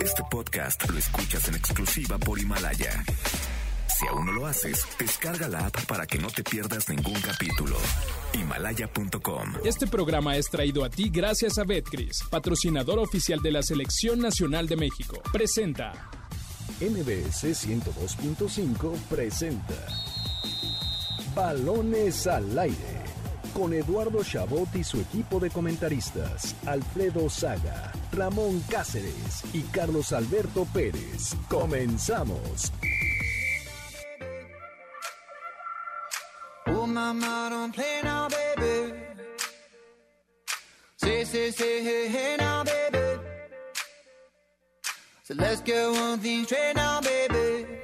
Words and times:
Este 0.00 0.22
podcast 0.30 0.88
lo 0.90 0.98
escuchas 0.98 1.48
en 1.48 1.54
exclusiva 1.54 2.18
por 2.18 2.38
Himalaya. 2.38 3.04
Si 3.88 4.06
aún 4.06 4.26
no 4.26 4.32
lo 4.32 4.46
haces, 4.46 4.86
descarga 4.98 5.48
la 5.48 5.66
app 5.66 5.84
para 5.86 6.06
que 6.06 6.18
no 6.18 6.28
te 6.28 6.42
pierdas 6.42 6.88
ningún 6.88 7.20
capítulo. 7.20 7.76
Himalaya.com. 8.32 9.54
Este 9.64 9.86
programa 9.86 10.36
es 10.36 10.46
traído 10.50 10.84
a 10.84 10.90
ti 10.90 11.10
gracias 11.10 11.58
a 11.58 11.64
Betcris, 11.64 12.24
patrocinador 12.30 12.98
oficial 12.98 13.40
de 13.40 13.52
la 13.52 13.62
Selección 13.62 14.20
Nacional 14.20 14.66
de 14.66 14.76
México. 14.76 15.22
Presenta. 15.32 15.92
NBS 16.80 17.44
102.5 17.44 18.98
presenta 19.08 19.86
Balones 21.34 22.26
al 22.26 22.58
aire 22.58 23.03
con 23.54 23.72
Eduardo 23.72 24.22
Chabot 24.22 24.68
y 24.74 24.84
su 24.84 25.00
equipo 25.00 25.40
de 25.40 25.48
comentaristas, 25.48 26.54
Alfredo 26.66 27.30
Saga, 27.30 27.92
Ramón 28.12 28.60
Cáceres 28.68 29.42
y 29.54 29.62
Carlos 29.62 30.12
Alberto 30.12 30.66
Pérez. 30.74 31.34
Comenzamos. 31.48 32.72
Oh. 36.66 36.86
So 45.24 45.32
let's 45.32 45.62
now, 46.76 47.00
baby. 47.00 47.83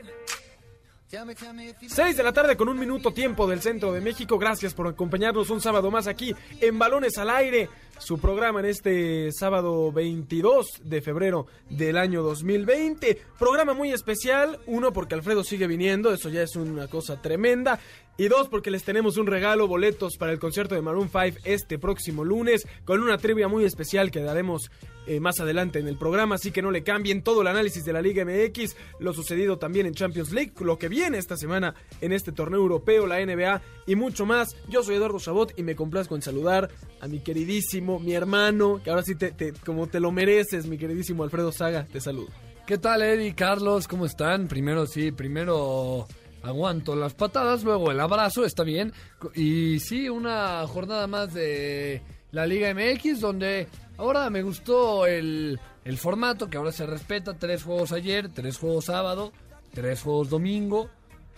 6 1.11 2.17
de 2.17 2.23
la 2.23 2.33
tarde 2.33 2.57
con 2.57 2.69
un 2.69 2.79
minuto 2.79 3.13
tiempo 3.13 3.49
del 3.49 3.61
centro 3.61 3.93
de 3.93 4.01
México. 4.01 4.39
Gracias 4.39 4.75
por 4.75 4.87
acompañarnos 4.87 5.51
un 5.51 5.61
sábado 5.61 5.91
más 5.91 6.07
aquí 6.07 6.33
en 6.61 6.79
Balones 6.79 7.19
al 7.19 7.31
Aire, 7.31 7.69
su 7.99 8.21
programa 8.21 8.61
en 8.61 8.67
este 8.67 9.33
sábado 9.33 9.91
22 9.91 10.83
de 10.85 11.03
febrero 11.03 11.49
del 11.69 11.99
año 11.99 12.23
2020. 12.23 13.21
Programa 13.41 13.75
muy 13.75 13.91
especial, 13.91 14.61
uno 14.67 14.93
porque 14.93 15.17
Alfredo 15.17 15.43
sigue 15.43 15.67
viniendo, 15.67 16.13
eso 16.13 16.29
ya 16.29 16.43
es 16.43 16.55
una 16.55 16.87
cosa 16.87 17.21
tremenda. 17.21 17.81
Y 18.21 18.29
dos, 18.29 18.49
porque 18.49 18.71
les 18.71 18.85
tenemos 18.85 19.17
un 19.17 19.27
regalo, 19.27 19.67
boletos 19.67 20.19
para 20.19 20.31
el 20.31 20.39
concierto 20.39 20.75
de 20.75 20.83
Maroon 20.83 21.09
5 21.09 21.39
este 21.45 21.79
próximo 21.79 22.23
lunes, 22.23 22.69
con 22.85 23.03
una 23.03 23.17
trivia 23.17 23.49
muy 23.49 23.65
especial 23.65 24.11
que 24.11 24.21
daremos 24.21 24.71
eh, 25.07 25.21
más 25.21 25.41
adelante 25.41 25.79
en 25.79 25.89
el 25.89 25.97
programa, 25.97 26.35
así 26.35 26.51
que 26.51 26.61
no 26.61 26.71
le 26.71 26.83
cambien 26.83 27.23
todo 27.23 27.41
el 27.41 27.47
análisis 27.47 27.83
de 27.83 27.95
la 27.95 28.03
Liga 28.03 28.23
MX, 28.27 28.77
lo 28.99 29.15
sucedido 29.15 29.57
también 29.57 29.87
en 29.87 29.95
Champions 29.95 30.33
League, 30.33 30.53
lo 30.61 30.77
que 30.79 30.89
viene 30.91 31.17
esta 31.17 31.39
semana 31.39 31.75
en 32.03 32.13
este 32.13 32.31
torneo 32.31 32.61
europeo, 32.61 33.07
la 33.07 33.25
NBA 33.25 33.63
y 33.87 33.95
mucho 33.97 34.27
más. 34.27 34.55
Yo 34.69 34.83
soy 34.83 34.97
Eduardo 34.97 35.19
Chabot 35.19 35.59
y 35.59 35.63
me 35.63 35.75
complazco 35.75 36.15
en 36.15 36.21
saludar 36.21 36.69
a 37.01 37.09
mi 37.09 37.21
queridísimo, 37.21 38.01
mi 38.01 38.13
hermano, 38.13 38.83
que 38.85 38.91
ahora 38.91 39.03
sí 39.03 39.15
te, 39.15 39.31
te- 39.31 39.55
como 39.65 39.87
te 39.87 39.99
lo 39.99 40.13
mereces, 40.13 40.67
mi 40.67 40.77
queridísimo 40.77 41.25
Alfredo 41.25 41.53
Saga, 41.53 41.87
te 41.91 42.03
saludo. 42.03 42.29
¿Qué 42.67 42.77
tal, 42.77 43.01
Eddie, 43.01 43.35
Carlos? 43.35 43.89
¿Cómo 43.89 44.05
están? 44.05 44.47
Primero 44.47 44.87
sí, 44.87 45.11
primero 45.11 46.07
aguanto 46.43 46.97
las 46.97 47.15
patadas, 47.15 47.63
luego 47.65 47.91
el 47.91 48.01
abrazo, 48.01 48.45
está 48.45 48.63
bien. 48.63 48.93
Y 49.35 49.81
sí, 49.81 50.09
una 50.09 50.67
jornada 50.67 51.07
más 51.07 51.35
de 51.35 52.03
la 52.33 52.47
Liga 52.47 52.73
MX, 52.75 53.21
donde 53.21 53.67
ahora 53.99 54.31
me 54.31 54.43
gustó 54.43 55.07
el, 55.07 55.59
el 55.85 55.99
formato, 55.99 56.49
que 56.49 56.57
ahora 56.57 56.73
se 56.73 56.87
respeta, 56.87 57.35
tres 57.35 57.63
juegos 57.63 57.93
ayer, 57.93 58.29
tres 58.33 58.59
juegos 58.59 58.87
sábado, 58.87 59.33
tres 59.73 60.03
juegos 60.03 60.31
domingo, 60.31 60.89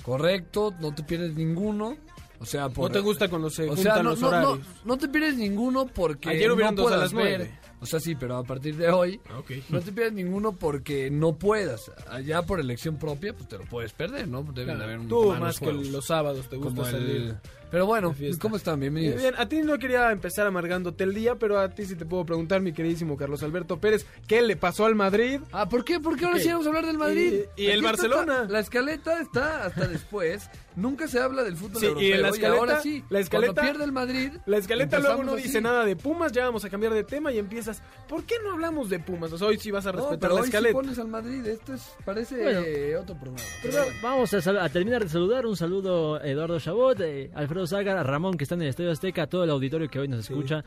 correcto, 0.02 0.74
no 0.80 0.94
te 0.94 1.02
pierdes 1.02 1.34
ninguno. 1.34 1.96
O 2.40 2.44
sea, 2.44 2.68
por, 2.68 2.88
¿No 2.88 2.92
te 2.92 2.98
gusta 3.00 3.28
cuando 3.28 3.50
se 3.50 3.64
o 3.64 3.74
juntan 3.76 3.82
sea, 3.84 4.02
no, 4.02 4.10
los 4.10 4.20
no, 4.20 4.30
no, 4.30 4.36
horarios? 4.48 4.66
no 4.84 4.98
te 4.98 5.08
pierdes 5.08 5.36
ninguno 5.36 5.86
porque 5.86 6.28
Ayer 6.30 6.48
no 6.48 6.56
dos 6.56 6.66
a 6.66 6.72
puedas 6.74 7.00
las 7.00 7.12
nueve. 7.12 7.38
ver. 7.38 7.61
O 7.82 7.86
sea, 7.86 7.98
sí, 7.98 8.14
pero 8.14 8.36
a 8.36 8.44
partir 8.44 8.76
de 8.76 8.88
hoy 8.90 9.20
Ok. 9.36 9.50
no 9.68 9.80
te 9.80 9.90
pierdes 9.90 10.12
ninguno 10.14 10.52
porque 10.52 11.10
no 11.10 11.36
puedas. 11.36 11.90
Allá 12.08 12.42
por 12.42 12.60
elección 12.60 12.96
propia, 12.96 13.34
pues 13.34 13.48
te 13.48 13.58
lo 13.58 13.64
puedes 13.64 13.92
perder, 13.92 14.28
¿no? 14.28 14.44
Deben 14.44 14.78
de 14.78 14.84
haber 14.84 15.00
un 15.00 15.08
Tú 15.08 15.32
más 15.34 15.58
que 15.58 15.72
los 15.72 16.06
sábados 16.06 16.48
te 16.48 16.56
gusta 16.56 16.70
Como 16.70 16.86
el- 16.86 16.92
salir. 16.92 17.34
Pero 17.72 17.86
bueno. 17.86 18.14
¿cómo 18.38 18.56
están? 18.56 18.78
Bienvenidos. 18.78 19.20
Bien, 19.20 19.34
a 19.38 19.48
ti 19.48 19.62
no 19.62 19.78
quería 19.78 20.12
empezar 20.12 20.46
amargándote 20.46 21.04
el 21.04 21.14
día, 21.14 21.36
pero 21.36 21.58
a 21.58 21.70
ti 21.70 21.86
sí 21.86 21.96
te 21.96 22.04
puedo 22.04 22.24
preguntar, 22.26 22.60
mi 22.60 22.72
queridísimo 22.74 23.16
Carlos 23.16 23.42
Alberto 23.42 23.80
Pérez, 23.80 24.06
¿qué 24.28 24.42
le 24.42 24.56
pasó 24.56 24.84
al 24.84 24.94
Madrid? 24.94 25.40
Ah, 25.52 25.68
¿por 25.70 25.82
qué? 25.84 25.98
¿Por 25.98 26.16
qué 26.18 26.26
ahora 26.26 26.38
sí 26.38 26.48
vamos 26.48 26.66
a 26.66 26.68
hablar 26.68 26.86
del 26.86 26.98
Madrid? 26.98 27.44
Y- 27.56 27.62
y 27.62 27.66
el 27.68 27.76
está- 27.78 27.88
Barcelona. 27.88 28.44
la 28.48 28.60
escaleta 28.60 29.18
está 29.20 29.64
hasta 29.64 29.88
después. 29.88 30.48
Nunca 30.74 31.06
se 31.06 31.20
habla 31.20 31.42
del 31.44 31.56
fútbol 31.56 31.80
Sí, 31.80 31.86
y 31.98 32.12
en 32.12 32.22
la 32.22 32.28
escaleta- 32.30 32.58
ahora 32.60 32.80
sí. 32.80 33.04
la 33.10 33.20
escaleta- 33.20 33.52
Cuando 33.54 33.72
pierde 33.72 33.84
el 33.84 33.92
Madrid. 33.92 34.32
La 34.46 34.56
escaleta 34.56 34.98
luego 35.00 35.22
no 35.22 35.34
así. 35.34 35.42
dice 35.42 35.60
nada 35.60 35.84
de 35.84 35.96
Pumas, 35.96 36.32
ya 36.32 36.44
vamos 36.46 36.64
a 36.64 36.70
cambiar 36.70 36.94
de 36.94 37.04
tema 37.04 37.30
y 37.30 37.38
empiezas, 37.38 37.82
¿por 38.08 38.24
qué 38.24 38.36
no 38.42 38.52
hablamos 38.52 38.88
de 38.88 38.98
Pumas? 38.98 39.32
O 39.32 39.38
sea, 39.38 39.48
hoy 39.48 39.58
sí 39.58 39.70
vas 39.70 39.84
a 39.86 39.92
No, 39.92 39.98
respetar 39.98 40.18
pero 40.20 40.34
la 40.34 40.40
hoy 40.40 40.46
sí 40.46 40.50
escaleta. 40.50 40.72
pones 40.74 40.98
al 40.98 41.08
Madrid. 41.08 41.46
Esto 41.46 41.74
es, 41.74 41.92
parece 42.04 42.42
Bueno. 42.42 42.60
eh, 42.64 42.96
otro 42.96 43.14
programa. 43.16 43.48
Pero 43.62 43.72
Pero 43.74 43.84
bueno. 43.84 43.98
vamos 44.02 44.32
a, 44.34 44.68
terminar 44.70 45.02
de 45.02 45.08
saludar. 45.10 45.44
Un 45.46 45.56
saludo 45.56 46.14
a 46.16 46.26
Eduardo 46.26 46.58
Chabot, 46.58 46.98
eh, 47.00 47.30
Alfredo 47.34 47.66
Saga, 47.66 48.00
a 48.00 48.02
Ramón 48.02 48.36
que 48.38 48.44
está 48.44 48.54
en 48.54 48.62
el 48.62 48.68
Estadio 48.68 48.90
Azteca, 48.92 49.24
a 49.24 49.26
todo 49.26 49.44
el 49.44 49.50
auditorio 49.50 49.88
que 49.90 49.98
hoy 49.98 50.08
nos 50.08 50.20
escucha. 50.20 50.64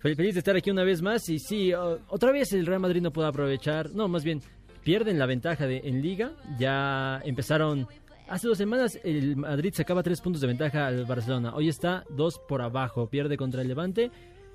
Fel- 0.00 0.16
Feliz 0.16 0.34
de 0.34 0.38
estar 0.38 0.54
aquí 0.56 0.70
una 0.70 0.84
vez 0.84 1.02
más. 1.02 1.28
Y 1.28 1.38
sí, 1.38 1.72
otra 1.74 2.30
vez 2.32 2.52
el 2.52 2.66
Real 2.66 2.80
Madrid 2.80 3.02
no 3.02 3.10
puede 3.12 3.28
aprovechar. 3.28 3.90
No, 3.90 4.06
más 4.08 4.22
bien, 4.24 4.40
pierden 4.84 5.18
la 5.18 5.26
ventaja 5.26 5.66
de, 5.66 5.78
en 5.84 6.00
Liga. 6.00 6.32
Ya 6.58 7.20
empezaron. 7.24 7.86
Hace 8.30 8.46
dos 8.48 8.58
semanas 8.58 8.98
el 9.02 9.36
Madrid 9.36 9.72
sacaba 9.76 10.02
tres 10.02 10.20
puntos 10.20 10.40
de 10.40 10.46
ventaja 10.46 10.86
al 10.86 11.04
Barcelona. 11.04 11.52
Hoy 11.54 11.68
está 11.68 12.04
dos 12.10 12.38
por 12.48 12.62
abajo. 12.62 13.08
Pierde 13.08 13.36
contra 13.36 13.60
el 13.62 13.68
Levante. 13.68 14.10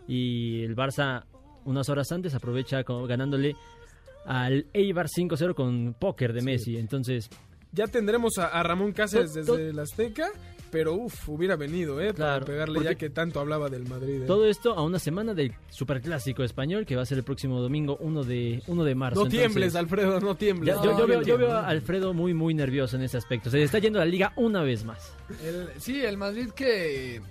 Y 0.07 0.63
el 0.63 0.75
Barça, 0.75 1.25
unas 1.65 1.89
horas 1.89 2.09
antes, 2.11 2.33
aprovecha 2.33 2.83
como 2.85 3.05
ganándole 3.05 3.55
al 4.25 4.65
Eibar 4.73 5.07
5-0 5.07 5.53
con 5.55 5.93
póker 5.99 6.31
de 6.33 6.41
Messi. 6.41 6.77
Entonces, 6.77 7.29
Ya 7.73 7.87
tendremos 7.87 8.37
a, 8.37 8.47
a 8.47 8.63
Ramón 8.63 8.93
Cáceres 8.93 9.33
To- 9.33 9.55
desde 9.57 9.69
el 9.71 9.79
Azteca, 9.79 10.29
pero 10.75 10.93
uff, 10.93 11.29
hubiera 11.29 11.55
venido, 11.55 12.01
¿eh? 12.01 12.13
Para 12.13 12.43
pegarle 12.43 12.83
ya 12.83 12.95
que 12.95 13.09
tanto 13.09 13.39
hablaba 13.39 13.69
del 13.69 13.87
Madrid. 13.87 14.23
¿eh? 14.23 14.25
Todo 14.27 14.45
esto 14.45 14.73
a 14.73 14.83
una 14.83 14.99
semana 14.99 15.33
del 15.33 15.53
superclásico 15.69 16.43
español 16.43 16.85
que 16.85 16.97
va 16.97 17.03
a 17.03 17.05
ser 17.05 17.17
el 17.19 17.23
próximo 17.23 17.61
domingo 17.61 17.95
1 18.01 18.23
de, 18.25 18.61
1 18.67 18.83
de 18.83 18.93
marzo. 18.93 19.21
No 19.21 19.25
Entonces, 19.27 19.39
tiembles, 19.39 19.75
Alfredo, 19.75 20.19
no 20.19 20.35
tiembles. 20.35 20.75
ya- 20.75 20.83
yo, 20.83 20.91
No 20.91 20.99
yo 20.99 21.07
veo, 21.07 21.21
yo 21.21 21.37
veo 21.37 21.53
a 21.53 21.65
Alfredo 21.65 22.13
muy, 22.13 22.33
muy 22.33 22.53
nervioso 22.53 22.97
en 22.97 23.03
ese 23.03 23.15
aspecto. 23.15 23.49
Se 23.49 23.55
le 23.55 23.63
está 23.63 23.79
yendo 23.79 23.99
la 23.99 24.05
liga 24.05 24.33
una 24.35 24.63
vez 24.63 24.83
más. 24.83 25.13
El- 25.45 25.69
sí, 25.79 26.01
el 26.01 26.17
Madrid 26.17 26.49
que 26.49 27.21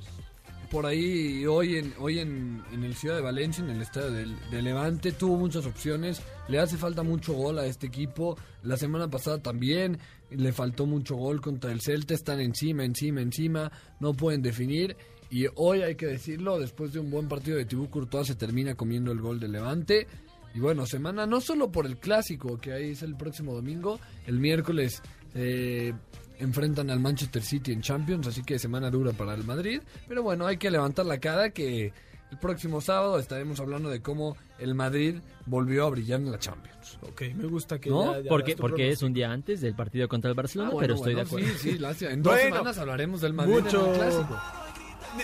por 0.71 0.87
ahí 0.87 1.45
hoy 1.47 1.77
en 1.77 1.93
hoy 1.99 2.19
en, 2.21 2.63
en 2.73 2.83
el 2.83 2.95
Ciudad 2.95 3.17
de 3.17 3.23
Valencia, 3.23 3.63
en 3.63 3.71
el 3.71 3.83
estadio 3.83 4.11
del, 4.11 4.35
de 4.51 4.63
Levante, 4.63 5.13
tuvo 5.13 5.37
muchas 5.37 5.67
opciones. 5.67 6.23
Le 6.49 6.59
hace 6.59 6.79
falta 6.79 7.03
mucho 7.03 7.35
gol 7.35 7.59
a 7.59 7.67
este 7.67 7.87
equipo. 7.87 8.37
La 8.63 8.77
semana 8.79 9.09
pasada 9.09 9.39
también 9.39 9.99
le 10.37 10.53
faltó 10.53 10.87
mucho 10.87 11.17
gol 11.17 11.41
contra 11.41 11.73
el 11.73 11.81
Celta. 11.81 12.15
Están 12.15 12.41
encima, 12.41 12.85
encima, 12.85 13.21
encima. 13.21 13.71
No 14.01 14.15
pueden 14.15 14.43
definir. 14.43 14.97
Y 15.31 15.47
hoy 15.57 15.83
hay 15.83 15.97
que 15.97 16.07
decirlo, 16.07 16.59
después 16.59 16.93
de 16.93 17.01
un 17.01 17.11
buen 17.11 17.29
partido 17.29 17.57
de 17.57 17.65
Tibú 17.65 17.89
Courtois 17.91 18.27
se 18.27 18.35
termina 18.35 18.75
comiendo 18.75 19.11
el 19.11 19.21
gol 19.21 19.41
de 19.41 19.49
Levante. 19.49 20.07
Y 20.55 20.61
bueno, 20.61 20.87
semana 20.87 21.27
no 21.27 21.41
solo 21.41 21.73
por 21.73 21.87
el 21.87 21.97
clásico, 21.97 22.59
que 22.59 22.73
ahí 22.73 22.91
es 22.91 23.03
el 23.03 23.17
próximo 23.17 23.55
domingo, 23.55 23.99
el 24.27 24.39
miércoles 24.39 25.03
eh, 25.35 25.93
enfrentan 26.39 26.91
al 26.91 27.01
Manchester 27.01 27.43
City 27.43 27.73
en 27.73 27.81
Champions, 27.81 28.29
así 28.29 28.43
que 28.43 28.59
semana 28.59 28.91
dura 28.91 29.13
para 29.13 29.35
el 29.35 29.43
Madrid. 29.43 29.81
Pero 30.07 30.23
bueno, 30.23 30.47
hay 30.47 30.57
que 30.57 30.71
levantar 30.71 31.07
la 31.07 31.19
cara 31.19 31.51
que 31.51 31.93
el 32.35 32.41
próximo 32.41 32.81
sábado 32.81 33.19
estaremos 33.21 33.61
hablando 33.61 33.89
de 33.91 34.03
cómo 34.03 34.37
el 34.59 34.75
Madrid 34.75 35.21
volvió 35.47 35.87
a 35.87 35.91
brillar 35.91 36.21
en 36.21 36.33
la 36.33 36.39
Champions. 36.39 36.99
Ok, 37.03 37.23
me 37.37 37.47
gusta 37.47 37.79
que 37.81 37.91
¿No? 37.91 38.21
ya- 38.21 38.23
ya 38.45 38.57
porque 38.57 38.91
es 38.91 39.03
un 39.03 39.13
día 39.13 39.31
antes 39.31 39.61
del 39.61 39.75
partido 39.75 40.09
contra 40.09 40.29
el 40.31 40.35
Barcelona, 40.37 40.71
Ah, 40.75 40.77
pero 40.81 40.95
estoy 40.95 41.15
bueno, 41.15 41.29
de 41.31 41.37
acuerdo. 41.45 41.59
Sí, 41.59 41.79
sí. 41.79 42.05
En 42.07 42.23
dos 42.23 42.33
Bueno, 42.33 42.57
semanas 42.57 42.79
hablaremos 42.79 43.21
del 43.21 43.33
Madrid 43.35 43.53
mucho- 43.55 43.87
en 43.87 43.93
el 43.93 43.99
clásico. 43.99 44.41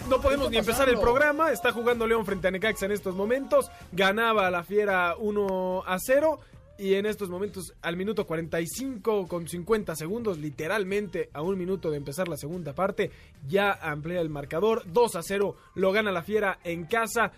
No 0.09 0.21
podemos 0.21 0.47
¿Qué 0.47 0.51
ni 0.53 0.59
empezar 0.59 0.89
el 0.89 1.01
programa. 1.01 1.51
Está 1.51 1.73
jugando 1.73 2.07
León 2.07 2.25
frente 2.25 2.47
a 2.47 2.53
Necaxa 2.53 2.87
en 2.87 2.93
estos 2.93 3.17
momentos. 3.17 3.73
Ganaba 3.91 4.49
la 4.49 4.63
Fiera 4.63 5.17
1 5.19 5.83
a 5.85 5.99
0. 5.99 6.39
Y 6.81 6.95
en 6.95 7.05
estos 7.05 7.29
momentos, 7.29 7.75
al 7.83 7.99
minuto 7.99 8.27
45 8.27 9.29
con 9.29 9.47
50 9.47 9.95
segundos, 9.95 10.39
literalmente 10.39 11.29
a 11.35 11.43
un 11.43 11.59
minuto 11.59 11.91
de 11.91 11.99
empezar 11.99 12.27
la 12.27 12.39
segunda 12.39 12.75
parte, 12.75 13.11
ya 13.47 13.73
amplía 13.73 14.23
el 14.23 14.31
marcador. 14.31 14.85
2 14.91 15.17
a 15.17 15.23
0 15.23 15.57
lo 15.75 15.93
gana 15.93 16.11
la 16.11 16.23
Fiera 16.23 16.59
en 16.65 16.85
casa. 16.85 17.33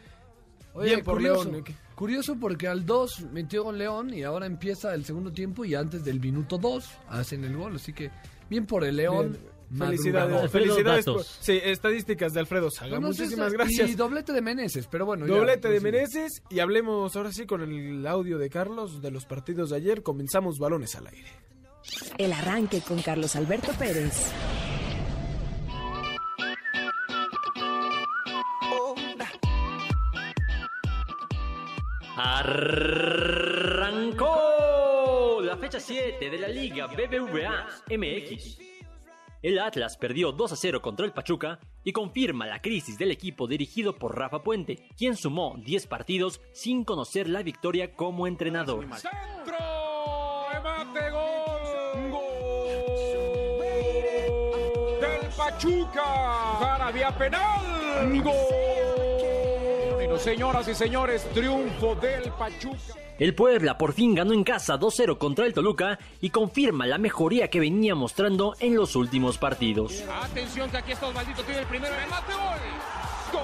Oye, 0.74 0.90
Bien 0.90 1.04
por 1.04 1.14
curioso, 1.14 1.50
León. 1.50 1.64
¿eh? 1.66 1.74
curioso 1.96 2.36
porque 2.40 2.68
al 2.68 2.86
2 2.86 3.32
metió 3.32 3.64
con 3.64 3.78
León 3.78 4.14
y 4.14 4.22
ahora 4.22 4.46
empieza 4.46 4.94
el 4.94 5.04
segundo 5.04 5.32
tiempo 5.32 5.64
y 5.64 5.74
antes 5.74 6.04
del 6.04 6.20
minuto 6.20 6.56
2 6.56 6.90
hacen 7.08 7.44
el 7.44 7.56
gol. 7.56 7.74
Así 7.74 7.92
que 7.92 8.12
bien 8.48 8.64
por 8.64 8.84
el 8.84 8.96
León. 8.96 9.32
Bien. 9.32 9.51
Felicidades, 9.76 10.50
felicidades. 10.50 11.04
por- 11.04 11.24
sí, 11.24 11.58
estadísticas 11.62 12.32
de 12.32 12.40
Alfredo 12.40 12.70
Saga. 12.70 12.96
No, 12.98 13.08
no 13.08 13.12
sé, 13.12 13.22
Muchísimas 13.22 13.52
gracias. 13.52 13.90
Y 13.90 13.94
doblete 13.94 14.32
de 14.32 14.40
Meneses, 14.42 14.86
pero 14.90 15.06
bueno. 15.06 15.26
ya, 15.26 15.34
Doblete 15.34 15.68
de 15.68 15.80
pues, 15.80 15.92
sí. 16.10 16.18
Meneses 16.18 16.42
y 16.50 16.60
hablemos 16.60 17.16
ahora 17.16 17.32
sí 17.32 17.46
con 17.46 17.62
el 17.62 18.06
audio 18.06 18.38
de 18.38 18.50
Carlos 18.50 19.00
de 19.00 19.10
los 19.10 19.24
partidos 19.24 19.70
de 19.70 19.76
ayer. 19.76 20.02
Comenzamos 20.02 20.58
balones 20.58 20.94
al 20.96 21.06
aire. 21.06 21.30
El 22.18 22.32
arranque 22.32 22.80
con 22.80 23.00
Carlos 23.02 23.34
Alberto 23.36 23.72
Pérez. 23.78 24.30
Arrancó 33.82 34.38
fecha 35.60 35.78
7 35.78 36.30
de 36.30 36.38
la 36.38 36.48
Liga 36.48 36.86
BBVA 36.88 37.68
MX. 37.90 38.58
El 39.42 39.58
Atlas 39.58 39.96
perdió 39.96 40.30
2 40.30 40.52
a 40.52 40.56
0 40.56 40.80
contra 40.82 41.04
el 41.04 41.12
Pachuca 41.12 41.58
y 41.82 41.92
confirma 41.92 42.46
la 42.46 42.62
crisis 42.62 42.96
del 42.96 43.10
equipo 43.10 43.48
dirigido 43.48 43.96
por 43.96 44.16
Rafa 44.16 44.44
Puente, 44.44 44.88
quien 44.96 45.16
sumó 45.16 45.56
10 45.58 45.88
partidos 45.88 46.40
sin 46.52 46.84
conocer 46.84 47.28
la 47.28 47.42
victoria 47.42 47.92
como 47.96 48.28
entrenador. 48.28 48.86
¡Centro! 48.94 49.56
¡Remate 50.52 51.10
gol! 51.10 52.10
¡Gol! 52.12 52.22
¡Del 55.00 55.28
Pachuca! 55.36 56.58
¡Para 56.60 56.92
vía 56.92 57.10
penal! 57.18 58.22
¡Gol! 58.22 58.61
Bueno, 60.12 60.24
señoras 60.24 60.68
y 60.68 60.74
señores, 60.74 61.24
triunfo 61.32 61.94
del 61.94 62.30
Pachuca. 62.32 62.76
El 63.18 63.34
Puebla 63.34 63.78
por 63.78 63.94
fin 63.94 64.14
ganó 64.14 64.34
en 64.34 64.44
casa 64.44 64.78
2-0 64.78 65.16
contra 65.16 65.46
el 65.46 65.54
Toluca 65.54 65.98
y 66.20 66.28
confirma 66.28 66.86
la 66.86 66.98
mejoría 66.98 67.48
que 67.48 67.60
venía 67.60 67.94
mostrando 67.94 68.54
en 68.60 68.76
los 68.76 68.94
últimos 68.94 69.38
partidos. 69.38 70.04
Atención 70.22 70.70
que 70.70 70.76
aquí 70.76 70.92
está 70.92 71.06
Osvaldito, 71.06 71.42
tiene 71.44 71.60
el 71.60 71.66
primero 71.66 71.94
remate 71.96 72.34
gol. 72.34 72.42
Gol 73.32 73.42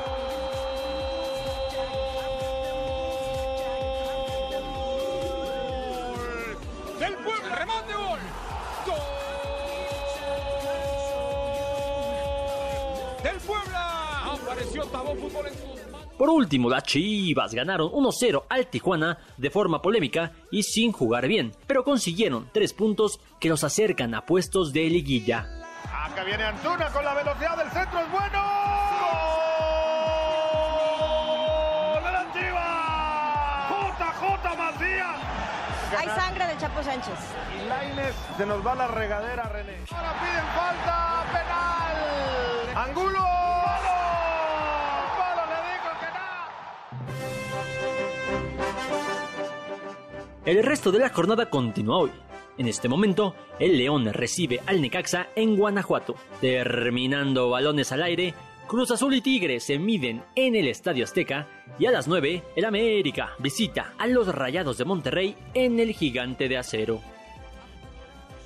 del 6.98 7.14
Puebla, 7.14 7.56
remate 7.56 7.94
gol. 7.94 8.20
Gol 8.84 8.98
del 13.22 13.40
Puebla. 13.40 14.34
Apareció 14.34 14.84
Tabó 14.84 15.14
Fútbol 15.14 15.46
en 15.46 15.54
manos. 15.54 15.77
Por 16.18 16.30
último, 16.30 16.68
las 16.68 16.82
Chivas 16.82 17.54
ganaron 17.54 17.90
1-0 17.92 18.42
al 18.48 18.66
Tijuana 18.66 19.18
de 19.36 19.50
forma 19.50 19.80
polémica 19.80 20.32
y 20.50 20.64
sin 20.64 20.90
jugar 20.90 21.28
bien, 21.28 21.52
pero 21.68 21.84
consiguieron 21.84 22.50
tres 22.52 22.74
puntos 22.74 23.20
que 23.38 23.48
los 23.48 23.62
acercan 23.62 24.14
a 24.16 24.26
puestos 24.26 24.72
de 24.72 24.90
liguilla. 24.90 25.46
Acá 25.84 26.24
viene 26.24 26.42
Antuna 26.42 26.88
con 26.88 27.04
la 27.04 27.14
velocidad 27.14 27.56
del 27.56 27.70
centro, 27.70 28.00
es 28.00 28.10
bueno. 28.10 28.42
¡Gol 31.94 32.04
de 32.04 32.12
la 32.12 32.32
Chivas! 32.32 33.98
JJ 33.98 34.58
Macías. 34.58 35.20
Hay 35.98 36.08
sangre 36.08 36.46
del 36.48 36.58
Chapo 36.58 36.82
Sánchez. 36.82 37.14
Y 37.54 37.68
Lainez 37.68 38.14
se 38.36 38.44
nos 38.44 38.66
va 38.66 38.74
la 38.74 38.88
regadera, 38.88 39.44
René. 39.44 39.76
Ahora 39.92 40.12
piden 40.20 40.44
falta, 40.56 41.24
penal. 41.32 42.88
Angulo. 42.88 43.37
El 50.44 50.62
resto 50.62 50.90
de 50.92 50.98
la 50.98 51.10
jornada 51.10 51.50
continúa 51.50 51.98
hoy. 51.98 52.10
En 52.56 52.66
este 52.66 52.88
momento, 52.88 53.34
el 53.58 53.76
León 53.76 54.12
recibe 54.12 54.60
al 54.66 54.80
Necaxa 54.80 55.28
en 55.36 55.56
Guanajuato. 55.56 56.14
Terminando 56.40 57.50
balones 57.50 57.92
al 57.92 58.02
aire, 58.02 58.34
Cruz 58.66 58.90
Azul 58.90 59.14
y 59.14 59.20
Tigre 59.20 59.60
se 59.60 59.78
miden 59.78 60.22
en 60.34 60.54
el 60.54 60.68
Estadio 60.68 61.04
Azteca 61.04 61.46
y 61.78 61.86
a 61.86 61.90
las 61.90 62.08
9 62.08 62.42
el 62.56 62.64
América 62.64 63.30
visita 63.38 63.94
a 63.98 64.06
los 64.06 64.28
Rayados 64.34 64.78
de 64.78 64.84
Monterrey 64.84 65.36
en 65.54 65.80
el 65.80 65.92
Gigante 65.92 66.48
de 66.48 66.58
Acero. 66.58 67.00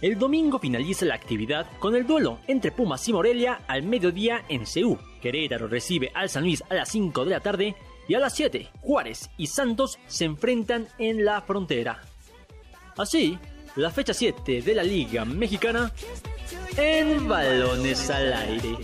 El 0.01 0.19
domingo 0.19 0.59
finaliza 0.59 1.07
la 1.07 1.15
actividad 1.15 1.67
con 1.79 1.95
el 1.95 2.07
duelo 2.07 2.39
entre 2.49 2.73
Pumas 2.73 3.07
y 3.09 3.13
Morelia 3.13 3.61
al 3.69 3.85
mediodía 3.85 4.45
en 4.49 4.67
Ceú. 4.67 4.99
Querétaro 5.21 5.69
recibe 5.69 6.11
al 6.15 6.29
San 6.29 6.43
Luis 6.43 6.63
a 6.69 6.75
las 6.75 6.89
5 6.89 7.25
de 7.25 7.31
la 7.31 7.41
tarde 7.41 7.77
y 8.09 8.15
a 8.15 8.19
las 8.19 8.35
7 8.35 8.69
Juárez 8.81 9.31
y 9.37 9.47
Santos 9.47 9.99
se 10.07 10.25
enfrentan 10.25 10.89
en 10.99 11.25
la 11.25 11.41
frontera. 11.43 12.03
Así, 12.97 13.39
la 13.77 13.91
fecha 13.91 14.13
7 14.13 14.61
de 14.63 14.75
la 14.75 14.83
Liga 14.83 15.25
Mexicana 15.25 15.93
en 16.77 17.27
balones 17.29 18.11
al 18.11 18.33
aire. 18.33 18.77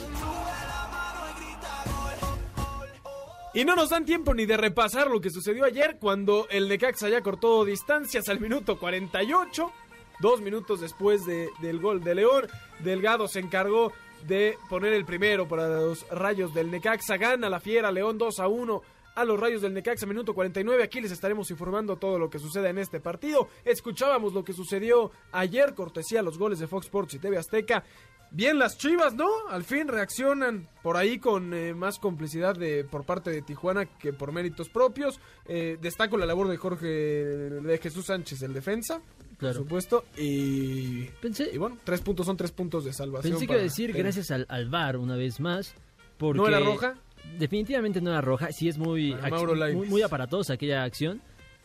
Y 3.54 3.64
no 3.64 3.74
nos 3.74 3.90
dan 3.90 4.04
tiempo 4.04 4.34
ni 4.34 4.46
de 4.46 4.56
repasar 4.56 5.08
lo 5.08 5.20
que 5.20 5.30
sucedió 5.30 5.64
ayer 5.64 5.96
cuando 5.98 6.46
el 6.50 6.68
Necaxa 6.68 7.08
ya 7.08 7.22
cortó 7.22 7.64
distancias 7.64 8.28
al 8.28 8.40
minuto 8.40 8.78
48. 8.78 9.72
Dos 10.20 10.40
minutos 10.40 10.80
después 10.80 11.24
de- 11.26 11.48
del 11.60 11.80
gol 11.80 12.02
de 12.04 12.14
León, 12.14 12.46
Delgado 12.80 13.26
se 13.26 13.40
encargó 13.40 13.92
de 14.26 14.56
poner 14.68 14.92
el 14.92 15.04
primero 15.04 15.48
para 15.48 15.68
los 15.68 16.08
rayos 16.10 16.52
del 16.54 16.70
Necaxa. 16.70 17.16
Gana 17.16 17.48
la 17.48 17.60
fiera 17.60 17.90
León 17.90 18.18
2 18.18 18.38
a 18.40 18.48
1 18.48 18.82
a 19.20 19.24
los 19.24 19.38
rayos 19.40 19.62
del 19.62 19.74
Necaxa, 19.74 20.06
minuto 20.06 20.34
49. 20.34 20.82
Aquí 20.82 21.00
les 21.00 21.10
estaremos 21.12 21.50
informando 21.50 21.96
todo 21.96 22.18
lo 22.18 22.30
que 22.30 22.38
sucede 22.38 22.68
en 22.68 22.78
este 22.78 23.00
partido. 23.00 23.48
Escuchábamos 23.64 24.32
lo 24.32 24.44
que 24.44 24.52
sucedió 24.52 25.10
ayer, 25.32 25.74
cortesía 25.74 26.22
los 26.22 26.38
goles 26.38 26.58
de 26.58 26.66
Fox 26.66 26.86
Sports 26.86 27.14
y 27.14 27.18
TV 27.18 27.36
Azteca. 27.36 27.84
Bien 28.30 28.58
las 28.58 28.76
Chivas, 28.76 29.14
¿no? 29.14 29.26
Al 29.48 29.64
fin 29.64 29.88
reaccionan 29.88 30.68
por 30.82 30.98
ahí 30.98 31.18
con 31.18 31.54
eh, 31.54 31.72
más 31.72 31.98
complicidad 31.98 32.54
de, 32.54 32.84
por 32.84 33.04
parte 33.04 33.30
de 33.30 33.40
Tijuana 33.40 33.86
que 33.86 34.12
por 34.12 34.32
méritos 34.32 34.68
propios. 34.68 35.18
Eh, 35.46 35.78
destaco 35.80 36.18
la 36.18 36.26
labor 36.26 36.46
de 36.48 36.58
Jorge 36.58 36.86
de 36.86 37.78
Jesús 37.78 38.04
Sánchez, 38.06 38.42
el 38.42 38.52
defensa, 38.52 39.00
Claro. 39.38 39.54
por 39.60 39.62
supuesto. 39.64 40.04
Y, 40.16 41.04
Pensé, 41.22 41.48
y 41.52 41.56
bueno, 41.58 41.78
tres 41.84 42.02
puntos 42.02 42.26
son 42.26 42.36
tres 42.36 42.52
puntos 42.52 42.84
de 42.84 42.92
salvación. 42.92 43.32
pensé 43.32 43.46
que 43.46 43.52
iba 43.52 43.54
a 43.54 43.56
para- 43.56 43.62
decir 43.64 43.90
eh, 43.90 43.98
gracias 43.98 44.30
al, 44.30 44.44
al 44.50 44.68
VAR 44.68 44.98
una 44.98 45.16
vez 45.16 45.40
más. 45.40 45.74
Porque 46.18 46.36
¿No 46.38 46.48
era 46.48 46.60
roja? 46.60 46.96
Definitivamente 47.38 48.00
no 48.00 48.10
era 48.10 48.20
roja. 48.20 48.52
Sí 48.52 48.69
es 48.69 48.78
muy, 48.78 49.10
Lainez. 49.12 49.75
muy, 49.75 49.88
muy 49.88 50.02
aparatosa 50.02 50.54
aquella 50.54 50.84
acción. 50.84 51.20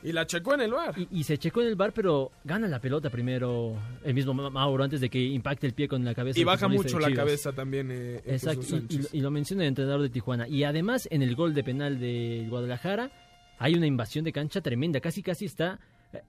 Y 0.05 0.11
la 0.11 0.27
checó 0.27 0.53
en 0.53 0.61
el 0.61 0.71
bar. 0.73 0.93
Y, 0.99 1.07
y 1.11 1.23
se 1.23 1.37
checó 1.37 1.61
en 1.61 1.69
el 1.69 1.75
bar, 1.75 1.93
pero 1.93 2.31
gana 2.43 2.67
la 2.67 2.79
pelota 2.81 3.09
primero 3.09 3.73
el 4.03 4.13
mismo 4.13 4.33
Ma- 4.33 4.49
Mauro 4.49 4.83
antes 4.83 4.99
de 4.99 5.09
que 5.09 5.17
impacte 5.19 5.65
el 5.65 5.73
pie 5.73 5.87
con 5.87 6.03
la 6.03 6.13
cabeza. 6.13 6.37
Y 6.39 6.43
baja 6.43 6.67
mucho 6.67 6.99
la 6.99 7.13
cabeza 7.13 7.53
también. 7.53 7.89
eh, 7.89 8.15
eh, 8.17 8.21
Exacto, 8.25 8.63
y- 8.89 9.17
y, 9.17 9.21
lo 9.21 9.31
menciona 9.31 9.63
el 9.63 9.69
entrenador 9.69 10.01
de 10.01 10.09
Tijuana. 10.09 10.45
Y 10.47 10.65
además, 10.65 11.07
en 11.09 11.21
el 11.21 11.35
gol 11.35 11.53
de 11.53 11.63
penal 11.63 11.99
de 12.01 12.45
Guadalajara, 12.49 13.11
hay 13.59 13.75
una 13.75 13.87
invasión 13.87 14.25
de 14.25 14.33
cancha 14.33 14.59
tremenda. 14.59 14.99
Casi, 14.99 15.23
casi 15.23 15.45
está 15.45 15.79
eh, 16.11 16.21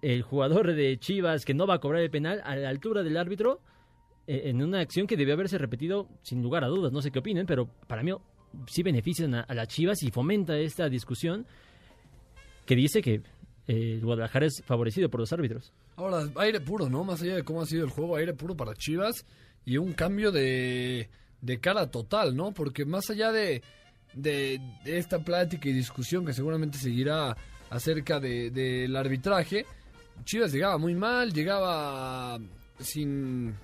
el 0.00 0.22
jugador 0.22 0.72
de 0.72 0.98
Chivas 0.98 1.44
que 1.44 1.52
no 1.52 1.66
va 1.66 1.74
a 1.74 1.78
cobrar 1.80 2.00
el 2.00 2.10
penal 2.10 2.40
a 2.44 2.56
la 2.56 2.70
altura 2.70 3.02
del 3.02 3.18
árbitro 3.18 3.60
en 4.26 4.62
una 4.62 4.78
acción 4.80 5.06
que 5.06 5.16
debió 5.16 5.34
haberse 5.34 5.58
repetido 5.58 6.08
sin 6.22 6.42
lugar 6.42 6.64
a 6.64 6.68
dudas. 6.68 6.92
No 6.92 7.02
sé 7.02 7.10
qué 7.10 7.18
opinen, 7.18 7.44
pero 7.44 7.68
para 7.88 8.02
mí 8.02 8.12
sí 8.66 8.82
benefician 8.82 9.34
a, 9.34 9.40
a 9.42 9.54
las 9.54 9.68
Chivas 9.68 10.02
y 10.02 10.10
fomenta 10.10 10.56
esta 10.58 10.88
discusión 10.88 11.46
que 12.66 12.76
dice 12.76 13.02
que 13.02 13.22
eh, 13.66 14.00
Guadalajara 14.02 14.46
es 14.46 14.62
favorecido 14.64 15.08
por 15.08 15.20
los 15.20 15.32
árbitros. 15.32 15.72
Ahora, 15.96 16.28
aire 16.36 16.60
puro, 16.60 16.88
¿no? 16.88 17.04
Más 17.04 17.22
allá 17.22 17.36
de 17.36 17.42
cómo 17.44 17.62
ha 17.62 17.66
sido 17.66 17.84
el 17.84 17.90
juego, 17.90 18.16
aire 18.16 18.34
puro 18.34 18.56
para 18.56 18.74
Chivas 18.74 19.24
y 19.64 19.76
un 19.76 19.92
cambio 19.92 20.32
de, 20.32 21.08
de 21.40 21.60
cara 21.60 21.90
total, 21.90 22.34
¿no? 22.36 22.52
Porque 22.52 22.84
más 22.84 23.08
allá 23.10 23.30
de, 23.30 23.62
de, 24.14 24.60
esta 24.84 25.18
plática 25.20 25.68
y 25.68 25.72
discusión 25.72 26.24
que 26.26 26.32
seguramente 26.32 26.78
seguirá 26.78 27.36
acerca 27.70 28.18
de- 28.20 28.50
del 28.50 28.94
arbitraje, 28.96 29.64
Chivas 30.24 30.52
llegaba 30.52 30.78
muy 30.78 30.94
mal, 30.94 31.32
llegaba 31.32 32.38
sin, 32.80 33.54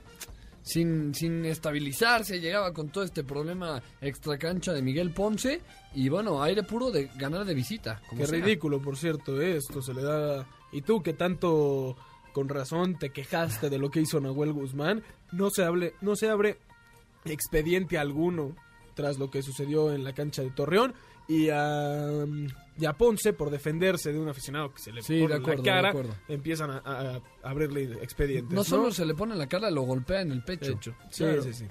sin, 0.68 1.14
sin 1.14 1.44
estabilizarse, 1.46 2.40
llegaba 2.40 2.72
con 2.72 2.90
todo 2.90 3.02
este 3.02 3.24
problema 3.24 3.82
extracancha 4.00 4.72
de 4.72 4.82
Miguel 4.82 5.12
Ponce 5.12 5.62
y 5.94 6.08
bueno, 6.10 6.42
aire 6.42 6.62
puro 6.62 6.90
de 6.90 7.06
ganar 7.16 7.46
de 7.46 7.54
visita. 7.54 8.02
como 8.08 8.20
Qué 8.20 8.26
sea. 8.26 8.38
ridículo, 8.38 8.80
por 8.80 8.96
cierto, 8.96 9.40
esto 9.40 9.80
se 9.80 9.94
le 9.94 10.02
da... 10.02 10.46
Y 10.70 10.82
tú 10.82 11.02
que 11.02 11.14
tanto 11.14 11.96
con 12.32 12.48
razón 12.48 12.98
te 12.98 13.10
quejaste 13.10 13.70
de 13.70 13.78
lo 13.78 13.90
que 13.90 14.00
hizo 14.00 14.20
Nahuel 14.20 14.52
Guzmán, 14.52 15.02
no 15.32 15.48
se, 15.50 15.64
hable, 15.64 15.94
no 16.02 16.14
se 16.14 16.28
abre 16.28 16.58
expediente 17.24 17.96
alguno 17.96 18.54
tras 18.94 19.18
lo 19.18 19.30
que 19.30 19.42
sucedió 19.42 19.92
en 19.92 20.04
la 20.04 20.12
cancha 20.12 20.42
de 20.42 20.50
Torreón 20.50 20.94
y 21.28 21.50
a, 21.50 22.24
y 22.78 22.84
a 22.86 22.92
Ponce 22.94 23.32
por 23.34 23.50
defenderse 23.50 24.12
de 24.12 24.18
un 24.18 24.28
aficionado 24.28 24.72
que 24.72 24.80
se 24.80 24.92
le 24.92 25.02
Sí, 25.02 25.20
pone 25.20 25.34
de 25.34 25.40
acuerdo, 25.40 25.62
la 25.62 25.92
cara, 25.92 25.94
empiezan 26.26 26.70
a, 26.70 26.78
a- 26.78 27.16
a 27.16 27.20
abrirle 27.50 27.84
expedientes. 28.02 28.52
No 28.54 28.64
solo 28.64 28.90
se 28.90 29.04
le 29.04 29.14
pone 29.14 29.32
en 29.34 29.38
la 29.38 29.46
cara, 29.46 29.70
lo 29.70 29.82
golpea 29.82 30.22
en 30.22 30.32
el 30.32 30.42
pecho. 30.42 30.72
Hecho. 30.72 30.94
Sí, 31.10 31.24
Claro. 31.24 31.42
sí, 31.42 31.52
sí. 31.52 31.64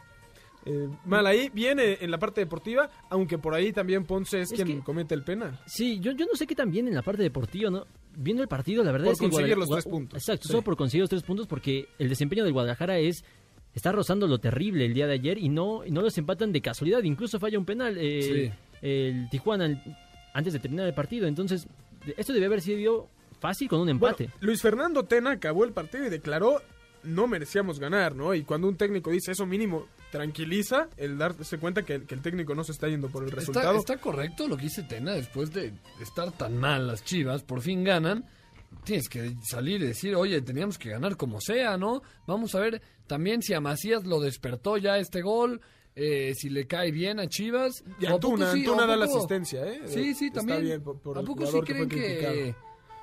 Eh, 0.70 0.90
mal 1.06 1.26
ahí, 1.26 1.50
viene 1.54 1.98
en 2.02 2.12
la 2.12 2.20
parte 2.20 2.42
deportiva, 2.42 2.90
aunque 3.10 3.38
por 3.38 3.54
ahí 3.54 3.72
también 3.72 4.04
Ponce 4.06 4.42
es, 4.42 4.52
Es 4.52 4.62
quien 4.62 4.80
que- 4.80 4.84
comete 4.84 5.16
el 5.16 5.24
penal. 5.24 5.60
Sí, 5.66 6.00
yo, 6.02 6.12
yo 6.12 6.26
no 6.26 6.36
sé 6.36 6.46
qué 6.46 6.56
tan 6.56 6.70
bien 6.70 6.88
en 6.88 6.94
la 6.96 7.02
parte 7.02 7.24
deportiva, 7.24 7.70
¿no? 7.70 7.86
Viendo 8.16 8.44
el 8.44 8.50
partido, 8.50 8.84
la 8.84 8.92
verdad 8.92 9.06
Por 9.06 9.14
es 9.14 9.20
que... 9.20 9.26
conseguir 9.30 9.56
Guadal- 9.56 9.60
los 9.60 9.70
tres 9.70 9.86
puntos. 9.86 10.20
Exacto, 10.22 10.44
Sí. 10.44 10.50
solo 10.52 10.62
por 10.64 10.76
conseguir 10.76 11.02
los 11.04 11.10
tres 11.10 11.24
puntos 11.24 11.48
porque 11.48 11.88
el 11.98 12.10
desempeño 12.10 12.44
del 12.44 12.54
Guadalajara 12.54 13.00
es... 13.00 13.24
Está 13.74 13.92
rozando 13.92 14.26
lo 14.26 14.40
terrible 14.40 14.86
el 14.86 14.94
día 14.96 15.06
de 15.06 15.14
ayer 15.14 15.38
y 15.38 15.50
no, 15.50 15.86
y 15.86 15.92
no 15.92 16.02
los 16.02 16.18
empatan 16.18 16.52
de 16.52 16.62
casualidad. 16.62 17.04
Incluso 17.04 17.40
falla 17.40 17.60
un 17.60 17.66
penal 17.66 17.96
eh, 18.00 18.52
el 18.82 19.28
Tijuana 19.30 19.66
el- 19.66 19.82
antes 20.34 20.54
de 20.54 20.60
terminar 20.60 20.88
el 20.88 20.94
partido. 20.94 21.28
Entonces, 21.28 21.68
esto 22.16 22.34
debe 22.34 22.46
haber 22.48 22.62
sido 22.62 23.10
fácil 23.40 23.68
con 23.68 23.82
un 23.82 23.90
empate. 23.90 24.26
Bueno, 24.26 24.40
Luis 24.42 24.62
Fernando 24.62 25.04
Tena 25.04 25.32
acabó 25.32 25.64
el 25.66 25.72
partido 25.74 26.06
y 26.06 26.10
declaró 26.10 26.62
no 27.04 27.28
merecíamos 27.28 27.80
ganar, 27.80 28.16
¿no? 28.16 28.34
Y 28.34 28.44
cuando 28.44 28.68
un 28.68 28.76
técnico 28.76 29.12
dice 29.12 29.32
eso 29.32 29.46
mínimo, 29.46 29.86
tranquiliza 30.12 30.90
el 30.98 31.18
darse 31.18 31.58
cuenta 31.58 31.84
que, 31.84 32.04
que 32.04 32.16
el 32.16 32.22
técnico 32.22 32.54
no 32.56 32.64
se 32.64 32.72
está 32.74 32.88
yendo 32.90 33.08
por 33.10 33.24
el 33.24 33.30
Está, 33.30 33.40
resultado. 33.40 33.78
está 33.78 33.98
correcto 33.98 34.48
lo 34.48 34.58
que 34.58 34.64
dice 34.64 34.84
Tena 34.84 35.14
después 35.14 35.54
de 35.54 35.74
estar 36.02 36.32
tan 36.34 36.58
mal 36.58 36.88
las 36.88 37.04
chivas, 37.04 37.44
por 37.44 37.62
fin 37.62 37.84
ganan. 37.84 38.26
tienes 38.84 39.08
que 39.08 39.36
salir 39.50 39.82
y 39.82 39.88
decir, 39.88 40.16
oye, 40.16 40.42
teníamos 40.42 40.78
que 40.78 40.90
ganar 40.90 41.16
como 41.16 41.40
sea, 41.40 41.78
¿no? 41.78 42.02
Vamos 42.26 42.54
a 42.56 42.60
ver 42.60 42.82
también 43.06 43.42
si 43.42 43.54
a 43.54 43.62
Macías 43.62 44.04
lo 44.06 44.20
despertó 44.20 44.78
ya 44.78 44.98
este 44.98 45.22
gol, 45.22 45.62
eh, 46.00 46.34
si 46.36 46.50
le 46.50 46.68
cae 46.68 46.92
bien 46.92 47.20
a 47.20 47.28
Chivas. 47.28 47.84
Y 48.00 48.06
¿O 48.06 48.10
a 48.10 48.12
poco 48.20 48.34
Antuna, 48.36 48.52
sí- 48.54 48.60
Antuna 48.60 48.86
da 48.86 48.96
la 48.96 49.06
asistencia, 49.06 49.66
¿eh? 49.66 49.82
Sí, 49.88 50.14
sí, 50.14 50.28
Está 50.28 50.42
también. 50.42 50.62
bien 50.64 50.82
por- 50.84 51.00
por 51.00 51.18
¿A 51.18 51.24
poco 51.24 51.46
sí 51.48 51.60
creen 51.62 51.90
que, 51.90 52.56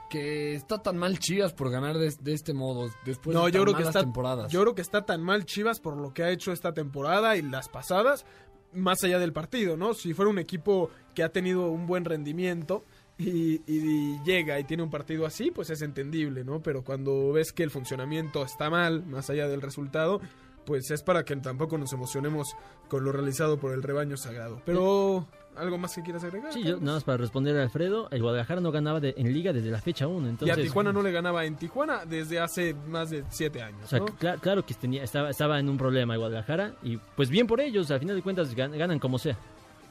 que 0.08 0.54
está 0.54 0.82
tan 0.82 0.96
mal 0.96 1.18
Chivas 1.18 1.52
por 1.52 1.70
ganar 1.70 1.98
de, 1.98 2.12
de 2.20 2.32
este 2.32 2.52
modo 2.54 2.88
después 3.04 3.34
no, 3.34 3.46
de 3.46 3.52
yo 3.52 3.58
tan 3.58 3.64
creo 3.64 3.76
que 3.76 3.82
está 3.88 4.00
temporadas? 4.00 4.52
yo 4.52 4.60
creo 4.62 4.74
que 4.74 4.82
está 4.82 5.04
tan 5.04 5.22
mal 5.22 5.44
Chivas 5.44 5.80
por 5.80 5.96
lo 5.96 6.14
que 6.14 6.22
ha 6.22 6.30
hecho 6.30 6.52
esta 6.52 6.72
temporada 6.72 7.36
y 7.36 7.42
las 7.42 7.68
pasadas, 7.68 8.24
más 8.72 9.02
allá 9.04 9.18
del 9.18 9.32
partido, 9.32 9.76
¿no? 9.76 9.94
Si 9.94 10.14
fuera 10.14 10.30
un 10.30 10.38
equipo 10.38 10.90
que 11.14 11.22
ha 11.24 11.30
tenido 11.30 11.68
un 11.70 11.86
buen 11.86 12.04
rendimiento 12.04 12.84
y, 13.18 13.60
y 13.66 14.18
llega 14.24 14.58
y 14.58 14.64
tiene 14.64 14.82
un 14.82 14.90
partido 14.90 15.26
así, 15.26 15.50
pues 15.52 15.70
es 15.70 15.82
entendible, 15.82 16.44
¿no? 16.44 16.60
Pero 16.62 16.82
cuando 16.84 17.32
ves 17.32 17.52
que 17.52 17.62
el 17.62 17.70
funcionamiento 17.70 18.44
está 18.44 18.70
mal, 18.70 19.04
más 19.06 19.30
allá 19.30 19.46
del 19.48 19.62
resultado, 19.62 20.20
pues 20.64 20.90
es 20.90 21.02
para 21.02 21.24
que 21.24 21.36
tampoco 21.36 21.78
nos 21.78 21.92
emocionemos 21.92 22.54
con 22.88 23.04
lo 23.04 23.12
realizado 23.12 23.58
por 23.58 23.72
el 23.72 23.82
rebaño 23.82 24.16
sagrado. 24.16 24.60
Pero 24.64 25.26
algo 25.56 25.78
más 25.78 25.94
que 25.94 26.02
quieras 26.02 26.24
agregar. 26.24 26.52
Sí, 26.52 26.62
yo 26.64 26.78
nada 26.80 26.94
más 26.94 27.04
para 27.04 27.18
responder 27.18 27.56
a 27.58 27.62
Alfredo, 27.62 28.08
el 28.10 28.22
Guadalajara 28.22 28.60
no 28.60 28.72
ganaba 28.72 28.98
de- 29.00 29.14
en 29.16 29.32
liga 29.32 29.52
desde 29.52 29.70
la 29.70 29.80
fecha 29.80 30.06
1, 30.06 30.36
y 30.40 30.50
a 30.50 30.54
Tijuana 30.56 30.92
no 30.92 31.00
le 31.02 31.12
ganaba 31.12 31.44
en 31.44 31.56
Tijuana 31.56 32.04
desde 32.04 32.40
hace 32.40 32.74
más 32.88 33.10
de 33.10 33.24
siete 33.30 33.62
años. 33.62 33.84
O 33.84 33.86
sea, 33.86 34.38
claro 34.40 34.64
que 34.66 34.74
tenía, 34.74 35.04
estaba, 35.04 35.30
estaba 35.30 35.58
en 35.60 35.68
un 35.68 35.78
problema 35.78 36.14
el 36.14 36.20
Guadalajara 36.20 36.74
y 36.82 36.96
pues 37.16 37.28
bien 37.30 37.46
por 37.46 37.60
ellos, 37.60 37.90
al 37.90 38.00
final 38.00 38.16
de 38.16 38.22
cuentas 38.22 38.54
gan- 38.56 38.76
ganan 38.76 38.98
como 38.98 39.18
sea. 39.18 39.36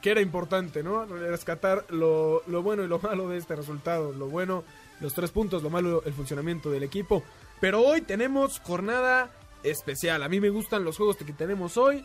que 0.02 0.10
era 0.10 0.20
importante, 0.20 0.82
¿no? 0.82 1.06
Rescatar 1.06 1.86
lo, 1.88 2.42
lo 2.46 2.62
bueno 2.62 2.84
y 2.84 2.88
lo 2.88 2.98
malo 2.98 3.26
de 3.30 3.38
este 3.38 3.56
resultado. 3.56 4.12
Lo 4.12 4.26
bueno, 4.28 4.62
los 5.00 5.14
tres 5.14 5.30
puntos, 5.30 5.62
lo 5.62 5.70
malo, 5.70 6.02
el 6.04 6.12
funcionamiento 6.12 6.70
del 6.70 6.82
equipo. 6.82 7.22
Pero 7.58 7.80
hoy 7.80 8.02
tenemos 8.02 8.60
jornada 8.60 9.30
especial. 9.64 10.22
A 10.22 10.28
mí 10.28 10.40
me 10.40 10.50
gustan 10.50 10.84
los 10.84 10.96
juegos 10.96 11.16
que 11.16 11.24
tenemos 11.32 11.76
hoy. 11.76 12.04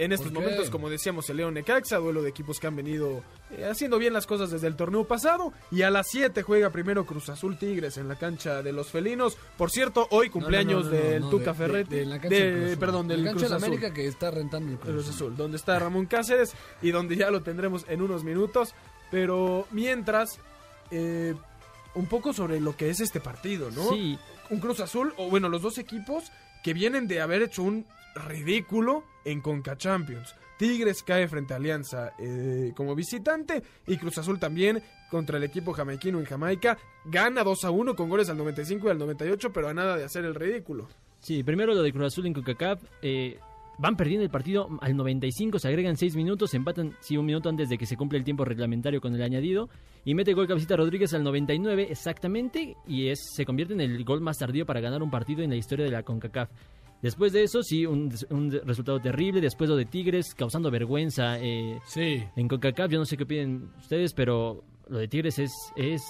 En 0.00 0.12
estos 0.12 0.30
momentos, 0.30 0.70
como 0.70 0.88
decíamos, 0.88 1.28
el 1.28 1.38
León 1.38 1.54
Necaxa, 1.54 1.96
duelo 1.96 2.22
de 2.22 2.28
equipos 2.28 2.60
que 2.60 2.68
han 2.68 2.76
venido 2.76 3.24
eh, 3.50 3.64
haciendo 3.68 3.98
bien 3.98 4.12
las 4.12 4.28
cosas 4.28 4.48
desde 4.48 4.68
el 4.68 4.76
torneo 4.76 5.08
pasado. 5.08 5.52
Y 5.72 5.82
a 5.82 5.90
las 5.90 6.06
7 6.10 6.42
juega 6.42 6.70
primero 6.70 7.04
Cruz 7.04 7.28
Azul 7.30 7.58
Tigres 7.58 7.96
en 7.96 8.06
la 8.06 8.14
cancha 8.14 8.62
de 8.62 8.72
los 8.72 8.90
felinos. 8.92 9.36
Por 9.56 9.72
cierto, 9.72 10.06
hoy 10.12 10.30
cumpleaños 10.30 10.84
No, 10.84 10.90
no, 10.92 10.96
no, 10.96 11.02
no, 11.02 11.10
del 11.10 11.20
no, 11.22 11.30
Tuca 11.30 11.50
de- 11.52 11.58
Ferretti. 11.58 11.90
de- 11.96 12.00
de 12.02 12.06
la 12.06 12.20
cancha 12.20 12.36
de- 12.36 12.42
del 12.44 12.52
Cruz 12.54 12.66
Azul. 12.68 12.78
perdón, 12.78 13.08
del 13.08 13.24
la 13.24 13.30
Cruz 13.32 13.40
de 13.42 13.46
Azul. 13.48 13.64
América 13.64 13.92
que 13.92 14.06
está 14.06 14.30
rentando 14.30 14.70
el 14.70 14.78
Cruz, 14.78 14.92
Cruz 14.94 15.08
Azul, 15.08 15.36
donde 15.36 15.56
está 15.56 15.78
Ramón 15.80 16.06
Cáceres 16.06 16.52
y 16.80 16.92
donde 16.92 17.16
ya 17.16 17.32
lo 17.32 17.42
tendremos 17.42 17.84
en 17.88 18.00
unos 18.00 18.22
minutos. 18.22 18.76
Pero 19.10 19.66
mientras, 19.72 20.38
eh, 20.92 21.34
un 21.96 22.06
poco 22.06 22.32
sobre 22.32 22.60
lo 22.60 22.76
que 22.76 22.90
es 22.90 23.00
este 23.00 23.18
partido, 23.18 23.72
¿no? 23.72 23.88
Sí, 23.90 24.16
Un 24.50 24.60
Cruz 24.60 24.80
Azul, 24.80 25.12
o 25.16 25.28
bueno, 25.28 25.48
los 25.48 25.62
dos 25.62 25.78
equipos 25.78 26.32
que 26.62 26.74
vienen 26.74 27.06
de 27.06 27.20
haber 27.20 27.42
hecho 27.42 27.62
un 27.62 27.86
ridículo 28.14 29.04
en 29.24 29.40
Conca 29.40 29.76
Champions. 29.76 30.34
Tigres 30.58 31.02
cae 31.02 31.28
frente 31.28 31.54
a 31.54 31.56
Alianza 31.56 32.12
eh, 32.18 32.72
como 32.74 32.94
visitante 32.94 33.62
y 33.86 33.96
Cruz 33.96 34.18
Azul 34.18 34.40
también 34.40 34.82
contra 35.10 35.38
el 35.38 35.44
equipo 35.44 35.72
jamaiquino 35.72 36.18
en 36.18 36.24
Jamaica. 36.24 36.76
Gana 37.04 37.44
2 37.44 37.64
a 37.64 37.70
1 37.70 37.94
con 37.94 38.08
goles 38.08 38.28
al 38.28 38.38
95 38.38 38.88
y 38.88 38.90
al 38.90 38.98
98, 38.98 39.52
pero 39.52 39.68
a 39.68 39.74
nada 39.74 39.96
de 39.96 40.04
hacer 40.04 40.24
el 40.24 40.34
ridículo. 40.34 40.88
sí, 41.20 41.42
primero 41.44 41.74
lo 41.74 41.82
de 41.82 41.92
Cruz 41.92 42.06
Azul 42.06 42.26
en 42.26 42.34
CONCACAF, 42.34 42.82
eh, 43.02 43.38
van 43.78 43.96
perdiendo 43.96 44.24
el 44.24 44.30
partido 44.30 44.68
al 44.80 44.96
95, 44.96 45.58
se 45.58 45.68
agregan 45.68 45.96
6 45.96 46.16
minutos, 46.16 46.52
empatan 46.54 46.94
sí, 47.00 47.16
un 47.16 47.26
minuto 47.26 47.48
antes 47.48 47.68
de 47.68 47.78
que 47.78 47.86
se 47.86 47.96
cumpla 47.96 48.18
el 48.18 48.24
tiempo 48.24 48.44
reglamentario 48.44 49.00
con 49.00 49.14
el 49.14 49.22
añadido 49.22 49.68
y 50.04 50.14
mete 50.14 50.34
gol 50.34 50.46
Cabecita 50.48 50.76
Rodríguez 50.76 51.14
al 51.14 51.22
99 51.24 51.86
exactamente 51.90 52.76
y 52.86 53.08
es 53.08 53.20
se 53.34 53.44
convierte 53.46 53.74
en 53.74 53.80
el 53.80 54.04
gol 54.04 54.20
más 54.20 54.38
tardío 54.38 54.66
para 54.66 54.80
ganar 54.80 55.02
un 55.02 55.10
partido 55.10 55.42
en 55.42 55.50
la 55.50 55.56
historia 55.56 55.84
de 55.84 55.92
la 55.92 56.02
CONCACAF. 56.02 56.50
Después 57.00 57.32
de 57.32 57.44
eso, 57.44 57.62
sí, 57.62 57.86
un, 57.86 58.12
un 58.30 58.50
resultado 58.64 58.98
terrible. 58.98 59.40
Después 59.40 59.70
lo 59.70 59.76
de 59.76 59.84
Tigres, 59.84 60.34
causando 60.34 60.68
vergüenza 60.68 61.38
eh, 61.38 61.78
Sí. 61.86 62.24
en 62.34 62.48
CONCACAF. 62.48 62.90
Yo 62.90 62.98
no 62.98 63.04
sé 63.04 63.16
qué 63.16 63.24
piden 63.24 63.70
ustedes, 63.78 64.12
pero 64.14 64.64
lo 64.88 64.98
de 64.98 65.06
Tigres 65.06 65.38
es, 65.38 65.52
es, 65.76 66.02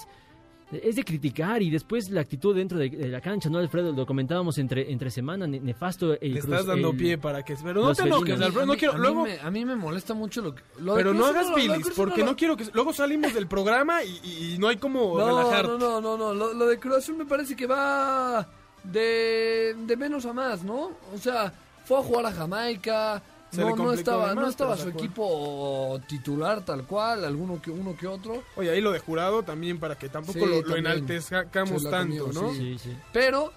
es 0.71 0.95
de 0.95 1.03
criticar. 1.03 1.61
Y 1.61 1.69
después 1.69 2.09
la 2.09 2.21
actitud 2.21 2.55
dentro 2.55 2.77
de, 2.77 2.89
de 2.89 3.07
la 3.07 3.21
cancha, 3.21 3.49
¿no, 3.49 3.57
Alfredo? 3.59 3.91
Lo 3.91 4.05
comentábamos 4.05 4.57
entre, 4.57 4.91
entre 4.91 5.09
semana, 5.11 5.47
ne- 5.47 5.59
nefasto. 5.59 6.13
El 6.13 6.19
Te 6.19 6.39
Cruz- 6.41 6.51
estás 6.53 6.65
dando 6.65 6.91
el- 6.91 6.97
pie 6.97 7.17
para 7.17 7.43
que... 7.43 7.55
Pero 7.63 7.81
no 7.83 7.93
te 7.95 8.03
enojes. 8.03 8.39
Alfredo, 8.41 8.65
no 8.65 8.75
quiero... 8.75 8.93
a, 8.93 8.97
mí 8.97 9.01
luego... 9.01 9.23
me, 9.23 9.39
a 9.39 9.51
mí 9.51 9.65
me 9.65 9.75
molesta 9.75 10.13
mucho 10.13 10.41
lo 10.41 10.55
que... 10.55 10.61
lo 10.79 10.95
Pero 10.95 11.13
no 11.13 11.25
hagas 11.25 11.53
bilis, 11.55 11.71
Azul 11.81 11.93
porque 11.95 12.19
lo- 12.21 12.27
no 12.27 12.35
quiero 12.35 12.55
que... 12.57 12.65
Luego 12.73 12.93
salimos 12.93 13.33
del 13.33 13.47
programa 13.47 14.03
y, 14.03 14.53
y 14.53 14.57
no 14.59 14.67
hay 14.67 14.77
como 14.77 15.17
No, 15.17 15.25
relajar. 15.27 15.65
no, 15.67 15.77
no, 15.77 15.99
no, 16.01 16.17
no. 16.17 16.33
Lo, 16.33 16.53
lo 16.53 16.65
de 16.67 16.77
Cruz 16.79 16.97
Azul 16.97 17.17
me 17.17 17.25
parece 17.25 17.55
que 17.55 17.65
va 17.67 18.47
de, 18.83 19.75
de 19.85 19.97
menos 19.97 20.25
a 20.25 20.33
más, 20.33 20.63
¿no? 20.63 20.91
O 21.13 21.17
sea, 21.17 21.51
fue 21.85 21.97
a 21.97 22.01
jugar 22.01 22.25
a 22.27 22.31
Jamaica. 22.31 23.21
Se 23.51 23.63
le 23.63 23.71
No, 23.71 23.75
no 23.75 23.93
estaba, 23.93 24.35
no 24.35 24.47
estaba 24.47 24.77
su 24.77 24.89
equipo 24.89 25.99
titular 26.07 26.63
tal 26.63 26.85
cual, 26.85 27.25
alguno 27.25 27.61
que 27.61 27.71
uno 27.71 27.95
que 27.97 28.07
otro. 28.07 28.43
Oye, 28.55 28.69
ahí 28.69 28.81
lo 28.81 28.91
de 28.91 28.99
jurado 28.99 29.43
también 29.43 29.79
para 29.79 29.97
que 29.97 30.09
tampoco 30.09 30.39
Sí, 30.39 30.45
lo, 30.45 30.75
enaltezcamos 30.75 31.89
tanto, 31.89 32.25
comió, 32.25 32.41
¿no? 32.41 32.53
Sí, 32.53 32.77
sí. 32.77 32.95
Pero 33.11 33.51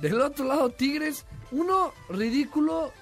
del 0.00 0.20
otro 0.20 0.46
lado 0.46 0.70
Tigres, 0.70 1.26
uno 1.50 1.92
ridículo 2.08 2.92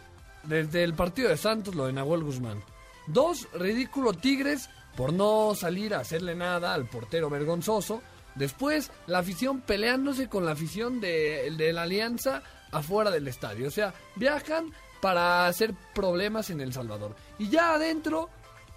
desde 0.45 0.83
el 0.83 0.95
partido 0.95 1.29
de 1.29 1.37
Santos, 1.37 1.75
lo 1.75 1.87
de 1.87 1.93
Nahuel 1.93 2.25
Guzmán. 2.25 2.63
Dos, 3.07 3.49
ridículo 3.53 4.13
Tigres 4.15 4.71
por 4.97 5.13
no 5.13 5.55
salir 5.55 5.95
a 5.95 6.01
hacerle 6.01 6.35
nada 6.35 6.75
al 6.75 6.89
portero 6.89 7.31
vergonzoso. 7.31 8.03
Después, 8.35 8.91
la 9.07 9.19
afición 9.19 9.61
peleándose 9.61 10.29
con 10.29 10.45
la 10.45 10.53
afición 10.53 11.01
de, 11.01 11.53
de 11.57 11.73
la 11.73 11.83
Alianza 11.83 12.43
afuera 12.71 13.11
del 13.11 13.29
estadio. 13.29 13.69
O 13.69 13.71
sea, 13.71 13.93
viajan 14.17 14.73
para 15.01 15.47
hacer 15.47 15.75
problemas 15.95 16.51
en 16.51 16.61
El 16.61 16.73
Salvador. 16.73 17.17
Y 17.39 17.49
ya 17.49 17.75
adentro, 17.75 18.29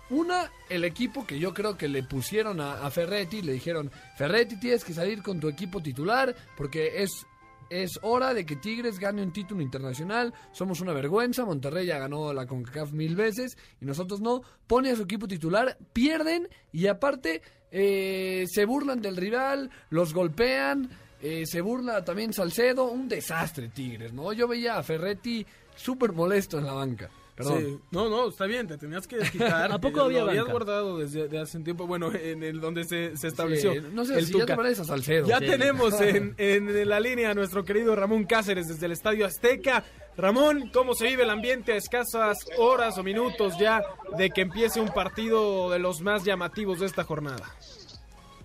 una, 0.09 0.51
el 0.69 0.83
equipo 0.83 1.25
que 1.25 1.39
yo 1.39 1.53
creo 1.53 1.77
que 1.77 1.87
le 1.87 2.03
pusieron 2.03 2.61
a, 2.61 2.85
a 2.85 2.91
Ferretti, 2.91 3.41
le 3.41 3.53
dijeron, 3.53 3.91
Ferretti 4.17 4.59
tienes 4.59 4.83
que 4.83 4.93
salir 4.93 5.21
con 5.21 5.39
tu 5.39 5.47
equipo 5.49 5.81
titular 5.81 6.35
porque 6.55 7.03
es, 7.03 7.25
es 7.69 7.99
hora 8.01 8.33
de 8.33 8.45
que 8.45 8.55
Tigres 8.55 8.99
gane 8.99 9.23
un 9.23 9.33
título 9.33 9.61
internacional, 9.61 10.33
somos 10.51 10.81
una 10.81 10.93
vergüenza, 10.93 11.45
Monterrey 11.45 11.87
ya 11.87 11.97
ganó 11.97 12.33
la 12.33 12.45
CONCACAF 12.45 12.91
mil 12.91 13.15
veces 13.15 13.57
y 13.81 13.85
nosotros 13.85 14.21
no, 14.21 14.41
pone 14.67 14.91
a 14.91 14.95
su 14.95 15.03
equipo 15.03 15.27
titular, 15.27 15.77
pierden 15.93 16.47
y 16.71 16.87
aparte 16.87 17.41
eh, 17.71 18.45
se 18.47 18.65
burlan 18.65 19.01
del 19.01 19.17
rival, 19.17 19.71
los 19.89 20.13
golpean, 20.13 20.89
eh, 21.21 21.45
se 21.45 21.61
burla 21.61 22.03
también 22.03 22.33
Salcedo, 22.33 22.91
un 22.91 23.07
desastre 23.07 23.69
Tigres, 23.69 24.13
¿no? 24.13 24.33
Yo 24.33 24.47
veía 24.47 24.77
a 24.77 24.83
Ferretti 24.83 25.45
súper 25.75 26.11
molesto 26.13 26.57
en 26.59 26.65
la 26.65 26.73
banca. 26.73 27.09
Perdón. 27.35 27.63
Sí. 27.65 27.79
No, 27.89 28.09
no, 28.09 28.29
está 28.29 28.45
bien, 28.45 28.67
te 28.67 28.77
tenías 28.77 29.07
que 29.07 29.15
desquitar. 29.17 29.71
¿A 29.71 29.79
poco 29.79 30.01
había 30.01 30.19
Lo 30.19 30.27
habías 30.29 30.43
banca? 30.43 30.51
guardado 30.51 30.99
desde 30.99 31.27
de 31.27 31.39
hace 31.39 31.57
un 31.57 31.63
tiempo, 31.63 31.87
bueno, 31.87 32.11
en 32.13 32.43
el 32.43 32.61
donde 32.61 32.83
se, 32.83 33.17
se 33.17 33.27
estableció 33.27 33.73
Sí, 33.73 33.79
no 33.91 34.05
sé 34.05 34.19
el 34.19 34.25
si 34.27 34.33
ya 34.33 34.37
te 34.39 34.43
Tuca. 34.45 34.55
pareces 34.55 34.81
a 34.81 34.83
Salcedo. 34.85 35.27
Ya 35.27 35.39
Sí. 35.39 35.47
tenemos 35.47 35.99
en, 36.01 36.35
en 36.37 36.87
la 36.87 36.99
línea 36.99 37.31
a 37.31 37.33
nuestro 37.33 37.63
querido 37.65 37.95
Ramón 37.95 38.25
Cáceres 38.25 38.67
desde 38.67 38.85
el 38.85 38.91
Estadio 38.91 39.25
Azteca. 39.25 39.83
Ramón, 40.15 40.69
¿cómo 40.71 40.93
se 40.93 41.07
vive 41.07 41.23
el 41.23 41.31
ambiente 41.31 41.73
a 41.73 41.75
escasas 41.75 42.37
horas 42.59 42.99
o 42.99 43.03
minutos 43.03 43.57
ya 43.57 43.81
de 44.15 44.29
que 44.29 44.41
empiece 44.41 44.79
un 44.79 44.89
partido 44.89 45.71
de 45.71 45.79
los 45.79 46.01
más 46.01 46.23
llamativos 46.23 46.81
de 46.81 46.85
esta 46.85 47.03
jornada? 47.03 47.49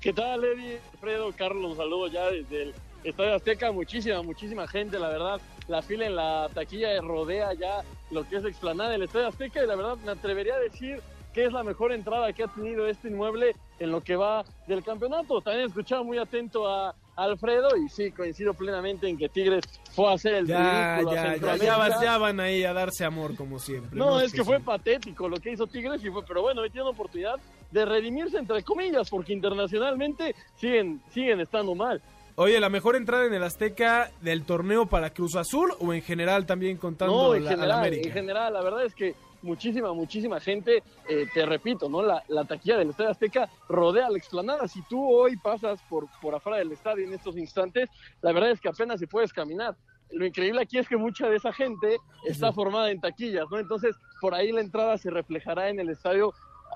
¿Qué 0.00 0.14
tal, 0.14 0.42
Eddie? 0.44 0.80
Alfredo, 0.94 1.30
Carlos, 1.36 1.72
un 1.72 1.76
saludo 1.76 2.06
ya 2.06 2.30
desde 2.30 2.62
el 2.62 2.74
Estadio 3.04 3.34
Azteca. 3.34 3.72
Muchísima, 3.72 4.22
muchísima 4.22 4.66
gente, 4.66 4.98
la 4.98 5.08
verdad. 5.08 5.40
La 5.68 5.82
fila 5.82 6.06
en 6.06 6.16
la 6.16 6.48
taquilla 6.52 7.00
rodea 7.00 7.52
ya 7.54 7.82
lo 8.10 8.26
que 8.28 8.36
es 8.36 8.42
la 8.42 8.48
explanada 8.48 8.90
del 8.90 9.02
Estadio 9.02 9.28
Azteca 9.28 9.62
y 9.62 9.66
la 9.66 9.76
verdad 9.76 9.96
me 10.04 10.12
atrevería 10.12 10.54
a 10.54 10.60
decir 10.60 11.00
que 11.32 11.44
es 11.44 11.52
la 11.52 11.62
mejor 11.62 11.92
entrada 11.92 12.32
que 12.32 12.42
ha 12.42 12.48
tenido 12.48 12.86
este 12.86 13.08
inmueble 13.08 13.54
en 13.78 13.92
lo 13.92 14.02
que 14.02 14.16
va 14.16 14.44
del 14.66 14.82
campeonato. 14.82 15.40
También 15.40 15.64
he 15.64 15.68
escuchado 15.68 16.02
muy 16.02 16.18
atento 16.18 16.66
a 16.66 16.94
Alfredo 17.16 17.76
y 17.76 17.88
sí, 17.88 18.10
coincido 18.12 18.54
plenamente 18.54 19.08
en 19.08 19.18
que 19.18 19.28
Tigres 19.28 19.64
fue 19.92 20.08
a 20.08 20.14
hacer 20.14 20.34
el 20.34 20.46
Ya, 20.46 20.96
ridículo 20.96 21.14
ya, 21.14 21.36
ya, 21.36 21.56
ya, 21.56 22.00
ya 22.00 22.18
van 22.18 22.40
ahí 22.40 22.64
a 22.64 22.72
darse 22.72 23.04
amor 23.04 23.36
como 23.36 23.58
siempre. 23.58 23.98
No, 23.98 24.20
es 24.20 24.32
que 24.32 24.44
fue 24.44 24.60
posible. 24.60 24.64
patético 24.64 25.28
lo 25.28 25.36
que 25.36 25.52
hizo 25.52 25.66
Tigres, 25.66 26.02
y 26.04 26.10
fue, 26.10 26.24
pero 26.24 26.42
bueno, 26.42 26.62
hoy 26.62 26.70
tiene 26.70 26.82
una 26.82 26.92
oportunidad 26.92 27.36
de 27.70 27.84
redimirse 27.84 28.38
entre 28.38 28.62
comillas, 28.62 29.10
porque 29.10 29.32
internacionalmente 29.32 30.34
siguen, 30.56 31.02
siguen 31.10 31.40
estando 31.40 31.74
mal. 31.74 32.00
Oye, 32.40 32.60
¿la 32.60 32.68
mejor 32.68 32.94
entrada 32.94 33.26
en 33.26 33.34
el 33.34 33.42
Azteca 33.42 34.12
del 34.20 34.44
torneo 34.44 34.86
para 34.86 35.10
Cruz 35.10 35.34
Azul 35.34 35.72
o 35.80 35.92
en 35.92 36.02
general 36.02 36.46
también 36.46 36.76
contando 36.76 37.12
No, 37.30 37.34
en 37.34 37.42
la, 37.44 37.50
a 37.50 37.52
la 37.54 37.58
general, 37.58 37.78
América? 37.80 38.06
en 38.06 38.14
general, 38.14 38.52
la 38.52 38.62
verdad 38.62 38.84
es 38.84 38.94
que 38.94 39.16
muchísima, 39.42 39.92
muchísima 39.92 40.38
gente, 40.38 40.84
eh, 41.08 41.26
te 41.34 41.44
repito, 41.44 41.88
¿no? 41.88 42.00
La, 42.00 42.22
la 42.28 42.44
taquilla 42.44 42.78
del 42.78 42.90
Estadio 42.90 43.10
Azteca 43.10 43.50
rodea 43.68 44.08
la 44.08 44.18
explanada. 44.18 44.68
Si 44.68 44.80
tú 44.82 45.04
hoy 45.04 45.36
pasas 45.36 45.80
por, 45.90 46.06
por 46.22 46.32
afuera 46.32 46.58
del 46.58 46.70
estadio 46.70 47.04
en 47.04 47.12
estos 47.12 47.36
instantes, 47.36 47.90
la 48.22 48.30
verdad 48.30 48.52
es 48.52 48.60
que 48.60 48.68
apenas 48.68 49.00
si 49.00 49.06
puedes 49.08 49.32
caminar. 49.32 49.74
Lo 50.12 50.24
increíble 50.24 50.62
aquí 50.62 50.78
es 50.78 50.88
que 50.88 50.96
mucha 50.96 51.28
de 51.28 51.38
esa 51.38 51.52
gente 51.52 51.96
está 52.24 52.52
formada 52.52 52.92
en 52.92 53.00
taquillas, 53.00 53.46
¿no? 53.50 53.58
Entonces, 53.58 53.96
por 54.20 54.36
ahí 54.36 54.52
la 54.52 54.60
entrada 54.60 54.96
se 54.96 55.10
reflejará 55.10 55.70
en 55.70 55.80
el 55.80 55.88
estadio 55.88 56.32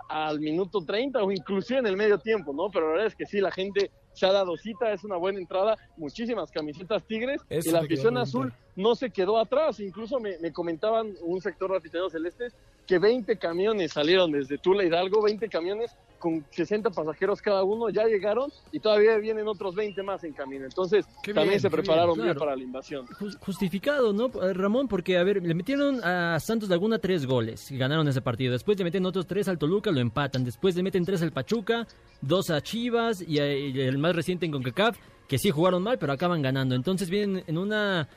al 0.09 0.41
minuto 0.41 0.85
30 0.85 1.23
o 1.23 1.31
inclusive 1.31 1.79
en 1.79 1.87
el 1.87 1.97
medio 1.97 2.19
tiempo, 2.19 2.53
¿no? 2.53 2.69
Pero 2.69 2.87
la 2.87 2.93
verdad 2.95 3.07
es 3.07 3.15
que 3.15 3.27
sí, 3.27 3.41
la 3.41 3.53
gente 3.53 3.93
se 4.13 4.27
ha 4.27 4.33
dado 4.33 4.57
cita, 4.57 4.93
es 4.93 5.05
una 5.05 5.17
buena 5.17 5.39
entrada, 5.39 5.77
muchísimas 5.97 6.51
camisetas 6.51 7.03
Tigres 7.05 7.41
Eso 7.49 7.69
y 7.69 7.73
la 7.73 7.81
afición 7.81 8.19
azul 8.19 8.53
no 8.77 8.95
se 8.95 9.11
quedó 9.11 9.39
atrás, 9.39 9.81
incluso 9.81 10.21
me, 10.21 10.39
me 10.39 10.53
comentaban 10.53 11.15
un 11.23 11.41
sector 11.41 11.71
de 11.71 11.79
aficionados 11.79 12.13
celestes 12.13 12.55
que 12.87 12.99
20 12.99 13.37
camiones 13.39 13.93
salieron 13.93 14.33
desde 14.33 14.59
Tula 14.59 14.85
Hidalgo, 14.85 15.23
20 15.23 15.49
camiones 15.49 15.97
con 16.23 16.45
60 16.53 16.91
pasajeros 16.91 17.43
cada 17.43 17.65
uno, 17.65 17.91
ya 17.91 18.05
llegaron 18.07 18.49
y 18.71 18.79
todavía 18.79 19.17
vienen 19.19 19.49
otros 19.49 19.75
20 19.75 20.03
más 20.05 20.23
en 20.23 20.33
camino. 20.33 20.65
Entonces, 20.65 21.05
Qué 21.23 21.35
también 21.35 21.55
bien, 21.55 21.61
se 21.61 21.69
prepararon 21.69 22.17
bien, 22.17 22.35
para 22.37 22.55
la 22.55 22.63
invasión. 22.63 23.07
Jus- 23.19 23.37
Justificado, 23.41 24.13
¿no, 24.13 24.27
Eh, 24.43 24.55
Ramón? 24.55 24.87
Porque, 24.87 25.19
a 25.19 25.25
ver, 25.25 25.43
le 25.43 25.53
metieron 25.55 26.03
a 26.05 26.39
Santos 26.39 26.69
Laguna 26.69 26.99
tres 27.01 27.27
goles 27.27 27.71
y 27.73 27.77
ganaron 27.77 28.07
ese 28.07 28.23
partido. 28.23 28.53
Después 28.53 28.79
le 28.79 28.85
meten 28.85 29.05
otros 29.05 29.27
tres 29.27 29.49
al 29.49 29.59
Toluca, 29.59 29.91
lo 29.91 29.99
empatan. 29.99 30.45
Después 30.45 30.77
le 30.77 30.85
meten 30.85 31.05
tres 31.05 31.21
al 31.23 31.33
Pachuca, 31.33 31.87
dos 32.21 32.51
a 32.51 32.61
Chivas 32.61 33.21
y, 33.21 33.41
a- 33.41 33.53
y 33.53 33.81
el 33.81 33.99
más 33.99 34.15
reciente 34.15 34.47
en 34.47 34.53
CONCACAF, 34.53 34.97
que 35.27 35.39
sí 35.39 35.51
jugaron 35.51 35.83
mal, 35.83 35.99
pero 35.99 36.13
acaban 36.13 36.41
ganando. 36.41 36.77
Entonces 36.77 37.11
vienen 37.11 37.43
en 37.49 37.59
una 37.59 38.09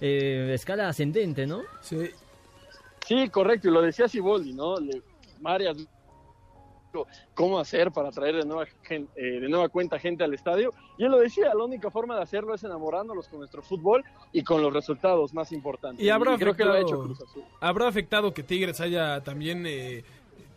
eh, 0.00 0.50
escala 0.52 0.88
ascendente, 0.88 1.46
¿no? 1.46 1.60
Sí. 1.80 2.10
Sí, 3.06 3.28
correcto, 3.28 3.68
y 3.68 3.70
lo 3.72 3.82
decía 3.82 4.08
Siboldi, 4.08 4.52
¿no? 4.52 4.78
Le- 4.80 5.00
varias 5.40 5.76
cómo 7.34 7.58
hacer 7.58 7.90
para 7.90 8.10
traer 8.10 8.36
de 8.36 8.44
nueva, 8.44 8.66
gen- 8.82 9.08
eh, 9.16 9.40
de 9.40 9.48
nueva 9.48 9.68
cuenta 9.68 9.98
gente 9.98 10.24
al 10.24 10.34
estadio. 10.34 10.72
Y 10.98 11.04
él 11.04 11.10
lo 11.10 11.18
decía, 11.18 11.52
la 11.54 11.64
única 11.64 11.90
forma 11.90 12.16
de 12.16 12.22
hacerlo 12.22 12.54
es 12.54 12.62
enamorándolos 12.64 13.28
con 13.28 13.38
nuestro 13.40 13.62
fútbol 13.62 14.04
y 14.32 14.42
con 14.42 14.62
los 14.62 14.72
resultados 14.72 15.32
más 15.34 15.52
importantes. 15.52 16.04
Y 16.04 16.10
habrá 16.10 16.36
creo 16.36 16.54
que 16.54 16.64
lo 16.64 16.72
ha 16.72 16.80
hecho 16.80 16.94
afectado, 17.02 17.04
Cruz 17.04 17.20
Azul. 17.28 17.44
habrá 17.60 17.88
afectado 17.88 18.34
que 18.34 18.42
Tigres 18.42 18.80
haya 18.80 19.20
también 19.22 19.64
eh, 19.66 20.04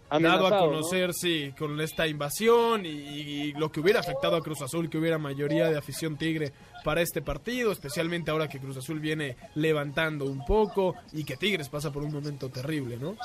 dado 0.10 0.48
a 0.48 0.60
conocer, 0.60 1.14
sí, 1.14 1.54
con 1.58 1.80
esta 1.82 2.08
invasión 2.08 2.86
y, 2.86 2.90
y 2.90 3.52
lo 3.54 3.72
que 3.72 3.80
hubiera 3.80 4.00
afectado 4.00 4.36
a 4.36 4.42
Cruz 4.42 4.62
Azul, 4.62 4.90
que 4.90 4.98
hubiera 4.98 5.18
mayoría 5.18 5.70
de 5.70 5.78
afición 5.78 6.16
tigre 6.18 6.54
para 6.84 7.02
este 7.02 7.22
partido, 7.24 7.72
especialmente 7.72 8.30
ahora 8.30 8.48
que 8.48 8.60
Cruz 8.60 8.78
Azul 8.78 9.00
viene 9.00 9.36
levantando 9.56 10.26
un 10.26 10.46
poco 10.46 10.94
y 11.12 11.24
que 11.24 11.36
Tigres 11.38 11.70
pasa 11.70 11.92
por 11.92 12.04
un 12.04 12.14
momento 12.14 12.50
terrible, 12.50 12.98
¿no? 12.98 13.16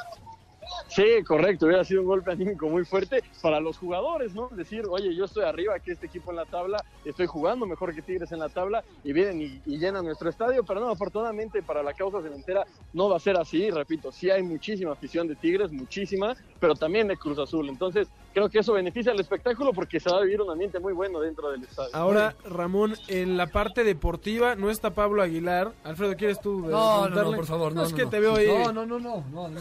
Sí, 0.88 1.22
correcto, 1.26 1.66
hubiera 1.66 1.84
sido 1.84 2.00
un 2.02 2.08
golpe 2.08 2.32
anímico 2.32 2.68
muy 2.68 2.84
fuerte 2.84 3.22
para 3.42 3.60
los 3.60 3.78
jugadores, 3.78 4.34
¿no? 4.34 4.48
Decir, 4.50 4.84
oye, 4.88 5.14
yo 5.14 5.24
estoy 5.24 5.44
arriba, 5.44 5.78
que 5.78 5.92
este 5.92 6.06
equipo 6.06 6.30
en 6.30 6.36
la 6.36 6.44
tabla, 6.46 6.84
estoy 7.04 7.26
jugando 7.26 7.66
mejor 7.66 7.94
que 7.94 8.02
Tigres 8.02 8.32
en 8.32 8.38
la 8.40 8.48
tabla 8.48 8.82
y 9.04 9.12
vienen 9.12 9.40
y, 9.40 9.62
y 9.66 9.78
llenan 9.78 10.04
nuestro 10.04 10.28
estadio, 10.30 10.64
pero 10.64 10.80
no, 10.80 10.88
afortunadamente 10.90 11.62
para 11.62 11.82
la 11.82 11.92
causa 11.94 12.20
cementera 12.22 12.64
no 12.92 13.08
va 13.08 13.16
a 13.16 13.20
ser 13.20 13.36
así, 13.36 13.70
repito, 13.70 14.10
sí 14.12 14.30
hay 14.30 14.42
muchísima 14.42 14.92
afición 14.92 15.28
de 15.28 15.36
Tigres, 15.36 15.70
muchísima, 15.72 16.34
pero 16.58 16.74
también 16.74 17.08
de 17.08 17.16
Cruz 17.16 17.38
Azul, 17.38 17.68
entonces 17.68 18.08
creo 18.34 18.48
que 18.48 18.58
eso 18.60 18.72
beneficia 18.72 19.12
al 19.12 19.20
espectáculo 19.20 19.72
porque 19.72 20.00
se 20.00 20.10
va 20.10 20.18
a 20.18 20.22
vivir 20.22 20.40
un 20.40 20.50
ambiente 20.50 20.78
muy 20.80 20.92
bueno 20.92 21.20
dentro 21.20 21.50
del 21.50 21.62
estadio. 21.62 21.90
Ahora, 21.94 22.34
Ramón, 22.44 22.94
en 23.08 23.36
la 23.36 23.46
parte 23.48 23.84
deportiva 23.84 24.54
no 24.56 24.70
está 24.70 24.90
Pablo 24.90 25.22
Aguilar. 25.22 25.72
Alfredo, 25.84 26.16
¿quieres 26.16 26.40
tú? 26.40 26.64
eh, 26.66 26.70
No, 26.70 27.08
no, 27.08 27.22
no, 27.24 27.32
por 27.32 27.46
favor, 27.46 27.72
no. 27.72 27.82
es 27.84 27.90
no, 27.92 27.96
que 27.96 28.04
no. 28.04 28.10
te 28.10 28.20
veo 28.20 28.34
ahí. 28.36 28.46
No, 28.48 28.72
no, 28.72 28.86
no, 28.86 28.98
no, 28.98 29.24
no, 29.30 29.48
no. 29.48 29.60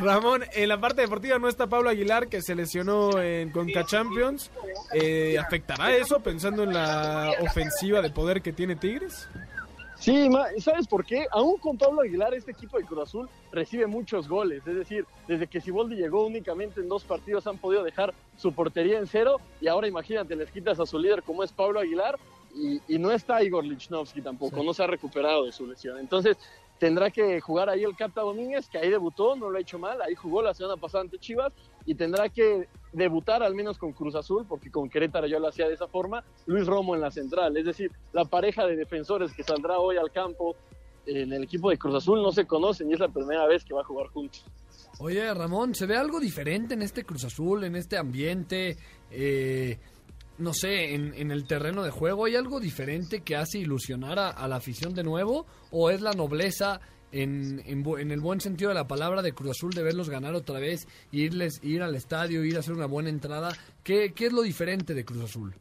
Ramón, 0.00 0.44
en 0.52 0.68
la 0.68 0.80
parte 0.80 1.02
deportiva 1.02 1.38
no 1.38 1.48
está 1.48 1.66
Pablo 1.66 1.90
Aguilar, 1.90 2.28
que 2.28 2.40
se 2.40 2.54
lesionó 2.54 3.20
en 3.20 3.50
Conca 3.50 3.84
Champions. 3.84 4.50
Eh, 4.92 5.36
¿Afectará 5.38 5.94
eso 5.94 6.20
pensando 6.20 6.62
en 6.62 6.72
la 6.72 7.32
ofensiva 7.40 8.00
de 8.00 8.10
poder 8.10 8.40
que 8.40 8.52
tiene 8.52 8.76
Tigres? 8.76 9.28
Sí, 9.98 10.28
¿sabes 10.58 10.86
por 10.86 11.04
qué? 11.04 11.26
Aún 11.32 11.58
con 11.58 11.76
Pablo 11.76 12.02
Aguilar, 12.02 12.32
este 12.32 12.52
equipo 12.52 12.78
de 12.78 12.84
Cruz 12.84 13.08
Azul 13.08 13.28
recibe 13.50 13.86
muchos 13.86 14.28
goles. 14.28 14.64
Es 14.64 14.76
decir, 14.76 15.04
desde 15.26 15.48
que 15.48 15.60
Siboldi 15.60 15.96
llegó 15.96 16.24
únicamente 16.24 16.80
en 16.80 16.88
dos 16.88 17.02
partidos 17.02 17.48
han 17.48 17.58
podido 17.58 17.82
dejar 17.82 18.14
su 18.36 18.52
portería 18.52 18.98
en 18.98 19.08
cero. 19.08 19.40
Y 19.60 19.66
ahora 19.66 19.88
imagínate, 19.88 20.36
les 20.36 20.52
quitas 20.52 20.78
a 20.78 20.86
su 20.86 20.98
líder 20.98 21.24
como 21.24 21.42
es 21.42 21.50
Pablo 21.50 21.80
Aguilar. 21.80 22.16
Y, 22.54 22.80
y 22.88 22.98
no 22.98 23.10
está 23.10 23.42
Igor 23.42 23.64
Lichnowsky 23.64 24.22
tampoco, 24.22 24.62
no 24.62 24.72
se 24.72 24.82
ha 24.82 24.86
recuperado 24.86 25.44
de 25.44 25.52
su 25.52 25.66
lesión. 25.66 25.98
Entonces 25.98 26.36
tendrá 26.78 27.10
que 27.10 27.40
jugar 27.40 27.68
ahí 27.68 27.84
el 27.84 27.96
Capta 27.96 28.20
Domínguez, 28.22 28.68
que 28.68 28.78
ahí 28.78 28.90
debutó, 28.90 29.36
no 29.36 29.50
lo 29.50 29.58
ha 29.58 29.60
hecho 29.60 29.78
mal. 29.78 30.00
Ahí 30.02 30.14
jugó 30.14 30.42
la 30.42 30.54
semana 30.54 30.76
pasada 30.76 31.02
ante 31.02 31.18
Chivas. 31.18 31.52
Y 31.84 31.94
tendrá 31.94 32.28
que 32.28 32.68
debutar 32.92 33.42
al 33.42 33.54
menos 33.54 33.78
con 33.78 33.92
Cruz 33.92 34.14
Azul, 34.14 34.46
porque 34.48 34.70
con 34.70 34.88
Querétaro 34.88 35.26
yo 35.26 35.38
lo 35.38 35.48
hacía 35.48 35.68
de 35.68 35.74
esa 35.74 35.88
forma, 35.88 36.24
Luis 36.46 36.66
Romo 36.66 36.94
en 36.94 37.00
la 37.00 37.10
central. 37.10 37.56
Es 37.56 37.64
decir, 37.64 37.90
la 38.12 38.24
pareja 38.24 38.66
de 38.66 38.76
defensores 38.76 39.32
que 39.32 39.42
saldrá 39.42 39.78
hoy 39.78 39.96
al 39.96 40.10
campo 40.10 40.56
en 41.06 41.32
el 41.32 41.44
equipo 41.44 41.70
de 41.70 41.78
Cruz 41.78 41.94
Azul 41.94 42.22
no 42.22 42.32
se 42.32 42.46
conocen 42.46 42.90
y 42.90 42.94
es 42.94 43.00
la 43.00 43.08
primera 43.08 43.46
vez 43.46 43.64
que 43.64 43.72
va 43.72 43.80
a 43.80 43.84
jugar 43.84 44.08
juntos. 44.08 44.44
Oye, 45.00 45.32
Ramón, 45.32 45.74
¿se 45.74 45.86
ve 45.86 45.96
algo 45.96 46.20
diferente 46.20 46.74
en 46.74 46.82
este 46.82 47.04
Cruz 47.04 47.24
Azul, 47.24 47.64
en 47.64 47.76
este 47.76 47.96
ambiente? 47.96 48.76
Eh, 49.10 49.78
no 50.38 50.52
sé, 50.52 50.94
en, 50.94 51.14
en 51.14 51.30
el 51.30 51.46
terreno 51.46 51.82
de 51.82 51.90
juego, 51.90 52.24
¿hay 52.24 52.36
algo 52.36 52.60
diferente 52.60 53.22
que 53.22 53.36
hace 53.36 53.58
ilusionar 53.58 54.18
a, 54.18 54.48
la 54.48 54.56
afición 54.56 54.94
de 54.94 55.02
nuevo? 55.02 55.46
¿O 55.70 55.90
es 55.90 56.00
la 56.00 56.12
nobleza 56.12 56.80
en 57.10 57.62
el 57.66 58.20
buen 58.20 58.40
sentido 58.40 58.68
de 58.68 58.74
la 58.74 58.86
palabra 58.86 59.22
de 59.22 59.32
Cruz 59.32 59.52
Azul 59.52 59.72
de 59.72 59.82
verlos 59.82 60.10
ganar 60.10 60.34
otra 60.34 60.58
vez, 60.58 60.86
irles, 61.10 61.60
ir 61.64 61.82
al 61.82 61.94
estadio, 61.94 62.44
ir 62.44 62.56
a 62.56 62.60
hacer 62.60 62.74
una 62.74 62.86
buena 62.86 63.08
entrada? 63.08 63.52
¿Qué, 63.82 64.12
qué 64.14 64.26
es 64.26 64.32
lo 64.32 64.42
diferente 64.42 64.94
de 64.94 65.04
Cruz 65.04 65.24
Azul? 65.24 65.54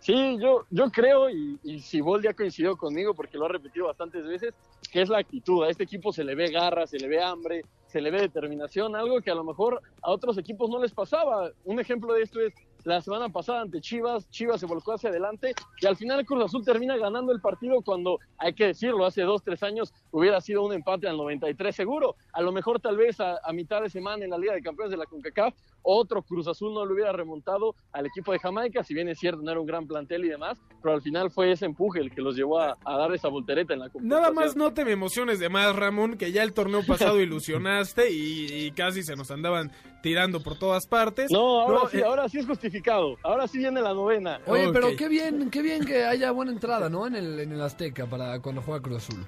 Sí, 0.00 0.36
yo, 0.40 0.66
yo 0.70 0.90
creo, 0.90 1.30
y, 1.30 1.60
y 1.62 1.78
Siboldi 1.78 2.26
ha 2.26 2.34
coincidido 2.34 2.76
conmigo 2.76 3.14
porque 3.14 3.38
lo 3.38 3.44
ha 3.44 3.48
repetido 3.48 3.86
bastantes 3.86 4.24
veces, 4.24 4.52
que 4.90 5.00
es 5.00 5.08
la 5.08 5.18
actitud. 5.18 5.62
A 5.62 5.70
este 5.70 5.84
equipo 5.84 6.12
se 6.12 6.24
le 6.24 6.34
ve 6.34 6.50
garra, 6.50 6.88
se 6.88 6.98
le 6.98 7.06
ve 7.06 7.22
hambre, 7.22 7.62
se 7.86 8.00
le 8.00 8.10
ve 8.10 8.22
determinación, 8.22 8.96
algo 8.96 9.20
que 9.20 9.30
a 9.30 9.34
lo 9.34 9.44
mejor 9.44 9.80
a 10.00 10.10
otros 10.10 10.38
equipos 10.38 10.68
no 10.70 10.82
les 10.82 10.92
pasaba. 10.92 11.50
Un 11.64 11.78
ejemplo 11.78 12.14
de 12.14 12.22
esto 12.22 12.40
es 12.40 12.52
la 12.84 13.00
semana 13.00 13.28
pasada 13.28 13.62
ante 13.62 13.80
Chivas, 13.80 14.28
Chivas 14.30 14.60
se 14.60 14.66
volcó 14.66 14.92
hacia 14.92 15.10
adelante 15.10 15.54
y 15.80 15.86
al 15.86 15.96
final 15.96 16.24
Cruz 16.24 16.44
Azul 16.44 16.64
termina 16.64 16.96
ganando 16.96 17.32
el 17.32 17.40
partido 17.40 17.80
cuando, 17.82 18.18
hay 18.38 18.54
que 18.54 18.66
decirlo, 18.66 19.06
hace 19.06 19.22
dos, 19.22 19.42
tres 19.42 19.62
años 19.62 19.92
hubiera 20.10 20.40
sido 20.40 20.64
un 20.64 20.72
empate 20.72 21.08
al 21.08 21.16
93 21.16 21.74
seguro. 21.74 22.16
A 22.32 22.42
lo 22.42 22.52
mejor 22.52 22.80
tal 22.80 22.96
vez 22.96 23.20
a, 23.20 23.38
a 23.44 23.52
mitad 23.52 23.82
de 23.82 23.90
semana 23.90 24.24
en 24.24 24.30
la 24.30 24.38
Liga 24.38 24.54
de 24.54 24.62
Campeones 24.62 24.90
de 24.90 24.96
la 24.96 25.06
CONCACAF, 25.06 25.54
otro 25.82 26.22
Cruz 26.22 26.46
Azul 26.46 26.72
no 26.74 26.84
lo 26.84 26.94
hubiera 26.94 27.12
remontado 27.12 27.74
al 27.92 28.06
equipo 28.06 28.32
de 28.32 28.38
Jamaica, 28.38 28.84
si 28.84 28.94
bien 28.94 29.08
es 29.08 29.18
cierto, 29.18 29.42
no 29.42 29.50
era 29.50 29.60
un 29.60 29.66
gran 29.66 29.86
plantel 29.86 30.24
y 30.24 30.28
demás, 30.28 30.58
pero 30.80 30.94
al 30.94 31.02
final 31.02 31.30
fue 31.30 31.52
ese 31.52 31.66
empuje 31.66 32.00
el 32.00 32.12
que 32.12 32.22
los 32.22 32.36
llevó 32.36 32.60
a, 32.60 32.76
a 32.84 32.96
dar 32.96 33.12
esa 33.12 33.28
voltereta 33.28 33.74
en 33.74 33.80
la. 33.80 33.90
Nada 34.00 34.30
más 34.30 34.56
no 34.56 34.72
te 34.72 34.84
me 34.84 34.92
emociones 34.92 35.40
de 35.40 35.48
más, 35.48 35.74
Ramón, 35.74 36.16
que 36.16 36.32
ya 36.32 36.42
el 36.42 36.52
torneo 36.52 36.84
pasado 36.86 37.20
ilusionaste 37.20 38.10
y, 38.12 38.66
y 38.66 38.70
casi 38.72 39.02
se 39.02 39.16
nos 39.16 39.30
andaban 39.30 39.72
tirando 40.02 40.42
por 40.42 40.58
todas 40.58 40.86
partes. 40.86 41.30
No, 41.30 41.60
ahora 41.60 41.78
No, 41.84 41.88
sí, 41.88 41.98
eh, 41.98 42.04
ahora 42.04 42.28
sí 42.28 42.38
es 42.38 42.46
justificado. 42.46 42.71
Ahora 43.22 43.46
sí 43.48 43.58
viene 43.58 43.80
la 43.82 43.92
novena. 43.94 44.40
Oye, 44.46 44.70
pero 44.72 44.88
qué 44.96 45.08
bien, 45.08 45.50
qué 45.50 45.62
bien 45.62 45.84
que 45.84 46.04
haya 46.04 46.30
buena 46.30 46.52
entrada, 46.52 46.88
¿no? 46.88 47.06
En 47.06 47.14
el, 47.16 47.40
en 47.40 47.52
el 47.52 47.60
Azteca 47.60 48.06
para 48.06 48.40
cuando 48.40 48.62
juega 48.62 48.80
Cruz 48.80 48.98
Azul. 49.08 49.26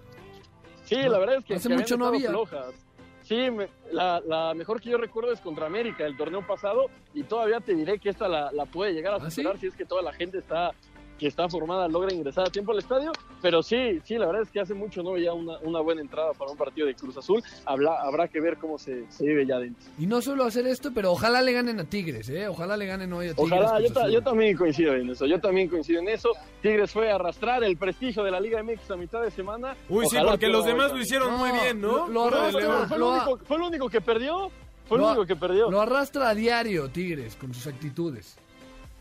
Sí, 0.84 0.96
la 0.96 1.18
verdad 1.18 1.36
es 1.38 1.44
que 1.44 1.54
Hace 1.54 1.68
que 1.68 1.76
mucho 1.76 1.96
no 1.96 2.06
había. 2.06 2.28
flojas. 2.30 2.74
Sí, 3.22 3.50
me- 3.50 3.68
la, 3.90 4.20
la 4.20 4.52
mejor 4.54 4.80
que 4.82 4.90
yo 4.90 4.98
recuerdo 4.98 5.32
es 5.32 5.40
contra 5.40 5.64
América, 5.66 6.04
el 6.04 6.14
torneo 6.16 6.46
pasado, 6.46 6.90
y 7.14 7.22
todavía 7.22 7.58
te 7.60 7.74
diré 7.74 7.98
que 7.98 8.10
esta 8.10 8.28
la, 8.28 8.52
la 8.52 8.66
puede 8.66 8.92
llegar 8.92 9.14
a 9.14 9.16
¿Ah, 9.16 9.30
superar 9.30 9.58
si 9.58 9.66
es 9.66 9.74
que 9.74 9.86
toda 9.86 10.02
la 10.02 10.12
gente 10.12 10.38
está 10.38 10.72
que 11.18 11.26
está 11.28 11.48
formada 11.48 11.86
logra 11.88 12.12
ingresar 12.12 12.46
a 12.48 12.50
tiempo 12.50 12.72
al 12.72 12.78
estadio, 12.78 13.12
pero 13.40 13.62
sí, 13.62 14.00
sí, 14.04 14.18
la 14.18 14.26
verdad 14.26 14.42
es 14.42 14.50
que 14.50 14.60
hace 14.60 14.74
mucho 14.74 15.02
no 15.02 15.12
veía 15.12 15.32
una, 15.32 15.58
una 15.60 15.80
buena 15.80 16.00
entrada 16.00 16.32
para 16.32 16.50
un 16.50 16.56
partido 16.56 16.86
de 16.86 16.94
Cruz 16.94 17.16
Azul, 17.16 17.42
Habla- 17.66 18.00
habrá 18.02 18.26
que 18.28 18.40
ver 18.40 18.56
cómo 18.58 18.78
se, 18.78 19.04
se 19.10 19.24
vive 19.24 19.46
ya 19.46 19.58
dentro. 19.58 19.84
Y 19.98 20.06
no 20.06 20.20
solo 20.20 20.44
hacer 20.44 20.66
esto, 20.66 20.90
pero 20.94 21.12
ojalá 21.12 21.40
le 21.42 21.52
ganen 21.52 21.78
a 21.80 21.84
Tigres, 21.84 22.28
¿eh? 22.30 22.48
Ojalá 22.48 22.76
le 22.76 22.86
ganen 22.86 23.12
hoy 23.12 23.28
a 23.28 23.34
Tigres. 23.34 23.52
Ojalá, 23.52 23.80
yo, 23.80 23.92
ta- 24.22 24.24
también 24.30 24.56
coincido 24.56 24.94
en 24.94 25.10
eso, 25.10 25.26
yo 25.26 25.40
también 25.40 25.68
coincido 25.68 26.00
en 26.00 26.08
eso. 26.08 26.30
Tigres 26.62 26.90
fue 26.90 27.10
a 27.10 27.14
arrastrar 27.14 27.62
el 27.64 27.76
prestigio 27.76 28.24
de 28.24 28.30
la 28.30 28.40
Liga 28.40 28.62
MX 28.62 28.90
a 28.90 28.96
mitad 28.96 29.22
de 29.22 29.30
semana. 29.30 29.76
Uy, 29.88 30.06
sí, 30.06 30.16
porque 30.28 30.48
los 30.48 30.64
demás 30.64 30.92
lo 30.92 30.98
hicieron 30.98 31.34
muy 31.36 31.50
bien, 31.52 31.80
¿no? 31.80 32.08
lo- 32.08 32.30
lo. 32.30 32.50
Fue, 32.88 32.98
Lo 32.98 33.10
único, 33.12 33.38
fue 33.44 33.56
el 33.56 33.62
único 33.62 33.88
que 33.88 34.00
perdió. 34.00 34.50
Fue 34.86 34.98
el 34.98 35.02
Lo- 35.02 35.08
único 35.10 35.26
que 35.26 35.36
perdió. 35.36 35.70
Lo 35.70 35.80
arrastra 35.80 36.28
a 36.30 36.34
diario 36.34 36.88
Tigres 36.90 37.36
con 37.36 37.54
sus 37.54 37.66
actitudes. 37.66 38.36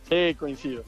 Sí, 0.10 0.36
coincido. 0.36 0.84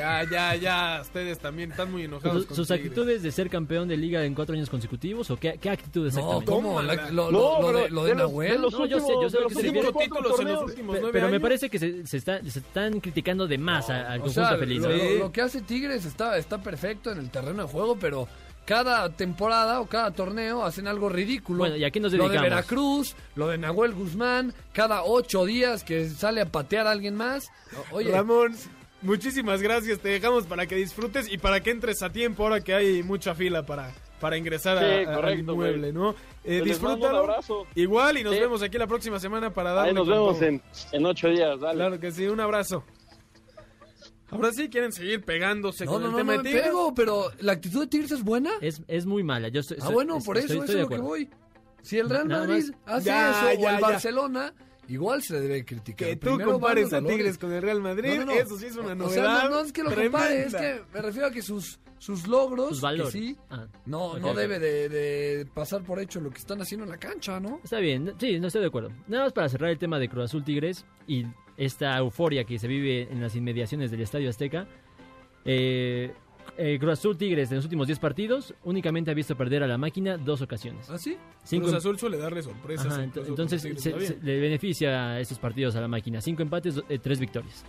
Ah, 0.00 0.22
ya, 0.24 0.24
ya, 0.30 0.54
ya. 0.54 0.98
Ustedes 1.02 1.38
también 1.40 1.72
están 1.72 1.90
muy 1.90 2.04
enojados. 2.04 2.38
¿Sus, 2.38 2.46
con 2.46 2.56
sus 2.56 2.68
Tigres. 2.68 2.84
actitudes 2.86 3.22
de 3.22 3.32
ser 3.32 3.50
campeón 3.50 3.88
de 3.88 3.96
liga 3.96 4.24
en 4.24 4.34
cuatro 4.34 4.54
años 4.54 4.70
consecutivos? 4.70 5.28
¿O 5.30 5.36
qué, 5.36 5.58
qué 5.60 5.70
actitud 5.70 6.02
No, 6.02 6.08
exactamente? 6.08 6.46
¿cómo? 6.46 6.80
La- 6.80 7.10
lo, 7.10 7.30
No, 7.30 7.60
lo- 7.60 7.60
lo 7.62 7.72
de, 7.72 7.82
pero 7.84 7.94
lo 7.94 8.02
de 8.04 8.08
de 8.10 8.14
los- 8.14 8.30
Nahuel. 8.30 8.52
de 8.52 8.58
los 8.58 8.72
No, 8.72 8.86
yo 8.86 9.00
sé, 9.00 9.12
yo 9.20 9.30
sé 9.30 9.36
últimos- 9.38 9.40
lo 9.40 9.40
de 9.40 9.48
que 9.48 9.54
se 9.54 9.60
últimos 9.66 9.84
refiere. 9.86 10.08
títulos 10.08 10.40
en 10.40 10.48
los 10.48 10.62
últimos 10.62 10.96
nueve 11.00 11.12
Pero 11.12 11.26
me 11.26 11.32
años. 11.32 11.42
parece 11.42 11.68
que 11.68 11.78
se, 11.80 12.06
se 12.06 12.16
está- 12.16 12.40
se 12.42 12.58
están 12.60 13.00
criticando 13.00 13.46
de 13.48 13.58
más 13.58 13.90
a- 13.90 14.12
al 14.12 14.20
O 14.20 14.24
conjunto 14.24 14.48
sea, 14.48 14.56
feliz. 14.58 14.80
lo, 14.82 14.88
¿no? 14.88 14.96
lo- 14.96 15.14
lo 15.18 15.32
que 15.32 15.40
hace 15.40 15.60
Tigres 15.60 16.04
está, 16.06 16.38
está 16.38 16.62
perfecto 16.62 17.10
en 17.10 17.18
el 17.18 17.30
terreno 17.30 17.62
de 17.64 17.68
juego, 17.68 17.96
pero 18.00 18.28
cada 18.64 19.08
temporada 19.10 19.80
o 19.80 19.86
cada 19.86 20.10
torneo 20.12 20.64
hacen 20.64 20.86
algo 20.88 21.08
ridículo. 21.08 21.58
Bueno, 21.58 21.76
¿y 21.76 21.84
a 21.84 21.90
qué 21.90 22.00
nos 22.00 22.12
Lo 22.12 22.24
de 22.24 22.30
dedicamos? 22.30 22.50
Veracruz, 22.50 23.16
lo 23.36 23.48
de 23.48 23.58
Nahuel 23.58 23.92
Guzmán, 23.94 24.54
cada 24.72 25.04
ocho 25.04 25.44
días 25.44 25.84
que 25.84 26.08
sale 26.08 26.40
a 26.40 26.46
patear 26.46 26.86
a 26.86 26.90
alguien 26.92 27.14
más. 27.14 27.50
Oye, 27.92 28.10
Ramón, 28.10 28.54
muchísimas 29.02 29.60
gracias. 29.62 29.98
Te 30.00 30.08
dejamos 30.08 30.44
para 30.46 30.66
que 30.66 30.76
disfrutes 30.76 31.30
y 31.30 31.38
para 31.38 31.60
que 31.60 31.70
entres 31.70 32.02
a 32.02 32.10
tiempo 32.10 32.42
ahora 32.44 32.60
que 32.60 32.74
hay 32.74 33.02
mucha 33.02 33.34
fila 33.34 33.64
para, 33.66 33.90
para 34.20 34.36
ingresar 34.38 34.78
a- 34.78 34.80
Sí, 34.80 34.86
a- 35.04 35.08
al 35.10 35.14
correcto, 35.16 35.52
inmueble, 35.52 35.78
güey. 35.90 35.92
¿no? 35.92 36.14
Eh, 36.44 36.60
disfrútalo. 36.64 37.18
abrazo. 37.18 37.66
Igual 37.74 38.18
y 38.18 38.24
nos 38.24 38.34
Sí. 38.34 38.40
vemos 38.40 38.62
aquí 38.62 38.76
la 38.78 38.86
próxima 38.86 39.18
semana 39.18 39.50
para 39.50 39.72
darle 39.72 39.90
Ahí 39.90 39.94
nos 39.94 40.06
vemos 40.08 40.40
en 40.42 41.06
ocho 41.06 41.28
días. 41.28 41.58
Dale. 41.60 41.74
Claro 41.76 42.00
que 42.00 42.10
sí, 42.12 42.26
un 42.26 42.40
abrazo. 42.40 42.84
Ahora 44.30 44.52
sí 44.52 44.68
quieren 44.68 44.90
seguir 44.92 45.22
pegándose 45.24 45.84
No, 45.84 45.92
con 45.92 46.00
no, 46.02 46.06
el 46.08 46.12
no, 46.12 46.18
tema 46.18 46.32
no 46.32 46.38
de 46.38 46.44
me 46.44 46.50
Tigres. 46.50 46.66
pego, 46.66 46.94
pero 46.94 47.30
la 47.40 47.52
actitud 47.52 47.80
de 47.82 47.86
Tigres 47.86 48.10
es 48.10 48.22
buena. 48.24 48.50
Es, 48.60 48.82
es 48.88 49.06
muy 49.06 49.22
mala. 49.22 49.48
Yo 49.48 49.60
estoy- 49.60 49.76
Ah, 49.80 49.90
bueno, 49.90 50.16
es- 50.16 50.24
por 50.24 50.36
eso, 50.38 50.46
estoy- 50.46 50.56
eso 50.56 50.64
estoy 50.64 50.74
es 50.74 50.76
de 50.78 50.82
lo 50.82 50.88
que 50.88 50.94
acuerdo. 50.96 51.08
voy. 51.08 51.30
Si 51.82 51.98
el 51.98 52.08
Real 52.08 52.28
Madrid 52.28 52.64
más. 52.86 52.96
hace 52.96 53.04
Ya, 53.06 53.30
eso, 53.30 53.60
ya, 53.60 53.66
o 53.68 53.70
el 53.74 53.80
ya. 53.80 53.80
Barcelona, 53.80 54.54
igual 54.88 55.22
se 55.22 55.34
le 55.34 55.40
debe 55.40 55.64
criticar. 55.64 56.08
Que 56.08 56.16
tú 56.16 56.26
Primero 56.28 56.52
compares 56.52 56.92
a. 56.92 57.00
Tigres 57.02 57.38
con 57.38 57.52
el 57.52 57.62
Real 57.62 57.80
Madrid, 57.80 58.14
No, 58.18 58.24
no, 58.26 58.26
no. 58.26 58.32
eso 58.32 58.58
sí 58.58 58.66
es 58.66 58.76
una 58.76 58.92
O 58.92 58.94
novedad. 58.94 59.40
sea, 59.40 59.44
no, 59.48 59.50
no 59.56 59.60
es 59.60 59.72
que 59.72 59.82
lo 59.82 59.94
compare, 59.94 60.42
es 60.46 60.54
que 60.54 60.80
me 60.92 61.00
refiero 61.02 61.26
a 61.28 61.30
que 61.30 61.42
sus, 61.42 61.78
sus 61.98 62.26
logros, 62.26 62.78
Sus 62.78 62.90
que 62.90 63.10
sí, 63.10 63.36
Ah, 63.50 63.66
no, 63.86 64.18
no 64.18 64.34
debe 64.34 64.58
de, 64.58 64.88
de 64.88 65.46
pasar 65.46 65.82
por 65.82 65.98
hecho 66.00 66.20
lo 66.20 66.30
que 66.30 66.38
están 66.38 66.60
haciendo 66.60 66.84
en 66.84 66.90
la 66.90 66.98
cancha, 66.98 67.40
¿no? 67.40 67.60
Está 67.64 67.78
bien, 67.78 68.12
sí, 68.18 68.38
no 68.40 68.48
estoy 68.48 68.62
de 68.62 68.68
acuerdo. 68.68 68.90
Nada 69.08 69.24
más 69.24 69.32
para 69.32 69.48
cerrar 69.48 69.70
el 69.70 69.78
tema 69.78 69.98
de 69.98 70.08
Cruz 70.08 70.24
Azul 70.24 70.44
Tigres 70.44 70.84
y 71.06 71.24
esta 71.56 71.96
euforia 71.98 72.44
que 72.44 72.58
se 72.58 72.66
vive 72.68 73.02
en 73.10 73.20
las 73.20 73.36
inmediaciones 73.36 73.90
del 73.90 74.00
Estadio 74.00 74.28
Azteca. 74.30 74.66
Eh, 75.44 76.12
eh, 76.56 76.78
Cruz 76.78 76.92
Azul 76.92 77.16
Tigres 77.16 77.50
en 77.50 77.56
los 77.56 77.64
últimos 77.64 77.86
10 77.86 77.98
partidos 77.98 78.54
únicamente 78.64 79.10
ha 79.10 79.14
visto 79.14 79.36
perder 79.36 79.62
a 79.62 79.66
la 79.66 79.76
máquina 79.78 80.16
dos 80.16 80.40
ocasiones. 80.42 80.88
¿Ah, 80.90 80.98
sí? 80.98 81.16
Cinco 81.42 81.64
Cruz 81.66 81.76
Azul 81.76 81.98
suele 81.98 82.16
darle 82.18 82.42
sorpresas. 82.42 82.86
Ajá, 82.86 83.04
incluso 83.04 83.26
ent- 83.26 83.30
entonces 83.30 83.62
se- 83.62 83.76
se- 84.00 84.18
le 84.22 84.40
beneficia 84.40 85.18
estos 85.20 85.38
partidos 85.38 85.74
a 85.76 85.80
la 85.80 85.88
máquina. 85.88 86.20
Cinco 86.20 86.42
empates, 86.42 86.80
eh, 86.88 86.98
tres 86.98 87.18
victorias. 87.18 87.64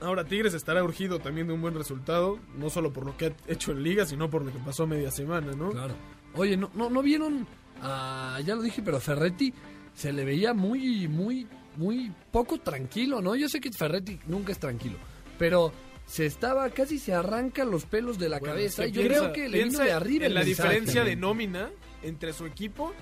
Ahora 0.00 0.24
Tigres 0.24 0.54
estará 0.54 0.82
urgido 0.82 1.20
también 1.20 1.46
de 1.46 1.52
un 1.52 1.60
buen 1.60 1.74
resultado, 1.74 2.38
no 2.58 2.68
solo 2.68 2.92
por 2.92 3.06
lo 3.06 3.16
que 3.16 3.26
ha 3.26 3.32
hecho 3.46 3.70
en 3.72 3.82
Liga, 3.82 4.04
sino 4.06 4.28
por 4.28 4.44
lo 4.44 4.52
que 4.52 4.58
pasó 4.58 4.86
media 4.86 5.10
semana, 5.10 5.52
¿no? 5.52 5.70
Claro. 5.70 5.94
Oye, 6.34 6.56
¿no, 6.56 6.70
no, 6.74 6.90
no 6.90 7.02
vieron? 7.02 7.46
a- 7.84 8.38
ya 8.44 8.54
lo 8.54 8.62
dije, 8.62 8.80
pero 8.82 9.00
Ferretti 9.00 9.52
se 9.94 10.12
le 10.12 10.24
veía 10.24 10.54
muy, 10.54 11.08
muy, 11.08 11.46
muy 11.76 12.12
poco 12.30 12.58
tranquilo, 12.58 13.20
¿no? 13.20 13.34
Yo 13.34 13.48
sé 13.48 13.60
que 13.60 13.70
Ferretti 13.72 14.18
nunca 14.28 14.52
es 14.52 14.58
tranquilo, 14.58 14.96
pero 15.38 15.72
se 16.06 16.26
estaba, 16.26 16.68
casi 16.70 16.98
se 16.98 17.14
arranca 17.14 17.64
los 17.64 17.84
pelos 17.86 18.18
de 18.18 18.28
la 18.28 18.38
Bueno, 18.38 18.54
cabeza. 18.54 18.86
yo 18.86 19.00
piensa- 19.02 19.18
creo 19.20 19.32
que 19.32 19.48
le 19.48 19.64
vino 19.64 19.78
de 19.78 19.92
arriba 19.92 20.26
en 20.26 20.34
la 20.34 20.44
diferencia 20.44 21.04
de 21.04 21.16
nómina 21.16 21.70
entre 22.02 22.32
su 22.32 22.44
equipo 22.46 22.92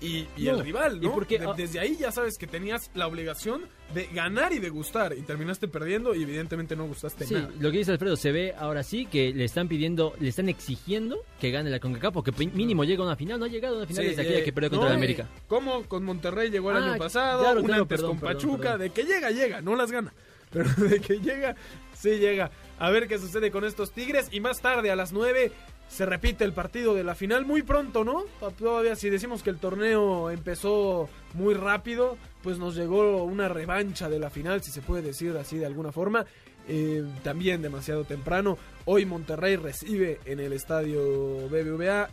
y, 0.00 0.26
y 0.36 0.44
No, 0.44 0.56
el 0.56 0.60
rival, 0.64 0.98
y 1.02 1.06
¿no? 1.06 1.12
porque, 1.14 1.38
De- 1.38 1.46
ah, 1.46 1.54
desde 1.56 1.80
ahí 1.80 1.96
ya 1.96 2.10
sabes 2.12 2.36
que 2.36 2.46
tenías 2.46 2.90
la 2.94 3.06
obligación 3.06 3.62
de 3.94 4.06
ganar 4.06 4.52
y 4.52 4.58
de 4.58 4.68
gustar 4.68 5.14
y 5.16 5.22
terminaste 5.22 5.68
perdiendo 5.68 6.14
y 6.14 6.22
evidentemente 6.22 6.76
no 6.76 6.86
gustaste 6.86 7.24
Sí, 7.24 7.34
nada. 7.34 7.50
lo 7.58 7.70
que 7.70 7.78
dice 7.78 7.92
Alfredo, 7.92 8.16
se 8.16 8.30
ve 8.32 8.54
ahora 8.58 8.82
sí 8.82 9.06
que 9.06 9.32
le 9.32 9.44
están 9.44 9.68
pidiendo, 9.68 10.14
le 10.20 10.28
están 10.28 10.48
exigiendo 10.48 11.18
que 11.40 11.50
gane 11.50 11.70
la 11.70 11.80
CONCACAF 11.80 12.12
porque 12.12 12.32
mínimo 12.52 12.84
llega 12.84 13.02
a 13.04 13.06
una 13.06 13.16
final, 13.16 13.38
no 13.38 13.46
ha 13.46 13.48
llegado 13.48 13.76
a 13.76 13.78
una 13.78 13.86
final 13.86 14.02
Sí, 14.04 14.10
desde 14.10 14.22
aquella 14.22 14.38
eh, 14.40 14.44
que 14.44 14.52
perdió 14.52 14.70
no, 14.70 14.76
contra 14.76 14.88
el 14.90 14.94
eh, 14.94 14.98
América. 14.98 15.28
¿Cómo 15.48 15.84
con 15.84 16.04
Monterrey 16.04 16.50
llegó 16.50 16.70
el 16.72 16.76
Ah, 16.76 16.90
año 16.90 16.98
pasado? 16.98 17.40
claro, 17.42 17.60
un 17.60 17.66
claro, 17.66 17.82
antes 17.82 17.96
perdón, 17.98 18.10
con 18.18 18.20
perdón, 18.20 18.34
Pachuca. 18.36 18.62
perdón. 18.62 18.80
De 18.80 18.90
que 18.90 19.02
llega, 19.04 19.30
llega, 19.30 19.60
no 19.62 19.76
las 19.76 19.90
gana. 19.92 20.12
Pero 20.50 20.70
de 20.74 21.00
que 21.00 21.14
llega, 21.20 21.56
sí 21.94 22.10
llega. 22.18 22.50
A 22.78 22.90
ver 22.90 23.08
qué 23.08 23.18
sucede 23.18 23.50
con 23.50 23.64
estos 23.64 23.92
Tigres. 23.92 24.28
Y 24.30 24.40
más 24.40 24.60
tarde, 24.60 24.90
a 24.90 24.96
las 24.96 25.12
9, 25.12 25.50
se 25.88 26.06
repite 26.06 26.44
el 26.44 26.52
partido 26.52 26.94
de 26.94 27.04
la 27.04 27.14
final. 27.14 27.46
Muy 27.46 27.62
pronto, 27.62 28.04
¿no? 28.04 28.24
Todavía, 28.58 28.96
si 28.96 29.10
decimos 29.10 29.42
que 29.42 29.50
el 29.50 29.58
torneo 29.58 30.30
empezó 30.30 31.08
muy 31.34 31.54
rápido, 31.54 32.16
pues 32.42 32.58
nos 32.58 32.74
llegó 32.74 33.24
una 33.24 33.48
revancha 33.48 34.08
de 34.08 34.18
la 34.18 34.30
final, 34.30 34.62
si 34.62 34.70
se 34.70 34.82
puede 34.82 35.02
decir 35.02 35.36
así 35.36 35.58
de 35.58 35.66
alguna 35.66 35.92
forma. 35.92 36.26
Eh, 36.68 37.04
también 37.22 37.62
demasiado 37.62 38.04
temprano. 38.04 38.58
Hoy 38.86 39.04
Monterrey 39.04 39.54
recibe 39.54 40.18
en 40.24 40.40
el 40.40 40.52
estadio 40.52 41.48
BBVA 41.48 42.10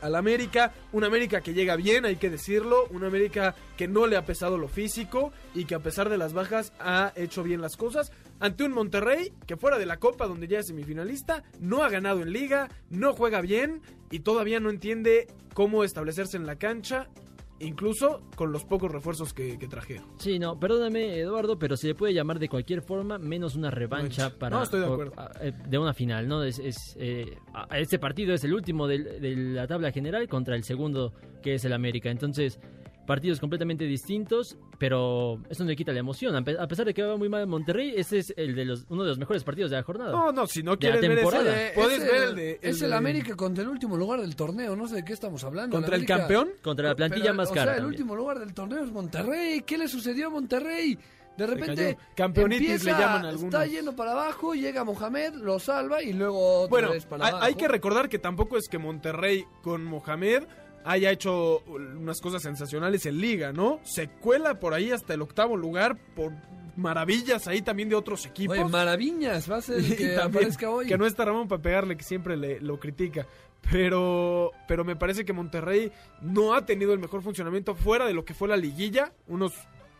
al 0.00 0.14
América. 0.14 0.72
Un 0.92 1.04
América 1.04 1.42
que 1.42 1.52
llega 1.52 1.76
bien, 1.76 2.06
hay 2.06 2.16
que 2.16 2.30
decirlo. 2.30 2.86
Un 2.90 3.04
América 3.04 3.54
que 3.76 3.86
no 3.86 4.06
le 4.06 4.16
ha 4.16 4.24
pesado 4.24 4.56
lo 4.56 4.68
físico 4.68 5.32
y 5.54 5.66
que 5.66 5.74
a 5.74 5.80
pesar 5.80 6.08
de 6.08 6.16
las 6.16 6.32
bajas 6.32 6.72
ha 6.80 7.12
hecho 7.14 7.42
bien 7.42 7.60
las 7.60 7.76
cosas. 7.76 8.10
Ante 8.40 8.64
un 8.64 8.72
Monterrey 8.72 9.32
que 9.46 9.56
fuera 9.56 9.78
de 9.78 9.86
la 9.86 9.98
Copa, 9.98 10.26
donde 10.26 10.46
ya 10.48 10.60
es 10.60 10.66
semifinalista, 10.68 11.42
no 11.60 11.82
ha 11.82 11.88
ganado 11.90 12.22
en 12.22 12.32
liga, 12.32 12.68
no 12.90 13.12
juega 13.12 13.40
bien 13.40 13.80
y 14.10 14.20
todavía 14.20 14.60
no 14.60 14.70
entiende 14.70 15.26
cómo 15.54 15.82
establecerse 15.84 16.36
en 16.36 16.46
la 16.46 16.56
cancha. 16.56 17.08
Incluso 17.60 18.20
con 18.36 18.52
los 18.52 18.64
pocos 18.64 18.88
refuerzos 18.92 19.34
que, 19.34 19.58
que 19.58 19.66
trajeron. 19.66 20.04
Sí, 20.18 20.38
no, 20.38 20.60
perdóname 20.60 21.18
Eduardo, 21.18 21.58
pero 21.58 21.76
se 21.76 21.88
le 21.88 21.96
puede 21.96 22.14
llamar 22.14 22.38
de 22.38 22.48
cualquier 22.48 22.82
forma 22.82 23.18
menos 23.18 23.56
una 23.56 23.68
revancha 23.68 24.30
para 24.38 24.56
No, 24.56 24.62
estoy 24.62 24.78
de 24.78 24.86
acuerdo. 24.86 25.12
eh, 25.40 25.52
de 25.66 25.76
una 25.78 25.92
final, 25.92 26.28
¿no? 26.28 26.44
Es, 26.44 26.60
es, 26.60 26.76
eh, 27.00 27.36
a- 27.52 27.76
este 27.80 27.98
partido 27.98 28.32
es 28.32 28.44
el 28.44 28.54
último 28.54 28.86
de 28.86 29.34
la 29.36 29.66
tabla 29.66 29.90
general 29.90 30.28
contra 30.28 30.54
el 30.54 30.62
segundo 30.62 31.12
que 31.42 31.54
es 31.54 31.64
el 31.64 31.72
América. 31.72 32.10
Entonces, 32.10 32.60
partidos 33.08 33.40
completamente 33.40 33.84
distintos, 33.86 34.56
pero 34.78 35.40
eso 35.48 35.64
no 35.64 35.70
le 35.70 35.76
quita 35.76 35.92
la 35.92 36.00
emoción. 36.00 36.36
A 36.36 36.44
pe- 36.44 36.58
a 36.60 36.68
pesar 36.68 36.84
de 36.86 36.92
que 36.92 37.02
va 37.02 37.16
muy 37.16 37.28
mal 37.30 37.42
en 37.42 37.48
Monterrey, 37.48 37.94
ese 37.96 38.18
es 38.18 38.34
el 38.36 38.54
de 38.54 38.66
los, 38.66 38.84
uno 38.90 39.02
de 39.02 39.08
los 39.08 39.18
mejores 39.18 39.42
partidos 39.42 39.70
de 39.70 39.78
la 39.78 39.82
jornada. 39.82 40.12
No, 40.12 40.30
no, 40.30 40.46
si 40.46 40.62
no 40.62 40.76
De 40.76 40.90
la 40.90 40.98
quieres 40.98 41.00
ver 41.00 41.18
temporada. 41.18 41.62
ese, 41.62 41.74
puedes 41.74 41.98
es 41.98 42.04
ver 42.04 42.14
el, 42.14 42.28
el 42.28 42.34
de... 42.36 42.58
es 42.62 42.78
de- 42.80 42.86
el 42.86 42.92
América 42.92 43.34
contra 43.34 43.64
el 43.64 43.70
último 43.70 43.96
lugar 43.96 44.20
del 44.20 44.36
torneo, 44.36 44.76
no 44.76 44.86
sé 44.86 44.96
de 44.96 45.04
qué 45.04 45.14
estamos 45.14 45.42
hablando. 45.42 45.74
¿Contra 45.74 45.96
el 45.96 46.04
campeón? 46.06 46.50
Contra 46.62 46.88
la 46.90 46.94
plantilla 46.94 47.24
Pero, 47.24 47.34
más 47.34 47.50
o 47.50 47.54
cara. 47.54 47.72
sea, 47.72 47.80
el 47.80 47.86
último 47.86 48.14
lugar 48.14 48.38
del 48.38 48.52
torneo 48.54 48.84
es 48.84 48.92
Monterrey. 48.92 49.62
¿Qué 49.62 49.78
le 49.78 49.88
sucedió 49.88 50.26
a 50.26 50.30
Monterrey? 50.30 50.98
De 51.38 51.46
repente. 51.46 51.96
Campeonitis 52.16 52.68
empieza, 52.68 52.98
le 52.98 53.04
llaman 53.04 53.24
algunos. 53.26 53.54
Está 53.54 53.64
yendo 53.66 53.96
para 53.96 54.12
abajo, 54.12 54.54
llega 54.54 54.84
Mohamed, 54.84 55.34
lo 55.36 55.58
salva 55.58 56.02
y 56.02 56.12
luego 56.12 56.62
otra 56.62 56.68
Bueno, 56.68 56.90
vez 56.90 57.06
para 57.06 57.24
hay, 57.24 57.30
abajo. 57.30 57.44
hay 57.46 57.54
que 57.54 57.68
recordar 57.68 58.08
que 58.08 58.18
tampoco 58.18 58.58
es 58.58 58.68
que 58.68 58.76
Monterrey 58.78 59.44
con 59.62 59.82
Mohamed 59.84 60.42
haya 60.88 61.10
hecho 61.10 61.60
unas 61.66 62.20
cosas 62.20 62.42
sensacionales 62.42 63.04
en 63.04 63.20
liga, 63.20 63.52
¿no? 63.52 63.80
Se 63.84 64.08
cuela 64.08 64.58
por 64.58 64.72
ahí 64.72 64.90
hasta 64.90 65.12
el 65.12 65.20
octavo 65.20 65.56
lugar 65.56 65.98
por 66.16 66.32
maravillas 66.76 67.46
ahí 67.46 67.60
también 67.60 67.90
de 67.90 67.94
otros 67.94 68.24
equipos. 68.24 68.56
Oye, 68.56 68.68
maravillas, 68.68 69.50
va 69.50 69.56
a 69.56 69.62
ser 69.62 69.82
que 69.96 70.16
aparezca 70.16 70.70
hoy. 70.70 70.86
que 70.86 70.96
no 70.96 71.06
está 71.06 71.26
Ramón 71.26 71.46
para 71.46 71.60
pegarle, 71.60 71.96
que 71.96 72.04
siempre 72.04 72.36
le, 72.36 72.60
lo 72.60 72.80
critica. 72.80 73.26
Pero, 73.70 74.52
pero 74.66 74.84
me 74.84 74.96
parece 74.96 75.26
que 75.26 75.32
Monterrey 75.34 75.92
no 76.22 76.54
ha 76.54 76.64
tenido 76.64 76.94
el 76.94 77.00
mejor 77.00 77.22
funcionamiento 77.22 77.74
fuera 77.74 78.06
de 78.06 78.14
lo 78.14 78.24
que 78.24 78.32
fue 78.32 78.48
la 78.48 78.56
liguilla. 78.56 79.12
Unos 79.26 79.52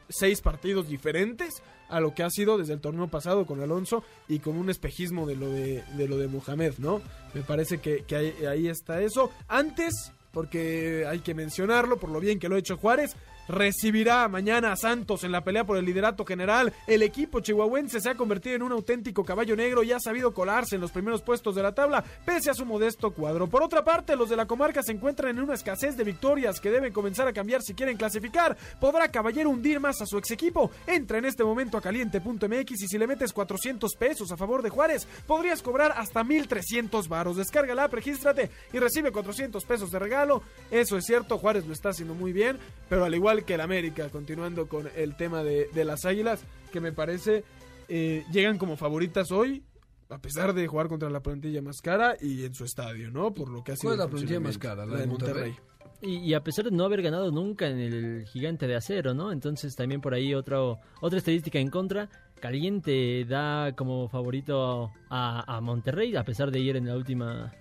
seis 0.09 0.41
partidos 0.41 0.89
diferentes 0.89 1.63
a 1.91 2.01
lo 2.01 2.15
que 2.15 2.23
ha 2.23 2.31
sido 2.31 2.57
desde 2.57 2.73
el 2.73 2.81
torneo 2.81 3.09
pasado 3.09 3.45
con 3.45 3.61
Alonso 3.61 4.05
y 4.27 4.39
con 4.39 4.57
un 4.57 4.71
espejismo 4.71 5.27
de 5.27 5.37
lo 5.37 5.51
de, 5.51 5.85
de 5.97 6.09
lo 6.09 6.17
de 6.17 6.29
Mohamed, 6.29 6.75
¿no? 6.79 7.03
Me 7.35 7.43
parece 7.43 7.79
que, 7.79 8.05
que 8.05 8.17
ahí, 8.17 8.35
ahí 8.47 8.69
está 8.69 9.03
eso. 9.03 9.31
Antes, 9.49 10.13
porque 10.33 11.05
hay 11.09 11.21
que 11.21 11.35
mencionarlo 11.35 11.99
por 11.99 12.11
lo 12.11 12.21
bien 12.21 12.39
que 12.39 12.49
lo 12.49 12.57
ha 12.57 12.59
hecho 12.59 12.77
Juárez, 12.77 13.17
recibirá 13.49 14.29
mañana 14.29 14.73
a 14.73 14.77
Santos 14.77 15.25
en 15.25 15.33
la 15.33 15.43
pelea 15.43 15.65
por 15.65 15.77
el 15.77 15.85
liderato 15.85 16.25
general. 16.25 16.73
El 16.87 17.03
equipo 17.03 17.41
chihuahuense 17.41 18.01
se 18.01 18.11
ha 18.11 18.15
convertido 18.15 18.57
en 18.57 18.63
un 18.63 18.73
auténtico 18.73 19.25
caballo 19.25 19.57
negro 19.57 19.83
y 19.83 19.93
ha 19.93 20.01
sabido 20.01 20.35
colarse 20.35 20.75
en 20.75 20.81
los 20.81 20.93
primeros 20.93 21.23
puestos 21.23 21.55
de 21.55 21.63
la 21.63 21.75
tabla, 21.75 22.05
pese 22.25 22.51
a 22.51 22.55
su 22.55 22.65
modesto 22.65 23.11
cuadro. 23.13 23.49
Por 23.49 23.63
otra 23.63 23.85
parte, 23.85 24.17
los 24.17 24.29
de 24.29 24.37
la 24.37 24.47
comarca 24.47 24.83
se 24.83 24.93
encuentran 24.93 25.37
en 25.37 25.43
una 25.43 25.55
escasez 25.55 25.97
de 25.97 26.05
victorias 26.05 26.61
que 26.61 26.71
deben 26.71 26.93
comenzar 26.93 27.27
a 27.27 27.33
cambiar 27.33 27.63
si 27.63 27.75
quieren 27.75 27.97
clasificar. 27.97 28.57
¿Podrá 28.81 29.09
Caballero 29.09 29.51
hundir 29.51 29.81
más 29.81 30.01
a 30.01 30.07
su 30.07 30.19
ex 30.19 30.31
equipo? 30.31 30.71
Entra 30.87 31.19
en 31.19 31.25
este 31.25 31.45
momento 31.45 31.79
a 31.79 31.81
caliente.mx 31.81 32.83
y 32.83 32.89
si 32.89 32.99
le 32.99 33.07
metes 33.07 33.33
400 33.33 33.95
pesos 33.97 34.31
a 34.33 34.37
favor 34.37 34.63
de 34.63 34.71
Juárez, 34.71 35.07
podrías 35.27 35.63
cobrar 35.63 35.95
hasta 35.97 36.25
1300 36.25 37.09
varos. 37.09 37.37
Descarga 37.37 37.75
la 37.75 37.85
app, 37.85 37.95
regístrate 37.95 38.51
y 38.73 38.79
recibe 38.79 39.13
400 39.13 39.65
pesos 39.65 39.91
de 39.91 39.99
regalo. 39.99 40.43
Eso 40.71 40.97
es 40.97 41.05
cierto, 41.05 41.39
Juárez 41.39 41.67
lo 41.67 41.73
está 41.73 41.91
haciendo 41.91 42.15
muy 42.15 42.33
bien, 42.33 42.59
pero 42.89 43.05
al 43.05 43.15
igual 43.15 43.38
que 43.45 43.55
el 43.55 43.61
América, 43.61 44.09
continuando 44.11 44.69
con 44.69 44.89
el 44.97 45.17
tema 45.17 45.43
de, 45.43 45.69
de 45.75 45.85
las 45.85 46.05
Águilas, 46.05 46.45
que 46.73 46.81
me 46.81 46.93
parece 46.93 47.45
eh, 47.89 48.25
llegan 48.31 48.59
como 48.59 48.77
favoritas 48.77 49.33
hoy, 49.33 49.63
a 50.11 50.19
pesar 50.19 50.55
de 50.55 50.67
jugar 50.67 50.89
contra 50.89 51.11
la 51.11 51.21
plantilla 51.21 51.63
más 51.63 51.81
cara 51.81 52.17
y 52.21 52.45
en 52.45 52.55
su 52.55 52.65
estadio, 52.65 53.11
¿no? 53.11 53.33
Por 53.33 53.51
lo 53.51 53.63
que 53.63 53.73
ha 53.73 53.77
sido. 53.77 53.91
¿Cuál 53.91 54.01
es 54.01 54.05
la 54.05 54.11
plantilla 54.11 54.41
más 54.41 54.59
cara? 54.59 54.87
¿La 54.87 54.99
de 54.99 55.07
Monterrey? 55.07 55.55
Y, 56.01 56.19
y 56.19 56.35
a 56.35 56.45
pesar 56.45 56.67
de 56.67 56.71
no 56.71 56.85
haber 56.85 57.03
ganado 57.03 57.31
nunca 57.33 57.67
en 57.67 57.79
el 57.79 58.25
gigante 58.27 58.67
de 58.67 58.77
acero, 58.77 59.15
¿no? 59.15 59.33
Entonces 59.33 59.75
también 59.75 60.01
por 60.01 60.15
ahí 60.15 60.35
otro, 60.35 60.79
otra 61.01 61.19
estadística 61.19 61.59
en 61.59 61.71
contra. 61.71 62.09
Caliente 62.41 63.25
da 63.25 63.73
como 63.73 64.09
favorito 64.09 64.93
a, 65.11 65.57
a 65.57 65.61
Monterrey, 65.61 66.15
a 66.15 66.25
pesar 66.25 66.53
de 66.53 66.61
ir 66.61 66.77
en 66.77 66.87
la 66.87 66.97
última 66.97 67.53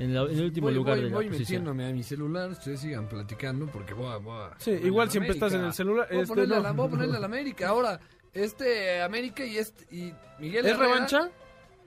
en, 0.00 0.14
la- 0.14 0.22
en 0.22 0.38
el 0.38 0.44
último 0.44 0.66
voy, 0.66 0.74
lugar 0.74 0.96
voy, 0.96 1.04
de 1.04 1.10
la 1.10 1.16
voy 1.16 1.26
posición. 1.28 1.62
metiéndome 1.64 1.86
a 1.88 1.92
mi 1.92 2.02
celular, 2.02 2.50
ustedes 2.50 2.80
sigan 2.80 3.08
platicando 3.08 3.66
porque 3.66 3.94
voy 3.94 4.12
a... 4.12 4.16
Voy 4.16 4.34
a 4.42 4.54
Sí, 4.58 4.70
igual 4.82 5.08
a 5.08 5.10
siempre 5.10 5.32
estás 5.32 5.52
en 5.54 5.64
el 5.64 5.72
celular, 5.72 6.08
Voy 6.10 6.18
a 6.18 6.22
este, 6.22 6.34
ponerle, 6.34 6.54
a 6.54 6.58
no. 6.58 6.62
la, 6.64 6.72
voy 6.72 6.86
a 6.86 6.90
ponerle 6.96 7.16
a 7.16 7.20
la 7.20 7.26
América. 7.26 7.68
Ahora, 7.68 8.00
este 8.32 9.02
América 9.02 9.44
y 9.44 9.56
este 9.58 9.84
y 9.94 10.12
Miguel 10.38 10.66
¿Es 10.66 10.72
Herrera- 10.72 10.78
revancha? 10.94 11.30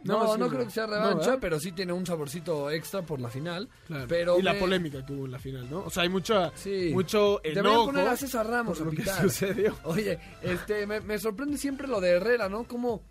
No, 0.05 0.35
no, 0.35 0.49
creo 0.49 0.65
que 0.65 0.69
sea 0.69 0.85
revancha, 0.85 1.17
¿verdad? 1.17 1.37
pero 1.39 1.57
sí 1.61 1.71
tiene 1.71 1.93
un 1.93 2.05
saborcito 2.05 2.69
extra 2.69 3.03
por 3.03 3.21
la 3.21 3.29
final. 3.29 3.69
Claro. 3.87 4.05
Pero 4.09 4.37
y 4.37 4.41
la 4.41 4.59
polémica 4.59 5.05
que 5.05 5.13
hubo 5.13 5.25
en 5.27 5.31
la 5.31 5.39
final, 5.39 5.69
¿no? 5.71 5.79
O 5.85 5.89
sea, 5.89 6.03
hay 6.03 6.09
mucha, 6.09 6.51
Sí. 6.57 6.89
mucho 6.93 7.39
enojo 7.41 7.85
poner 7.85 8.09
a 8.09 8.17
César 8.17 8.45
Ramos 8.45 8.81
a 8.81 8.83
lo 8.83 8.89
que 8.91 8.97
pitar. 8.97 9.21
sucedió. 9.21 9.73
Oye, 9.85 10.19
este, 10.41 10.85
me, 10.85 10.99
me 10.99 11.17
sorprende 11.19 11.57
siempre 11.57 11.87
lo 11.87 12.01
de 12.01 12.09
Herrera, 12.17 12.49
¿no? 12.49 12.65
Como 12.65 13.03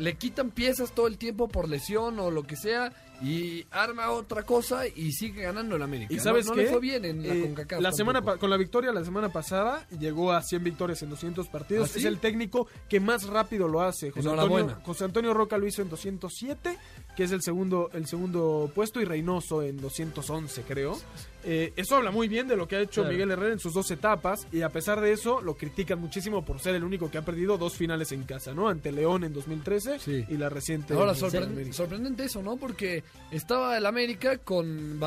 le 0.00 0.16
quitan 0.16 0.50
piezas 0.50 0.92
todo 0.92 1.06
el 1.06 1.18
tiempo 1.18 1.48
por 1.48 1.68
lesión 1.68 2.18
o 2.18 2.30
lo 2.30 2.42
que 2.42 2.56
sea 2.56 2.92
y 3.22 3.66
arma 3.70 4.10
otra 4.10 4.44
cosa 4.44 4.86
y 4.86 5.12
sigue 5.12 5.42
ganando 5.42 5.76
en 5.76 5.82
América. 5.82 6.12
¿Y 6.12 6.16
¿no? 6.16 6.22
sabes 6.22 6.46
no, 6.46 6.54
qué? 6.54 6.62
le 6.62 6.68
fue 6.68 6.80
bien 6.80 7.04
en 7.04 7.26
la 7.28 7.34
Eh, 7.34 7.42
CONCACAF 7.42 7.80
la 7.82 7.92
semana 7.92 8.22
con 8.22 8.48
la 8.48 8.56
victoria 8.56 8.92
la 8.92 9.04
semana 9.04 9.28
pasada 9.30 9.86
llegó 9.98 10.32
a 10.32 10.42
100 10.42 10.64
victorias 10.64 11.02
en 11.02 11.10
200 11.10 11.48
partidos. 11.48 11.90
¿Ah, 11.90 11.92
sí? 11.92 11.98
Es 11.98 12.06
el 12.06 12.18
técnico 12.18 12.66
que 12.88 12.98
más 12.98 13.26
rápido 13.26 13.68
lo 13.68 13.82
hace. 13.82 14.10
José 14.10 14.30
Antonio. 14.30 14.78
José 14.82 15.04
Antonio 15.04 15.34
Roca 15.34 15.58
lo 15.58 15.66
hizo 15.66 15.82
en 15.82 15.90
207, 15.90 16.78
que 17.16 17.24
es 17.24 17.32
el 17.32 17.42
segundo 17.42 17.90
el 17.92 18.06
segundo 18.06 18.70
puesto 18.74 19.00
y 19.00 19.04
Reynoso 19.04 19.62
en 19.62 19.76
211, 19.80 20.62
creo. 20.62 20.98
Eh, 21.44 21.72
eso 21.76 21.96
habla 21.96 22.10
muy 22.10 22.28
bien 22.28 22.48
de 22.48 22.56
lo 22.56 22.68
que 22.68 22.76
ha 22.76 22.80
hecho 22.80 23.00
Claro. 23.02 23.12
Miguel 23.12 23.30
Herrera 23.30 23.52
en 23.54 23.58
sus 23.58 23.72
dos 23.74 23.90
etapas 23.90 24.46
y 24.52 24.60
a 24.62 24.68
pesar 24.68 25.00
de 25.00 25.12
eso 25.12 25.40
lo 25.40 25.54
critican 25.54 25.98
muchísimo 25.98 26.44
por 26.44 26.60
ser 26.60 26.74
el 26.74 26.84
único 26.84 27.10
que 27.10 27.18
ha 27.18 27.22
perdido 27.24 27.56
dos 27.58 27.74
finales 27.76 28.12
en 28.12 28.24
casa, 28.24 28.52
¿no? 28.54 28.68
Ante 28.68 28.92
León 28.92 29.24
en 29.24 29.32
2013 29.32 29.98
Sí. 29.98 30.24
y 30.28 30.36
la 30.36 30.48
reciente 30.50 30.94
Ahora, 30.94 31.12
en 31.12 31.18
sorpre- 31.18 31.44
América. 31.44 31.72
sorprendente 31.76 32.24
eso, 32.24 32.42
¿no? 32.42 32.56
Porque 32.56 33.02
estaba 33.30 33.76
el 33.78 33.86
América 33.86 34.38
con... 34.38 34.98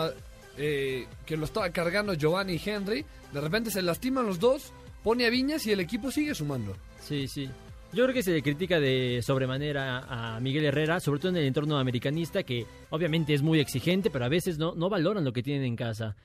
eh, 0.58 1.08
que 1.26 1.38
lo 1.38 1.46
estaba 1.46 1.70
cargando 1.72 2.14
Giovanni 2.14 2.54
y 2.54 2.62
Henry. 2.70 3.06
De 3.32 3.42
repente 3.42 3.72
se 3.72 3.82
lastiman 3.82 4.26
los 4.26 4.40
dos, 4.40 4.72
pone 5.04 5.26
a 5.26 5.30
Viñas 5.30 5.66
y 5.68 5.72
el 5.72 5.80
equipo 5.80 6.12
sigue 6.12 6.36
sumando. 6.36 6.76
Sí, 7.02 7.28
sí. 7.28 7.50
Yo 7.94 8.04
creo 8.06 8.14
que 8.16 8.24
se 8.24 8.32
le 8.32 8.42
critica 8.42 8.80
de 8.80 9.22
sobremanera 9.22 10.00
a 10.36 10.40
Miguel 10.40 10.66
Herrera, 10.66 11.00
sobre 11.00 11.20
todo 11.20 11.30
en 11.30 11.38
el 11.38 11.46
entorno 11.46 11.78
americanista, 11.78 12.42
que 12.44 12.66
obviamente 12.90 13.34
es 13.36 13.44
muy 13.44 13.60
exigente, 13.60 14.10
pero 14.10 14.26
a 14.26 14.30
veces 14.30 14.58
no, 14.58 14.74
no 14.74 14.90
valoran 14.90 15.24
lo 15.24 15.32
que 15.32 15.44
tienen 15.44 15.64
en 15.64 15.76
casa. 15.76 16.16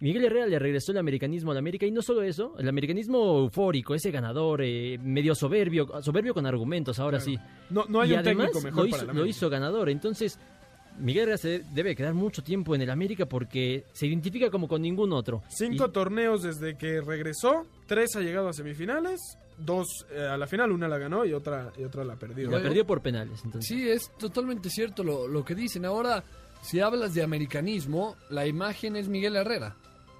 Miguel 0.00 0.24
Herrera 0.24 0.46
le 0.46 0.58
regresó 0.58 0.90
el 0.92 0.98
americanismo 0.98 1.52
al 1.52 1.58
América 1.58 1.86
y 1.86 1.90
no 1.92 2.02
solo 2.02 2.22
eso, 2.22 2.54
el 2.58 2.68
americanismo 2.68 3.38
eufórico, 3.40 3.94
ese 3.94 4.10
ganador, 4.10 4.62
eh, 4.62 4.98
medio 5.00 5.34
soberbio, 5.34 5.88
soberbio 6.02 6.34
con 6.34 6.46
argumentos, 6.46 6.98
ahora 6.98 7.20
sí. 7.20 7.36
No, 7.70 7.84
no 7.88 8.00
hay 8.00 8.10
y 8.10 8.12
un 8.14 8.18
además 8.20 8.46
técnico 8.52 8.60
mejor 8.66 8.84
lo 8.84 8.90
para 8.90 9.02
hizo, 9.04 9.12
lo 9.12 9.26
hizo 9.26 9.50
ganador, 9.50 9.88
entonces 9.90 10.38
Miguel 10.98 11.22
Herrera 11.24 11.38
se 11.38 11.62
debe 11.74 11.94
quedar 11.96 12.14
mucho 12.14 12.42
tiempo 12.42 12.74
en 12.76 12.82
el 12.82 12.90
América 12.90 13.26
porque 13.26 13.84
se 13.92 14.06
identifica 14.06 14.50
como 14.50 14.66
con 14.68 14.82
ningún 14.82 15.12
otro. 15.12 15.42
Cinco 15.48 15.86
Y- 15.88 15.92
torneos 15.92 16.42
desde 16.42 16.76
que 16.76 17.00
regresó, 17.00 17.66
tres 17.86 18.14
ha 18.16 18.20
llegado 18.20 18.48
a 18.48 18.52
semifinales, 18.52 19.20
dos 19.58 20.06
eh, 20.10 20.20
a 20.20 20.36
la 20.36 20.46
final, 20.46 20.70
una 20.72 20.88
la 20.88 20.98
ganó 20.98 21.24
y 21.24 21.32
otra 21.32 21.72
y 21.76 21.84
otra 21.84 22.04
la 22.04 22.16
perdió. 22.16 22.50
la 22.50 22.62
perdió 22.62 22.86
por 22.86 23.00
penales, 23.02 23.40
entonces. 23.44 23.68
Sí, 23.68 23.88
es 23.88 24.10
totalmente 24.18 24.70
cierto 24.70 25.02
lo, 25.04 25.26
lo 25.28 25.44
que 25.44 25.54
dicen. 25.54 25.84
Ahora, 25.84 26.22
si 26.62 26.80
hablas 26.80 27.14
de 27.14 27.22
americanismo, 27.22 28.16
la 28.30 28.46
imagen 28.46 28.96
es 28.96 29.08
Miguel 29.08 29.36
Herrera. 29.36 29.76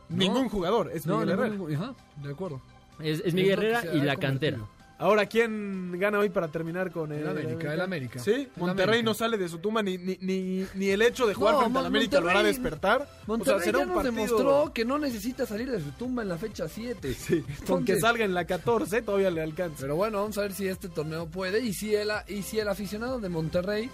¿no? 0.09 0.17
Ningún 0.17 0.49
jugador 0.49 0.91
es 0.93 1.07
No, 1.07 1.19
Miguel 1.19 1.31
Herrera. 1.31 1.49
ningún- 1.51 1.75
ajá, 1.75 1.95
de 2.23 2.31
acuerdo. 2.33 2.63
Es, 3.01 3.21
es 3.25 3.35
Miguel 3.35 3.53
Herrera 3.53 3.81
y 3.83 3.85
la 4.01 4.15
convertido. 4.17 4.21
cantera. 4.21 4.59
Ahora, 5.01 5.27
¿quién 5.27 5.93
gana 5.99 6.19
hoy 6.19 6.29
para 6.29 6.49
terminar 6.49 6.91
con 6.91 7.13
el, 7.13 7.21
El 7.21 7.29
América, 7.29 7.73
el 7.73 7.81
América. 7.81 8.19
Sí, 8.19 8.33
El 8.33 8.51
Monterrey 8.57 8.85
América. 8.85 9.05
no 9.05 9.15
sale 9.15 9.39
de 9.39 9.49
su 9.49 9.59
tumba 9.59 9.81
ni, 9.81 9.97
ni, 9.97 10.19
ni, 10.21 10.67
ni 10.75 10.91
el 10.91 11.03
hecho 11.03 11.27
de 11.27 11.35
jugar 11.35 11.55
No, 11.55 11.61
frente 11.61 11.79
al 11.79 11.87
América 11.87 12.21
lo 12.21 12.31
hará 12.31 12.43
despertar. 12.43 13.09
Monterrey 13.27 13.55
o 13.55 13.59
sea, 13.59 13.65
será 13.65 13.79
ya 13.79 13.85
un 13.85 13.93
nos 13.93 14.03
partido 14.03 14.25
demostró 14.27 14.73
que 14.73 14.85
no 14.85 14.99
necesita 14.99 15.47
salir 15.47 15.71
de 15.71 15.81
su 15.81 15.93
tumba 15.93 16.23
en 16.23 16.29
la 16.29 16.37
fecha 16.37 16.69
7. 16.69 17.15
Sí, 17.15 17.45
con 17.67 17.85
que 17.85 18.01
salga 18.01 18.25
en 18.25 18.35
la 18.35 18.45
14 18.45 19.03
todavía 19.03 19.31
le 19.31 19.41
alcanza. 19.43 19.83
Pero 19.83 19.95
bueno, 19.95 20.19
vamos 20.19 20.37
a 20.37 20.43
ver 20.43 20.53
si 20.53 20.67
este 20.67 20.89
torneo 20.89 21.27
puede 21.27 21.61
y 21.61 21.75
si 21.75 21.95
el, 21.95 22.11
y 22.27 22.43
si 22.43 22.59
el 22.59 22.69
aficionado 22.69 23.21
de 23.21 23.29
Monterrey 23.29 23.89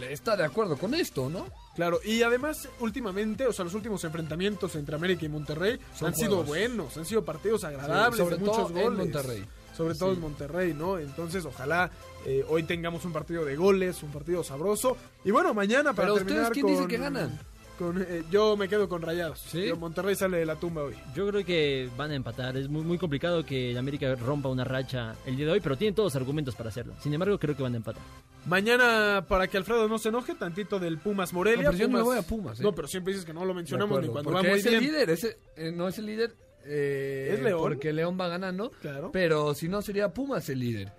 le 0.00 0.12
está 0.12 0.36
de 0.36 0.44
acuerdo 0.44 0.76
con 0.76 0.94
esto, 0.94 1.28
¿no? 1.28 1.46
Claro, 1.74 2.00
y 2.04 2.22
además 2.22 2.68
últimamente, 2.80 3.46
o 3.46 3.52
sea, 3.52 3.64
los 3.64 3.74
últimos 3.74 4.02
enfrentamientos 4.04 4.74
entre 4.76 4.94
América 4.96 5.24
y 5.26 5.28
Monterrey 5.28 5.78
Son 5.94 6.08
han 6.08 6.14
sido 6.14 6.42
buenos, 6.44 6.96
han 6.96 7.04
sido 7.04 7.24
partidos 7.24 7.64
agradables, 7.64 8.18
sobre 8.18 8.36
de 8.36 8.40
muchos 8.40 8.68
todo 8.68 8.78
en 8.78 8.84
goles. 8.84 8.98
Monterrey. 8.98 9.44
Sobre 9.76 9.94
todo 9.94 10.10
Sí. 10.10 10.14
en 10.16 10.20
Monterrey, 10.22 10.74
¿no? 10.74 10.98
Entonces, 10.98 11.44
ojalá 11.44 11.90
eh, 12.24 12.44
hoy 12.48 12.62
tengamos 12.62 13.04
un 13.04 13.12
partido 13.12 13.44
de 13.44 13.56
goles, 13.56 14.02
un 14.02 14.10
partido 14.10 14.42
sabroso. 14.42 14.96
Y 15.24 15.30
bueno, 15.30 15.52
mañana 15.54 15.92
para 15.92 16.08
Pero 16.08 16.14
ustedes, 16.14 16.26
terminar 16.28 16.52
¿quién 16.52 16.64
con, 16.66 16.72
dice 16.74 16.86
que 16.88 16.96
ganan? 16.98 17.38
con, 17.78 18.00
eh, 18.02 18.24
yo 18.30 18.56
me 18.56 18.68
quedo 18.70 18.88
con 18.88 19.02
Rayados. 19.02 19.38
¿Sí? 19.38 19.66
Yo- 19.66 19.76
Monterrey 19.76 20.14
sale 20.14 20.38
de 20.38 20.46
la 20.46 20.56
tumba 20.56 20.82
hoy. 20.84 20.94
Yo 21.14 21.28
creo 21.28 21.44
que 21.44 21.90
van 21.96 22.10
a 22.10 22.14
empatar. 22.14 22.56
Es 22.56 22.68
muy, 22.70 22.82
muy 22.82 22.96
complicado 22.96 23.44
que 23.44 23.72
el 23.72 23.76
América 23.78 24.14
rompa 24.14 24.48
una 24.48 24.64
racha 24.64 25.14
el 25.26 25.36
día 25.36 25.44
de 25.46 25.52
hoy, 25.52 25.60
pero 25.60 25.76
tienen 25.76 25.94
todos 25.94 26.14
los 26.14 26.16
argumentos 26.16 26.54
para 26.54 26.70
hacerlo. 26.70 26.94
Sin 27.02 27.12
embargo, 27.12 27.38
creo 27.38 27.54
que 27.54 27.62
van 27.62 27.74
a 27.74 27.76
empatar. 27.76 28.02
Mañana, 28.46 29.24
para 29.28 29.48
que 29.48 29.56
Alfredo 29.58 29.88
no 29.88 29.98
se 29.98 30.08
enoje, 30.08 30.34
tantito 30.34 30.78
del 30.78 30.98
Pumas 30.98 31.32
Morelia. 31.32 31.64
No, 31.64 31.70
pero 31.72 31.78
yo 31.78 31.88
no 31.88 31.98
Pumas- 31.98 32.04
voy 32.04 32.18
a 32.18 32.22
Pumas, 32.22 32.60
¿eh? 32.60 32.62
No, 32.62 32.72
pero 32.72 32.88
siempre 32.88 33.12
dices 33.12 33.26
que 33.26 33.34
no 33.34 33.44
lo 33.44 33.52
mencionamos 33.52 34.00
ni 34.00 34.08
cuando 34.08 34.30
va 34.32 34.42
muy 34.42 34.52
es 34.52 34.64
bien. 34.64 34.76
el 34.76 34.82
líder, 34.84 35.10
ese, 35.10 35.36
eh, 35.56 35.72
no 35.72 35.88
es 35.88 35.98
el 35.98 36.06
líder. 36.06 36.34
Eh, 36.66 37.30
¿Es 37.34 37.40
León? 37.42 37.60
Porque 37.60 37.92
León 37.92 38.16
va 38.20 38.28
ganando. 38.28 38.70
Claro. 38.80 39.10
Pero 39.12 39.54
si 39.54 39.68
no, 39.68 39.82
sería 39.82 40.12
Pumas 40.12 40.48
el 40.48 40.58
líder. 40.60 40.92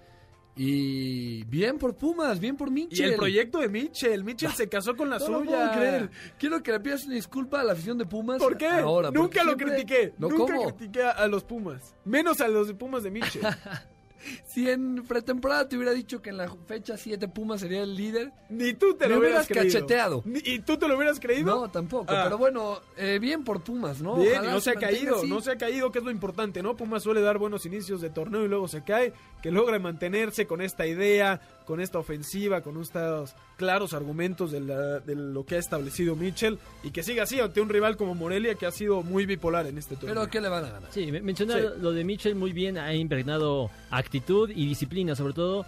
Y 0.60 1.44
bien 1.44 1.78
por 1.78 1.96
Pumas, 1.96 2.40
bien 2.40 2.58
por 2.58 2.70
Y 2.70 2.72
Mitchell. 2.72 3.12
el 3.12 3.16
proyecto 3.18 3.60
de 3.60 3.70
Mitchell. 3.70 4.24
Mitchell 4.24 4.52
se 4.54 4.68
casó 4.68 4.96
con 4.96 5.08
la 5.10 5.20
No 5.20 5.30
lo 5.30 5.40
suya. 5.40 5.52
puedo 5.52 5.72
creer. 5.72 6.10
Quiero 6.40 6.64
que 6.64 6.72
le 6.72 6.80
pidas 6.80 7.06
una 7.06 7.14
disculpa 7.14 7.62
a 7.62 7.64
la 7.64 7.74
afición 7.74 7.98
de 8.00 8.06
Pumas. 8.06 8.40
¿Por 8.42 8.58
qué? 8.58 8.68
Ahora, 8.68 9.12
Nunca 9.12 9.44
lo 9.44 9.56
critiqué. 9.56 10.14
No, 10.18 10.30
Nunca 10.30 10.56
¿cómo? 10.56 10.76
critiqué 10.76 11.04
a, 11.04 11.12
a 11.12 11.28
los 11.28 11.44
Pumas. 11.44 11.94
Menos 12.06 12.42
a 12.42 12.48
los 12.48 12.68
de 12.68 12.74
Pumas 12.74 13.04
de 13.04 13.12
Mitchell. 13.12 13.44
Si 14.46 14.70
en 14.70 15.04
pretemporada 15.06 15.68
te 15.68 15.76
hubiera 15.76 15.94
dicho 15.94 16.22
que 16.22 16.30
en 16.30 16.38
la 16.38 16.50
fecha 16.68 16.98
7 16.98 17.28
Pumas 17.28 17.62
sería 17.62 17.84
el 17.84 17.96
líder, 17.96 18.32
Ni 18.50 18.74
tú 18.74 18.96
te 18.96 19.08
lo 19.08 19.20
hubieras 19.20 19.48
cacheteado. 19.48 20.24
¿Y 20.26 20.60
tú 20.60 20.78
te 20.78 20.88
lo 20.88 20.96
hubieras 20.96 21.20
creído? 21.20 21.56
no, 21.56 21.70
tampoco. 21.70 22.06
Ah. 22.10 22.22
Pero 22.26 22.38
bueno, 22.38 22.80
eh, 22.98 23.20
bien 23.20 23.44
por 23.44 23.62
Pumas, 23.62 24.02
¿no? 24.02 24.16
Bien, 24.16 24.34
Ojalá 24.40 24.52
no 24.52 24.60
se 24.60 24.72
ha 24.72 24.76
caído, 24.76 25.18
así. 25.18 25.28
no 25.28 25.42
se 25.42 25.52
ha 25.52 25.58
caído, 25.58 25.92
que 25.92 26.00
es 26.00 26.06
lo 26.06 26.12
importante, 26.12 26.62
¿no? 26.64 26.76
Pumas 26.76 27.04
suele 27.04 27.22
dar 27.22 27.38
buenos 27.38 27.66
inicios 27.66 28.02
de 28.02 28.10
torneo 28.10 28.44
y 28.46 28.48
luego 28.48 28.68
se 28.68 28.84
cae, 28.84 29.14
que 29.48 29.52
logra 29.54 29.80
mantenerse 29.80 30.46
con 30.46 30.60
esta 30.60 30.86
idea, 30.86 31.40
con 31.66 31.80
esta 31.80 32.00
ofensiva, 32.00 32.60
con 32.60 32.82
estos 32.82 33.34
claros 33.56 33.94
argumentos 33.94 34.52
de, 34.52 34.60
la- 34.60 35.00
de 35.00 35.16
lo 35.16 35.46
que 35.46 35.56
ha 35.56 35.60
establecido 35.60 36.18
Mitchell 36.18 36.60
y 36.84 36.92
que 36.92 37.02
siga 37.02 37.24
así 37.24 37.40
ante 37.40 37.62
un 37.62 37.70
rival 37.70 37.96
como 37.96 38.14
Morelia 38.14 38.56
que 38.56 38.66
ha 38.66 38.72
sido 38.72 39.04
muy 39.04 39.26
bipolar 39.26 39.66
en 39.66 39.78
este 39.78 39.96
torneo. 39.96 40.16
Pero 40.16 40.30
¿qué 40.30 40.42
le 40.42 40.50
van 40.50 40.66
a 40.66 40.70
ganar? 40.70 40.92
Sí, 40.92 41.10
me- 41.14 41.22
mencionar 41.22 41.62
Sí. 41.62 41.68
lo 41.82 41.94
de 41.94 42.04
Mitchell 42.04 42.36
muy 42.36 42.52
bien, 42.52 42.78
ha 42.78 42.94
impregnado 42.94 43.72
actitud 43.90 44.50
y 44.50 44.66
disciplina, 44.68 45.16
sobre 45.16 45.32
todo. 45.34 45.66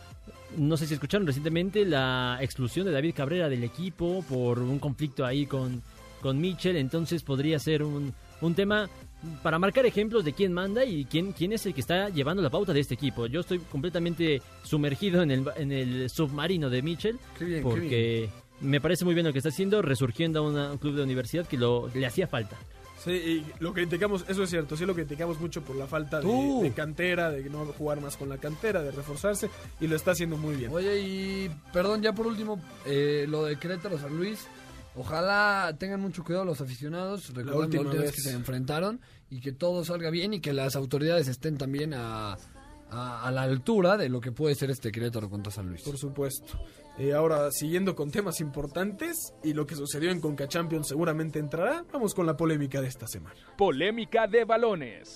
No 0.58 0.76
sé 0.76 0.86
si 0.86 0.96
escucharon 0.96 1.26
recientemente 1.26 1.86
la 1.86 2.38
exclusión 2.42 2.86
de 2.86 2.92
David 2.92 3.14
Cabrera 3.16 3.48
del 3.48 3.64
equipo 3.64 4.26
por 4.28 4.60
un 4.60 4.80
conflicto 4.80 5.26
ahí 5.26 5.46
con, 5.46 5.82
con 6.20 6.38
Mitchell, 6.42 6.76
entonces 6.76 7.24
podría 7.24 7.58
ser 7.60 7.84
un, 7.84 8.14
un 8.42 8.56
tema 8.56 8.90
para 9.44 9.60
marcar 9.60 9.86
ejemplos 9.86 10.24
de 10.24 10.32
quién 10.34 10.54
manda 10.54 10.86
y 10.86 11.04
quién, 11.06 11.34
quién 11.34 11.52
es 11.52 11.66
el 11.66 11.74
que 11.74 11.82
está 11.82 12.08
llevando 12.10 12.42
la 12.42 12.50
pauta 12.50 12.72
de 12.74 12.80
este 12.80 12.94
equipo. 12.94 13.26
Yo 13.26 13.42
estoy 13.42 13.60
completamente 13.60 14.42
sumergido 14.64 15.22
en 15.22 15.32
el, 15.32 15.46
en 15.58 15.72
el 15.72 16.10
submarino 16.10 16.70
de 16.70 16.82
Mitchell 16.82 17.20
Qué 17.38 17.44
bien, 17.46 17.64
qué 17.64 17.70
porque 17.70 18.30
me 18.62 18.80
parece 18.80 19.04
muy 19.06 19.14
bien 19.14 19.26
lo 19.26 19.34
que 19.34 19.40
está 19.40 19.50
haciendo, 19.50 19.82
resurgiendo 19.82 20.40
a 20.40 20.50
una- 20.50 20.72
un 20.72 20.78
club 20.78 20.96
de 20.96 21.04
universidad 21.04 21.46
que 21.46 21.58
lo, 21.58 21.90
le 21.94 22.06
hacía 22.06 22.28
falta. 22.28 22.56
Sí, 23.04 23.12
y 23.12 23.46
lo 23.64 23.74
criticamos, 23.74 24.26
eso 24.28 24.44
es 24.44 24.50
cierto, 24.50 24.76
sí 24.76 24.86
lo 24.86 24.94
criticamos 24.94 25.40
mucho 25.40 25.62
por 25.62 25.76
la 25.78 25.88
falta 25.88 26.18
de, 26.20 26.24
Tú. 26.24 26.60
de 26.64 26.72
cantera, 26.72 27.30
de 27.32 27.50
no 27.50 27.66
jugar 27.68 28.02
más 28.02 28.18
con 28.18 28.28
la 28.28 28.38
cantera, 28.38 28.84
de 28.84 28.92
reforzarse 28.92 29.50
y 29.80 29.88
lo 29.88 29.96
está 29.96 30.12
haciendo 30.12 30.36
muy 30.38 30.56
bien. 30.56 30.72
Oye, 30.74 31.00
y 31.00 31.52
perdón, 31.72 32.02
ya 32.02 32.12
por 32.14 32.28
último, 32.28 32.62
eh, 32.86 33.26
lo 33.30 33.46
de 33.46 33.56
Querétaro 33.58 33.98
San 33.98 34.16
Luis. 34.18 34.48
Ojalá 35.00 35.74
tengan 35.80 36.02
mucho 36.02 36.26
cuidado 36.26 36.44
los 36.44 36.60
aficionados, 36.60 37.30
recordando 37.30 37.54
la 37.54 37.66
última 37.66 37.82
última 37.84 38.02
vez 38.02 38.12
vez. 38.12 38.16
que 38.16 38.30
se 38.30 38.36
enfrentaron 38.36 39.00
y 39.30 39.40
que 39.40 39.54
todo 39.54 39.86
salga 39.86 40.10
bien 40.10 40.34
y 40.34 40.42
que 40.42 40.52
las 40.52 40.76
autoridades 40.76 41.30
estén 41.30 41.58
también 41.58 41.94
a, 41.94 42.34
a, 42.92 43.26
a 43.26 43.32
la 43.32 43.44
altura 43.44 43.96
de 43.96 44.10
lo 44.10 44.20
que 44.20 44.34
puede 44.34 44.56
ser 44.56 44.72
este 44.72 44.92
Querétaro 44.92 45.30
contra 45.30 45.54
San 45.54 45.70
Luis. 45.70 45.84
Por 45.84 45.98
supuesto. 45.98 46.60
Eh, 46.98 47.14
ahora, 47.14 47.50
siguiendo 47.50 47.96
con 47.96 48.12
temas 48.12 48.42
importantes 48.42 49.34
y 49.42 49.54
lo 49.54 49.66
que 49.66 49.76
sucedió 49.76 50.12
en 50.12 50.20
Conca 50.20 50.50
Champions 50.50 50.90
seguramente 50.90 51.40
entrará, 51.40 51.86
vamos 51.94 52.14
con 52.14 52.26
la 52.26 52.36
polémica 52.36 52.82
de 52.82 52.90
esta 52.90 53.08
semana. 53.08 53.38
Polémica 53.58 54.28
de 54.28 54.44
balones. 54.44 55.16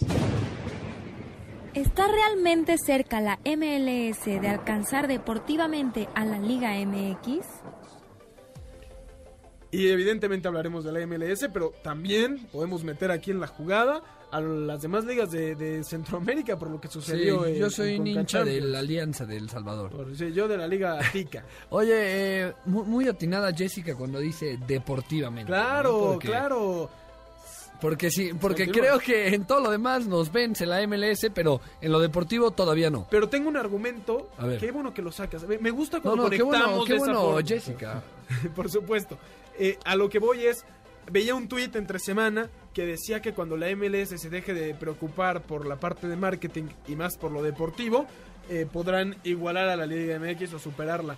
¿Está 1.73 2.07
realmente 2.07 2.77
cerca 2.77 3.19
la 3.19 3.37
MLS 3.43 4.23
de 4.23 4.47
alcanzar 4.47 5.09
deportivamente 5.09 6.07
a 6.15 6.23
la 6.23 6.39
Liga 6.39 6.71
MX? 6.85 7.62
Y 9.73 9.87
evidentemente 9.89 10.47
hablaremos 10.47 10.83
de 10.83 10.91
la 10.91 11.05
MLS, 11.07 11.47
pero 11.51 11.73
también 11.83 12.47
podemos 12.51 12.83
meter 12.83 13.09
aquí 13.11 13.31
en 13.31 13.39
la 13.39 13.47
jugada 13.47 14.01
a 14.31 14.39
las 14.39 14.81
demás 14.81 15.03
ligas 15.05 15.31
de, 15.31 15.55
de 15.55 15.83
Centroamérica 15.83 16.57
por 16.57 16.69
lo 16.69 16.79
que 16.79 16.87
Sí, 16.87 16.93
sucedió. 16.93 17.45
en- 17.45 17.55
yo 17.55 17.69
soy 17.69 17.97
un 17.99 18.05
hincha 18.07 18.43
de 18.43 18.61
la 18.61 18.79
Alianza 18.79 19.25
del 19.25 19.49
Salvador. 19.49 19.91
Por- 19.91 20.15
sí, 20.15 20.31
yo 20.31 20.47
de 20.47 20.57
la 20.57 20.67
Liga 20.67 20.99
Tica. 21.11 21.43
Oye, 21.69 21.91
eh, 22.47 22.53
muy, 22.65 22.83
muy 22.85 23.07
atinada 23.07 23.51
Jessica 23.53 23.95
cuando 23.95 24.19
dice 24.19 24.57
deportivamente. 24.67 25.51
¿no? 25.51 25.57
claro, 25.57 25.99
Porque- 26.13 26.27
claro. 26.27 26.89
Porque 27.81 28.09
sí, 28.11 28.31
porque 28.39 28.69
creo 28.71 28.97
que 28.97 29.27
en 29.35 29.45
todo 29.45 29.59
lo 29.59 29.69
demás 29.69 30.05
nos 30.07 30.31
vence 30.31 30.65
la 30.65 30.81
MLS, 30.87 31.29
pero 31.33 31.59
en 31.81 31.91
lo 31.91 31.99
deportivo 31.99 32.51
todavía 32.51 32.89
no. 32.89 33.07
Pero 33.11 33.27
tengo 33.27 33.49
un 33.49 33.57
argumento. 33.57 34.29
A 34.37 34.45
ver. 34.45 34.59
Qué 34.59 34.71
bueno 34.71 34.93
que 34.93 35.01
lo 35.01 35.11
sacas. 35.11 35.45
Me 35.59 35.69
gusta 35.71 35.97
No, 35.97 36.03
cuando 36.03 36.23
no, 36.23 36.29
qué 36.29 36.39
conectamos 36.39 36.69
bueno, 36.77 36.85
qué 36.85 36.93
de 36.93 36.97
esa 36.99 37.11
bueno. 37.19 37.45
Jessica. 37.47 38.03
Por 38.55 38.69
supuesto. 38.69 39.17
Eh, 39.59 39.77
a 39.85 39.95
lo 39.95 40.09
que 40.09 40.19
voy 40.19 40.45
es, 40.45 40.65
veía 41.11 41.35
un 41.35 41.47
tuit 41.47 41.75
entre 41.75 41.99
semana 41.99 42.49
que 42.73 42.85
decía 42.85 43.21
que 43.21 43.33
cuando 43.33 43.55
la 43.57 43.73
MLS 43.75 44.19
se 44.19 44.29
deje 44.29 44.53
de 44.53 44.73
preocupar 44.73 45.43
por 45.43 45.65
la 45.67 45.79
parte 45.79 46.07
de 46.07 46.15
marketing 46.15 46.65
y 46.87 46.95
más 46.95 47.17
por 47.17 47.31
lo 47.31 47.43
deportivo, 47.43 48.07
eh, 48.49 48.65
podrán 48.71 49.15
igualar 49.23 49.69
a 49.69 49.75
la 49.75 49.85
Liga 49.85 50.17
MX 50.19 50.53
o 50.55 50.59
superarla. 50.59 51.15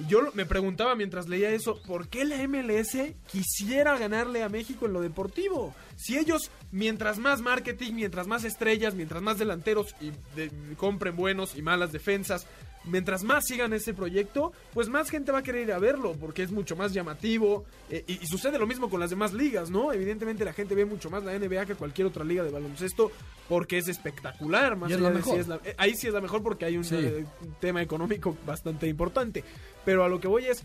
Y 0.00 0.06
yo 0.10 0.20
me 0.32 0.46
preguntaba 0.46 0.94
mientras 0.94 1.28
leía 1.28 1.50
eso, 1.50 1.82
¿por 1.82 2.08
qué 2.08 2.24
la 2.24 2.36
MLS 2.48 2.96
quisiera 3.30 3.98
ganarle 3.98 4.42
a 4.42 4.48
México 4.48 4.86
en 4.86 4.94
lo 4.94 5.02
deportivo? 5.02 5.74
Si 5.96 6.16
ellos, 6.16 6.50
mientras 6.70 7.18
más 7.18 7.42
marketing, 7.42 7.92
mientras 7.94 8.26
más 8.26 8.44
estrellas, 8.44 8.94
mientras 8.94 9.20
más 9.22 9.38
delanteros 9.38 9.94
y 10.00 10.12
de- 10.34 10.50
compren 10.78 11.14
buenos 11.14 11.56
y 11.56 11.62
malas 11.62 11.92
defensas, 11.92 12.46
mientras 12.84 13.22
más 13.24 13.44
sigan 13.46 13.72
ese 13.72 13.94
proyecto, 13.94 14.52
pues 14.74 14.88
más 14.88 15.10
gente 15.10 15.32
va 15.32 15.38
a 15.38 15.42
querer 15.42 15.62
ir 15.68 15.72
a 15.72 15.78
verlo, 15.78 16.14
porque 16.18 16.42
es 16.42 16.50
mucho 16.50 16.76
más 16.76 16.92
llamativo. 16.92 17.64
eh, 17.90 18.04
y, 18.06 18.12
y 18.22 18.26
sucede 18.26 18.58
lo 18.58 18.66
mismo 18.66 18.88
con 18.90 19.00
las 19.00 19.10
demás 19.10 19.32
ligas, 19.32 19.70
¿no? 19.70 19.92
Evidentemente 19.92 20.44
la 20.44 20.52
gente 20.52 20.74
ve 20.74 20.84
mucho 20.84 21.10
más 21.10 21.22
la 21.24 21.32
NBA 21.38 21.66
que 21.66 21.74
cualquier 21.74 22.06
otra 22.06 22.24
liga 22.24 22.42
de 22.42 22.50
baloncesto, 22.50 23.10
porque 23.48 23.78
es 23.78 23.88
espectacular. 23.88 24.76
Más 24.76 24.90
es 24.90 24.96
allá 24.96 25.08
la 25.08 25.10
de 25.10 25.22
si 25.22 25.28
mejor. 25.28 25.40
es 25.40 25.48
la- 25.48 25.60
eh, 25.64 25.74
ahí 25.78 25.94
sí 25.94 26.06
es 26.08 26.14
la 26.14 26.20
mejor 26.20 26.42
porque 26.42 26.64
hay 26.64 26.76
un 26.76 26.84
Sí. 26.84 26.96
eh, 26.98 27.24
tema 27.60 27.82
económico 27.82 28.36
bastante 28.46 28.86
importante. 28.88 29.44
Pero 29.84 30.04
a 30.04 30.08
lo 30.08 30.20
que 30.20 30.28
voy 30.28 30.46
es, 30.46 30.62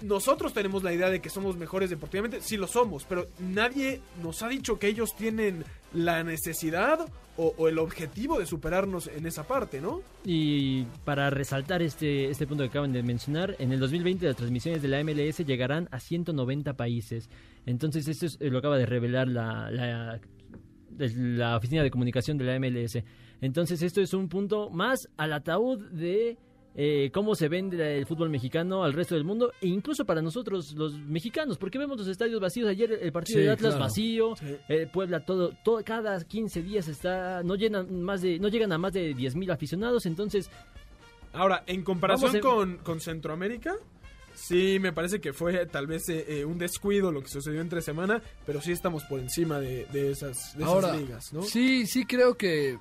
nosotros 0.00 0.54
tenemos 0.54 0.82
la 0.82 0.92
idea 0.92 1.10
de 1.10 1.20
que 1.20 1.28
somos 1.28 1.56
mejores 1.56 1.90
deportivamente, 1.90 2.40
sí 2.40 2.56
lo 2.56 2.66
somos, 2.66 3.04
pero 3.04 3.26
nadie 3.38 4.00
nos 4.22 4.42
ha 4.42 4.48
dicho 4.48 4.78
que 4.78 4.88
ellos 4.88 5.14
tienen 5.14 5.64
la 5.92 6.22
necesidad 6.22 7.06
o, 7.36 7.68
el 7.68 7.78
objetivo 7.78 8.38
de 8.38 8.46
superarnos 8.46 9.08
en 9.08 9.26
esa 9.26 9.46
parte, 9.46 9.80
¿no? 9.80 10.00
Y 10.24 10.84
para 11.04 11.28
resaltar 11.28 11.82
este, 11.82 12.30
este 12.30 12.46
punto 12.46 12.64
que 12.64 12.70
acaban 12.70 12.92
de 12.92 13.02
mencionar, 13.02 13.54
en 13.58 13.72
el 13.72 13.80
2020 13.80 14.24
las 14.24 14.36
transmisiones 14.36 14.80
de 14.80 14.88
la 14.88 15.04
MLS 15.04 15.38
llegarán 15.44 15.88
a 15.90 16.00
190 16.00 16.74
países. 16.74 17.28
Entonces 17.66 18.08
esto 18.08 18.24
es, 18.24 18.38
eh, 18.40 18.48
lo 18.48 18.58
acaba 18.58 18.78
de 18.78 18.86
revelar 18.86 19.28
la, 19.28 20.18
la 20.98 21.56
Oficina 21.58 21.82
de 21.82 21.90
Comunicación 21.90 22.38
de 22.38 22.44
la 22.44 22.58
MLS. 22.58 23.02
Entonces 23.42 23.82
esto 23.82 24.00
es 24.00 24.14
un 24.14 24.30
punto 24.30 24.70
más 24.70 25.10
al 25.18 25.34
ataúd 25.34 25.90
de 25.90 26.38
eh, 26.78 27.10
cómo 27.12 27.34
se 27.34 27.48
vende 27.48 27.98
el 27.98 28.06
fútbol 28.06 28.28
mexicano 28.30 28.84
al 28.84 28.92
resto 28.92 29.14
del 29.14 29.24
mundo 29.24 29.50
e 29.60 29.66
incluso 29.66 30.04
para 30.04 30.20
nosotros 30.22 30.72
los 30.74 30.98
mexicanos, 30.98 31.56
porque 31.58 31.78
vemos 31.78 31.96
los 31.98 32.06
estadios 32.08 32.38
vacíos. 32.38 32.68
Ayer 32.68 32.98
el 33.00 33.12
partido 33.12 33.38
Sí, 33.40 33.44
de 33.46 33.50
Atlas 33.50 33.72
claro. 33.74 33.84
vacío, 33.84 34.34
eh, 34.68 34.86
Puebla 34.92 35.24
todo, 35.24 35.52
todo 35.64 35.82
cada 35.82 36.22
15 36.22 36.62
días 36.62 36.86
está 36.88 37.42
no 37.42 37.54
llenan 37.56 38.02
más 38.02 38.20
de 38.22 38.38
no 38.38 38.48
llegan 38.48 38.72
a 38.72 38.78
más 38.78 38.92
de 38.92 39.14
10.000 39.16 39.50
aficionados, 39.52 40.06
entonces 40.06 40.50
Ahora, 41.32 41.64
en 41.66 41.82
comparación 41.82 42.38
con, 42.40 42.78
con 42.78 42.98
Centroamérica, 43.00 43.74
sí 44.34 44.78
me 44.80 44.92
parece 44.92 45.20
que 45.20 45.32
fue 45.34 45.66
tal 45.66 45.86
vez 45.86 46.08
eh, 46.08 46.24
eh, 46.28 46.44
un 46.46 46.56
descuido 46.58 47.12
lo 47.12 47.20
que 47.22 47.28
sucedió 47.28 47.60
entre 47.60 47.82
semana, 47.82 48.22
pero 48.46 48.60
sí 48.62 48.72
estamos 48.72 49.04
por 49.04 49.20
encima 49.20 49.60
de, 49.60 49.84
de 49.92 50.10
esas, 50.12 50.56
de 50.56 50.62
esas 50.62 50.68
Ahora, 50.74 50.96
ligas, 50.96 51.32
¿no? 51.34 51.42
sí, 51.42 51.86
sí 51.86 52.06
creo 52.06 52.36
que, 52.36 52.78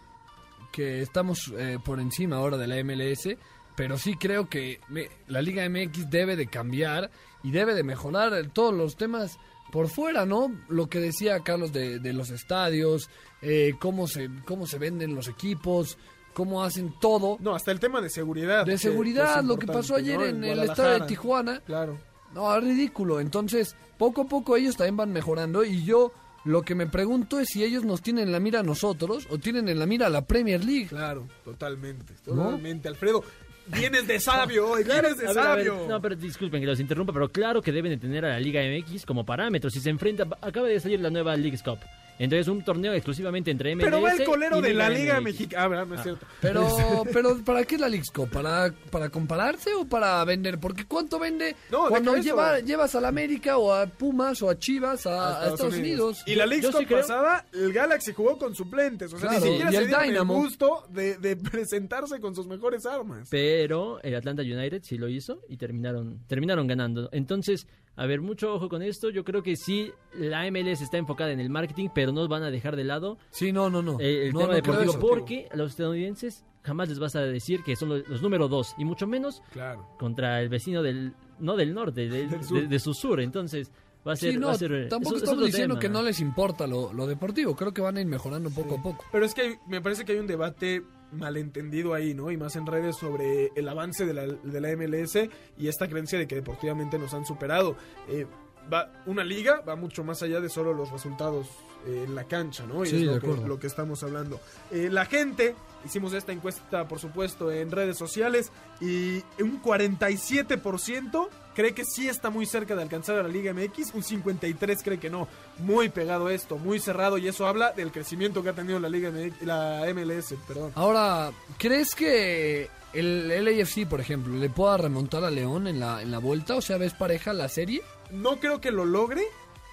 que 0.71 1.01
estamos 1.01 1.51
eh, 1.57 1.79
por 1.83 1.99
encima 1.99 2.37
ahora 2.37 2.57
de 2.57 2.67
la 2.67 2.81
MLS, 2.83 3.29
pero 3.75 3.97
sí 3.97 4.15
creo 4.15 4.49
que 4.49 4.79
me- 4.89 5.09
la 5.27 5.41
Liga 5.41 5.63
MX 5.67 6.09
debe 6.09 6.35
de 6.35 6.47
cambiar 6.47 7.11
y 7.43 7.51
debe 7.51 7.73
de 7.75 7.83
mejorar 7.83 8.33
todos 8.53 8.73
los 8.73 8.95
temas 8.95 9.37
por 9.71 9.89
fuera, 9.89 10.25
¿no? 10.25 10.51
Lo 10.69 10.87
que 10.87 10.99
decía 10.99 11.39
Carlos 11.41 11.73
de, 11.73 11.99
de 11.99 12.13
los 12.13 12.29
estadios, 12.29 13.09
eh, 13.41 13.73
cómo, 13.79 14.07
se, 14.07 14.29
cómo 14.45 14.65
se 14.67 14.77
venden 14.77 15.15
los 15.15 15.27
equipos, 15.27 15.97
cómo 16.33 16.63
hacen 16.63 16.93
todo. 17.01 17.37
No, 17.41 17.55
hasta 17.55 17.71
el 17.71 17.79
tema 17.79 17.99
de 18.01 18.09
seguridad. 18.09 18.65
De 18.65 18.77
seguridad, 18.77 19.33
que 19.35 19.39
es 19.41 19.45
lo 19.45 19.57
que 19.57 19.67
pasó 19.67 19.95
ayer 19.95 20.17
¿no? 20.19 20.25
en, 20.25 20.43
el 20.43 20.59
estadio 20.59 20.99
de. 21.01 21.07
Tijuana. 21.07 21.59
Claro. 21.61 21.97
No, 22.33 22.55
es 22.55 22.63
ridículo. 22.63 23.19
Entonces, 23.19 23.75
poco 23.97 24.21
a 24.21 24.25
poco 24.25 24.55
ellos 24.55 24.75
también 24.77 24.97
van 24.97 25.11
mejorando 25.11 25.63
y 25.63 25.83
yo 25.83 26.11
lo 26.43 26.61
que 26.61 26.75
me 26.75 26.85
pregunto 26.85 27.39
es 27.39 27.47
si 27.49 27.63
ellos 27.63 27.83
nos 27.85 28.01
tienen 28.01 28.25
en 28.25 28.31
la 28.31 28.39
mira 28.39 28.59
a 28.59 28.63
nosotros 28.63 29.25
o 29.31 29.39
tienen 29.39 29.67
en 29.67 29.79
la 29.79 29.85
mira 29.87 30.07
a 30.07 30.09
la 30.09 30.25
Premier 30.25 30.63
League. 30.63 30.87
Claro, 30.87 31.27
totalmente, 31.43 32.13
¿No? 32.27 32.35
totalmente, 32.43 32.87
Alfredo. 32.87 33.23
Vienes 33.67 34.07
de 34.07 34.19
sabio 34.19 34.69
hoy, 34.69 34.83
vienes 34.83 35.17
de 35.17 35.25
ver, 35.25 35.33
sabio. 35.33 35.85
no, 35.89 36.01
pero 36.01 36.15
disculpen 36.15 36.61
que 36.61 36.67
los 36.67 36.79
interrumpa, 36.79 37.11
pero 37.11 37.29
claro 37.31 37.61
que 37.61 37.71
deben 37.71 37.91
de 37.91 37.97
tener 37.97 38.23
a 38.25 38.29
la 38.29 38.39
Liga 38.39 38.61
MX 38.61 39.05
como 39.05 39.25
parámetro. 39.25 39.69
Si 39.69 39.79
se 39.79 39.89
enfrenta, 39.89 40.27
acaba 40.41 40.67
de 40.67 40.79
salir 40.79 40.99
la 40.99 41.09
nueva 41.09 41.35
League's 41.35 41.63
Cup. 41.63 41.79
Entonces 42.17 42.47
un 42.47 42.63
torneo 42.63 42.93
exclusivamente 42.93 43.51
entre 43.51 43.75
MLS 43.75 43.85
Pero 43.85 44.01
va 44.01 44.13
el 44.13 44.23
colero 44.23 44.61
de 44.61 44.73
la 44.73 44.89
Liga. 44.89 45.19
Mexicana. 45.21 45.63
Ah, 45.63 45.67
¿verdad? 45.67 45.85
no 45.87 45.93
es 45.95 45.99
Ah. 45.99 46.03
cierto. 46.03 46.25
Pero, 46.41 46.67
pero 47.13 47.37
¿para 47.43 47.63
qué 47.65 47.75
es 47.75 47.81
la 47.81 47.89
Cup? 48.13 48.29
¿Para, 48.29 48.73
¿Para 48.91 49.09
compararse 49.09 49.73
o 49.73 49.85
para 49.85 50.23
vender? 50.25 50.59
Porque 50.59 50.85
¿cuánto 50.85 51.19
vende 51.19 51.55
No, 51.71 51.87
cuando 51.89 52.15
lleva, 52.17 52.59
llevas 52.59 52.95
a 52.95 53.01
la 53.01 53.07
América 53.09 53.57
o 53.57 53.73
a 53.73 53.85
Pumas 53.87 54.41
o 54.41 54.49
a 54.49 54.57
Chivas 54.57 55.05
a, 55.07 55.43
a 55.43 55.47
Estados, 55.49 55.73
Unidos? 55.75 56.23
Y 56.25 56.35
la 56.35 56.45
sí 56.79 56.85
creo- 56.85 56.99
pasada, 57.01 57.45
el 57.53 57.73
Galaxy 57.73 58.13
jugó 58.13 58.37
con 58.37 58.55
suplentes. 58.55 59.11
O 59.13 59.17
sea, 59.17 59.29
Claro, 59.29 59.45
ni 59.45 59.51
siquiera 59.51 59.69
y 59.71 59.73
se 59.75 59.81
el 59.81 59.87
dieron 59.87 60.05
Dynamo. 60.05 60.33
el 60.35 60.39
gusto 60.41 60.87
de, 60.89 61.17
de 61.17 61.35
presentarse 61.65 62.19
con 62.19 62.35
sus 62.35 62.47
mejores 62.47 62.85
armas. 62.85 63.27
Pero 63.29 64.01
el 64.03 64.15
Atlanta 64.15 64.41
United 64.41 64.81
sí 64.83 64.97
lo 64.97 65.07
hizo 65.09 65.41
y 65.49 65.57
terminaron, 65.57 66.19
terminaron 66.27 66.67
ganando. 66.67 67.09
Entonces, 67.11 67.67
a 67.97 68.05
ver, 68.05 68.21
mucho 68.21 68.53
ojo 68.53 68.67
con 68.69 68.81
esto. 68.81 69.09
Yo 69.09 69.23
creo 69.23 69.41
que 69.43 69.55
sí, 69.55 69.91
la 70.13 70.49
MLS 70.51 70.81
está 70.81 70.97
enfocada 70.97 71.31
en 71.31 71.39
el 71.39 71.49
marketing, 71.49 71.89
pero 71.93 72.11
no 72.11 72.27
van 72.27 72.43
a 72.43 72.51
dejar 72.51 72.75
de 72.75 72.83
lado 72.83 73.17
Sí, 73.31 73.51
no, 73.51 73.69
no, 73.69 73.81
no. 73.81 73.99
eh, 73.99 74.27
el 74.27 74.33
No, 74.33 74.39
tema 74.41 74.49
no 74.51 74.55
deportivo, 74.55 74.91
eso. 74.91 74.99
porque 74.99 75.47
a 75.51 75.55
los 75.55 75.71
estadounidenses 75.71 76.43
jamás 76.63 76.89
les 76.89 76.99
vas 76.99 77.15
a 77.15 77.21
decir 77.21 77.63
que 77.63 77.75
son 77.75 77.89
los, 77.89 78.07
los 78.09 78.21
número 78.21 78.47
dos, 78.47 78.73
y 78.77 78.85
mucho 78.85 79.07
menos 79.07 79.41
Claro. 79.51 79.87
contra 79.99 80.41
el 80.41 80.49
vecino 80.49 80.81
del, 80.83 81.13
no 81.39 81.55
del 81.55 81.73
norte, 81.73 82.09
del- 82.09 82.29
Del 82.29 82.43
sur. 82.43 82.59
de, 82.61 82.67
de 82.67 82.79
su 82.79 82.93
sur. 82.93 83.21
Entonces, 83.21 83.71
va 84.07 84.13
a 84.13 84.15
ser... 84.15 84.33
Sí, 84.33 84.37
no, 84.39 84.47
va 84.47 84.53
a 84.53 84.57
ser 84.57 84.89
tampoco 84.89 85.15
es- 85.15 85.21
es 85.23 85.29
estamos 85.29 85.45
diciendo 85.45 85.75
tema. 85.75 85.81
que 85.81 85.89
no 85.89 86.01
les 86.03 86.19
importa 86.19 86.67
lo, 86.67 86.91
lo 86.93 87.07
deportivo. 87.07 87.55
Creo 87.55 87.73
que 87.73 87.81
van 87.81 87.97
a 87.97 88.01
ir 88.01 88.07
mejorando 88.07 88.49
poco 88.49 88.75
a 88.75 88.81
poco. 88.81 89.05
Pero 89.11 89.25
es 89.25 89.33
que 89.33 89.41
hay- 89.41 89.55
me 89.67 89.79
parece 89.81 90.05
que 90.05 90.11
hay 90.13 90.19
un 90.19 90.27
debate 90.27 90.83
malentendido 91.11 91.93
ahí, 91.93 92.13
¿no? 92.13 92.31
Y 92.31 92.37
más 92.37 92.55
en 92.55 92.65
redes 92.65 92.97
sobre 92.97 93.51
el 93.55 93.67
avance 93.67 94.05
de 94.05 94.13
la, 94.13 94.25
de 94.25 94.61
la 94.61 94.75
MLS 94.75 95.29
y 95.57 95.67
esta 95.67 95.87
creencia 95.87 96.19
de 96.19 96.27
que 96.27 96.35
deportivamente 96.35 96.97
nos 96.99 97.13
han 97.13 97.25
superado. 97.25 97.75
Eh, 98.07 98.25
va, 98.71 98.91
una 99.05 99.23
liga 99.23 99.61
va 99.61 99.75
mucho 99.75 100.03
más 100.03 100.21
allá 100.23 100.39
de 100.39 100.49
solo 100.49 100.73
los 100.73 100.91
resultados 100.91 101.47
eh, 101.85 102.03
en 102.05 102.15
la 102.15 102.25
cancha, 102.25 102.65
¿no? 102.65 102.83
Y 102.83 102.89
Sí, 102.89 102.95
es 102.95 103.01
de 103.01 103.07
lo 103.07 103.19
que, 103.19 103.47
lo 103.47 103.59
que 103.59 103.67
estamos 103.67 104.01
hablando. 104.03 104.39
Eh, 104.71 104.89
la 104.91 105.05
gente, 105.05 105.55
hicimos 105.85 106.13
esta 106.13 106.31
encuesta, 106.31 106.87
por 106.87 106.99
supuesto, 106.99 107.51
en 107.51 107.71
redes 107.71 107.97
sociales 107.97 108.51
y 108.81 109.23
un 109.39 109.61
47% 109.61 111.29
cree 111.55 111.73
que 111.73 111.85
sí 111.85 112.07
está 112.07 112.29
muy 112.29 112.45
cerca 112.45 112.75
de 112.75 112.83
alcanzar 112.83 113.17
a 113.17 113.23
la 113.23 113.29
Liga 113.29 113.53
MX, 113.53 113.93
un 113.93 114.03
53 114.03 114.83
cree 114.83 114.99
que 114.99 115.09
no. 115.09 115.27
Muy 115.59 115.89
pegado 115.89 116.29
esto, 116.29 116.57
muy 116.57 116.79
cerrado 116.79 117.17
y 117.17 117.27
eso 117.27 117.47
habla 117.47 117.71
del 117.71 117.91
crecimiento 117.91 118.43
que 118.43 118.49
ha 118.49 118.53
tenido 118.53 118.79
la 118.79 118.89
Liga 118.89 119.09
MX, 119.09 119.41
la 119.43 119.85
MLS, 119.93 120.35
perdón. 120.47 120.71
Ahora, 120.75 121.31
¿crees 121.57 121.95
que 121.95 122.69
el 122.93 123.27
LAFC, 123.27 123.87
por 123.87 124.01
ejemplo, 124.01 124.35
le 124.35 124.49
pueda 124.49 124.77
remontar 124.77 125.23
a 125.23 125.31
León 125.31 125.67
en 125.67 125.79
la, 125.79 126.01
en 126.01 126.11
la 126.11 126.19
vuelta? 126.19 126.55
O 126.55 126.61
sea, 126.61 126.77
¿ves 126.77 126.93
pareja 126.93 127.33
la 127.33 127.47
serie? 127.47 127.81
No 128.11 128.39
creo 128.39 128.61
que 128.61 128.71
lo 128.71 128.85
logre. 128.85 129.23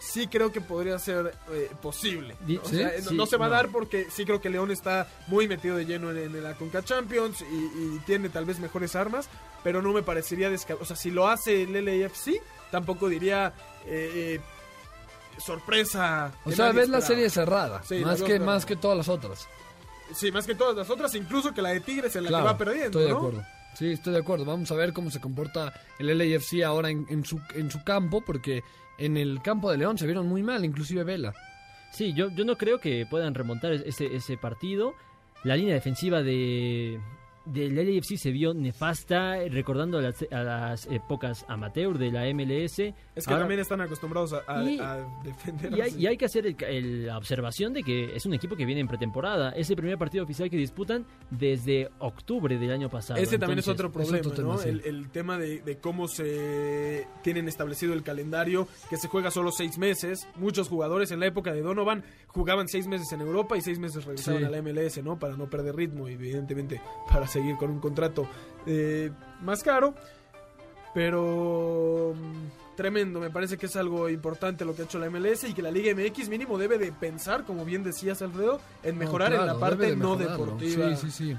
Sí 0.05 0.27
creo 0.27 0.51
que 0.51 0.61
podría 0.61 0.99
ser 0.99 1.33
eh, 1.53 1.71
posible. 1.81 2.35
Di- 2.45 2.57
O 2.59 2.65
sea, 2.65 2.91
no- 3.05 3.12
no 3.12 3.27
se 3.27 3.37
va 3.37 3.47
no. 3.47 3.55
a 3.55 3.57
dar 3.59 3.69
porque 3.71 4.09
sí 4.11 4.25
creo 4.25 4.41
que 4.41 4.51
León 4.51 4.71
está 4.73 5.07
muy 5.29 5.47
metido 5.47 5.77
de 5.77 5.85
lleno 5.87 6.11
en, 6.11 6.19
en 6.19 6.43
la 6.43 6.55
Conca 6.55 6.83
Champions 6.83 7.41
y, 7.43 7.45
y 7.55 8.01
tiene 8.05 8.29
tal 8.29 8.45
vez 8.45 8.59
mejores 8.59 8.97
armas, 8.97 9.29
pero 9.62 9.81
no 9.81 9.93
me 9.93 10.03
parecería 10.03 10.51
descabellado. 10.51 10.83
O 10.83 10.87
sea, 10.87 10.97
si 10.97 11.11
lo 11.12 11.29
hace 11.29 11.62
el 11.62 11.73
LAFC, 11.85 12.43
tampoco 12.73 13.09
diría 13.09 13.55
eh, 13.87 14.38
eh, 14.38 14.41
sorpresa. 15.38 16.33
O 16.45 16.51
sea, 16.53 16.73
ves 16.73 16.88
la 16.88 17.01
serie 17.01 17.31
cerrada, 17.31 17.83
Sí, 17.85 18.05
más, 18.05 18.23
que, 18.23 18.38
más 18.38 18.67
que 18.67 18.77
todas 18.77 18.97
las 18.97 19.09
otras. 19.09 19.49
Sí, 20.15 20.31
más 20.31 20.47
que 20.47 20.55
todas 20.55 20.77
las 20.77 20.91
otras, 20.91 21.15
incluso 21.15 21.55
que 21.55 21.62
la 21.62 21.71
de 21.71 21.81
Tigres 21.81 22.15
en 22.17 22.25
la 22.25 22.29
Claro, 22.29 22.45
que 22.45 22.53
va 22.53 22.59
perdiendo. 22.59 22.87
Estoy 22.99 23.05
de 23.05 23.11
¿no? 23.11 23.17
acuerdo. 23.19 23.43
Sí, 23.79 23.93
estoy 23.93 24.12
de 24.12 24.19
acuerdo. 24.19 24.45
Vamos 24.45 24.71
a 24.71 24.75
ver 24.75 24.93
cómo 24.93 25.11
se 25.11 25.21
comporta 25.21 25.73
el 25.99 26.19
LAFC 26.19 26.62
ahora 26.65 26.91
en, 26.91 27.07
en 27.09 27.25
su, 27.25 27.41
en 27.55 27.71
su 27.71 27.83
campo, 27.83 28.21
porque 28.21 28.62
en 29.05 29.17
el 29.17 29.43
campo 29.43 29.71
de 29.71 29.79
León 29.79 29.99
se 29.99 30.07
vieron 30.07 30.27
muy 30.29 30.43
mal, 30.43 30.65
inclusive 30.65 31.05
Vela. 31.05 31.35
Sí, 31.91 32.12
yo, 32.15 32.31
yo 32.31 32.45
no 32.45 32.57
creo 32.57 32.81
que 32.81 33.07
puedan 33.09 33.35
remontar 33.35 33.73
ese, 33.73 34.15
ese 34.15 34.37
partido. 34.37 34.95
La 35.45 35.57
línea 35.57 35.75
defensiva 35.75 36.23
de 36.23 37.01
del 37.45 37.75
LAFC 37.75 38.17
se 38.17 38.31
vio 38.31 38.55
nefasta, 38.55 39.37
recordando 39.49 39.99
a 39.99 40.03
las, 40.03 40.25
a 40.31 40.43
las 40.43 40.87
épocas 40.87 41.45
amateur 41.49 41.99
de 41.99 42.11
la 42.13 42.25
MLS. 42.33 42.79
Es 43.15 43.27
que 43.27 43.33
Ahora- 43.33 43.41
también 43.41 43.61
están 43.61 43.81
acostumbrados 43.81 44.33
a, 44.33 44.43
a- 44.47 44.63
Y- 44.65 44.79
a 44.79 44.97
defender. 45.25 45.73
Y 45.77 45.81
hay, 45.81 45.95
y 45.99 46.07
hay 46.07 46.17
que 46.17 46.25
hacer 46.27 46.47
el- 46.47 46.57
el- 46.65 47.07
la 47.07 47.19
observación 47.19 47.73
de 47.73 47.83
que 47.83 48.15
es 48.15 48.27
un 48.27 48.35
equipo 48.35 48.57
que 48.57 48.65
viene 48.65 48.81
en 48.81 48.89
pretemporada. 48.89 49.51
Es 49.51 49.69
el 49.71 49.77
primer 49.77 49.99
partido 49.99 50.25
oficial 50.25 50.49
que 50.51 50.57
disputan 50.57 51.05
desde 51.31 51.89
octubre 51.99 52.59
del 52.59 52.71
año 52.73 52.89
pasado. 52.89 53.21
Ese 53.21 53.39
también 53.39 53.59
es 53.59 53.69
otro 53.69 53.90
problema, 53.90 54.21
tema, 54.31 54.55
¿no? 54.55 54.63
el, 54.63 54.81
el 54.85 55.11
tema 55.11 55.38
de, 55.38 55.61
de 55.63 55.79
cómo 55.79 56.09
se 56.09 57.07
tienen 57.23 57.49
establecido 57.49 57.93
el 57.95 58.03
calendario, 58.03 58.67
que 58.90 58.97
se 58.97 59.09
juega 59.09 59.31
solo 59.31 59.51
seis 59.51 59.79
meses. 59.79 60.27
Muchos 60.37 60.69
jugadores 60.69 61.11
en 61.11 61.21
la 61.21 61.27
época 61.27 61.53
de 61.53 61.63
Donovan 61.63 62.05
jugaban 62.29 62.69
seis 62.69 62.87
meses 62.87 63.13
en 63.13 63.21
Europa 63.21 63.57
y 63.57 63.61
seis 63.61 63.79
meses 63.79 64.05
regresaban 64.05 64.40
Sí. 64.40 64.47
a 64.47 64.51
la 64.51 64.59
MLS, 64.63 65.03
¿no? 65.03 65.19
Para 65.19 65.37
no 65.37 65.49
perder 65.51 65.75
ritmo 65.77 66.09
y 66.09 66.13
evidentemente 66.15 66.81
para 67.11 67.27
seguir 67.33 67.57
con 67.57 67.71
un 67.71 67.81
contrato 67.81 68.27
eh, 68.67 69.11
más 69.41 69.63
caro. 69.63 69.95
Pero 70.95 72.15
mm, 72.15 72.77
tremendo, 72.77 73.19
me 73.21 73.31
parece 73.31 73.57
que 73.57 73.67
es 73.67 73.77
algo 73.77 74.09
importante 74.09 74.65
lo 74.65 74.75
que 74.75 74.83
ha 74.83 74.85
hecho 74.85 74.99
la 74.99 75.09
MLS 75.09 75.45
y 75.45 75.55
que 75.55 75.63
la 75.63 75.71
Liga 75.71 75.95
MX 75.95 76.29
mínimo 76.29 76.59
debe 76.59 76.79
de 76.79 76.93
pensar, 76.93 77.45
como 77.45 77.65
bien 77.65 77.83
decías 77.83 78.21
Alfredo, 78.23 78.61
en 78.83 78.99
mejorar 78.99 79.33
No, 79.33 79.41
en 79.41 79.47
la 79.47 79.59
parte 79.59 79.87
de 79.87 79.97
no 79.97 80.17
deportiva. 80.17 80.95
Sí, 80.97 81.11
sí, 81.11 81.11
sí. 81.11 81.37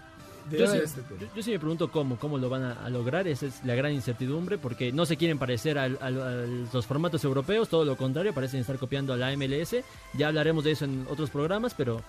de 0.50 0.58
Yo 0.58 0.68
sí, 0.68 0.78
este 0.84 1.02
yo- 1.20 1.28
yo 1.36 1.44
sí 1.44 1.52
me 1.52 1.60
pregunto 1.60 1.90
cómo, 1.92 2.18
cómo 2.18 2.38
lo 2.38 2.50
van 2.50 2.64
a, 2.64 2.74
a 2.86 2.90
lograr, 2.90 3.28
esa 3.28 3.46
es 3.46 3.64
la 3.64 3.76
gran 3.76 3.94
incertidumbre, 3.94 4.58
porque 4.58 4.92
no 4.92 5.06
se 5.06 5.16
quieren 5.18 5.38
parecer 5.38 5.78
al- 5.78 5.98
al- 6.02 6.22
a 6.22 6.46
los 6.74 6.86
formatos 6.88 7.24
europeos, 7.24 7.70
todo 7.70 7.86
lo 7.86 7.96
contrario, 7.96 8.34
parecen 8.34 8.60
estar 8.60 8.78
copiando 8.80 9.14
a 9.14 9.18
la 9.18 9.32
MLS, 9.38 9.84
ya 10.14 10.28
hablaremos 10.30 10.64
de 10.64 10.72
eso 10.72 10.84
en 10.86 11.06
otros 11.10 11.30
programas, 11.30 11.74
pero 11.76 12.02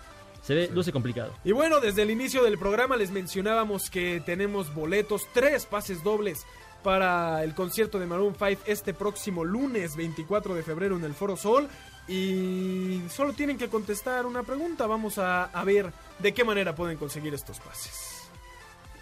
se 0.45 0.55
ve, 0.55 0.71
luce 0.73 0.93
complicado. 0.93 1.33
Y 1.43 1.53
bueno, 1.53 1.81
desde 1.81 2.03
el 2.03 2.11
inicio 2.11 2.45
del 2.45 2.59
programa 2.59 2.97
les 2.97 3.11
mencionábamos 3.11 3.89
que 3.89 4.23
tenemos 4.25 4.75
boletos, 4.75 5.23
tres 5.33 5.65
pases 5.65 6.03
dobles 6.03 6.45
para 6.83 7.43
el 7.43 7.55
concierto 7.55 7.99
de 7.99 8.05
Maroon 8.05 8.37
5 8.39 8.63
este 8.67 8.93
próximo 8.93 9.43
lunes 9.43 9.97
24 9.97 10.55
de 10.55 10.63
febrero 10.63 10.97
en 10.97 11.05
el 11.05 11.15
Foro 11.15 11.37
Sol. 11.37 11.67
Y 12.07 13.01
solo 13.09 13.33
tienen 13.33 13.57
que 13.57 13.69
contestar 13.69 14.27
una 14.27 14.43
pregunta. 14.43 14.87
Vamos 14.87 15.17
a, 15.17 15.45
a 15.45 15.65
ver 15.65 15.91
de 16.19 16.35
qué 16.35 16.45
manera 16.45 16.75
pueden 16.75 16.99
conseguir 16.99 17.33
estos 17.33 17.59
pases. 17.61 18.14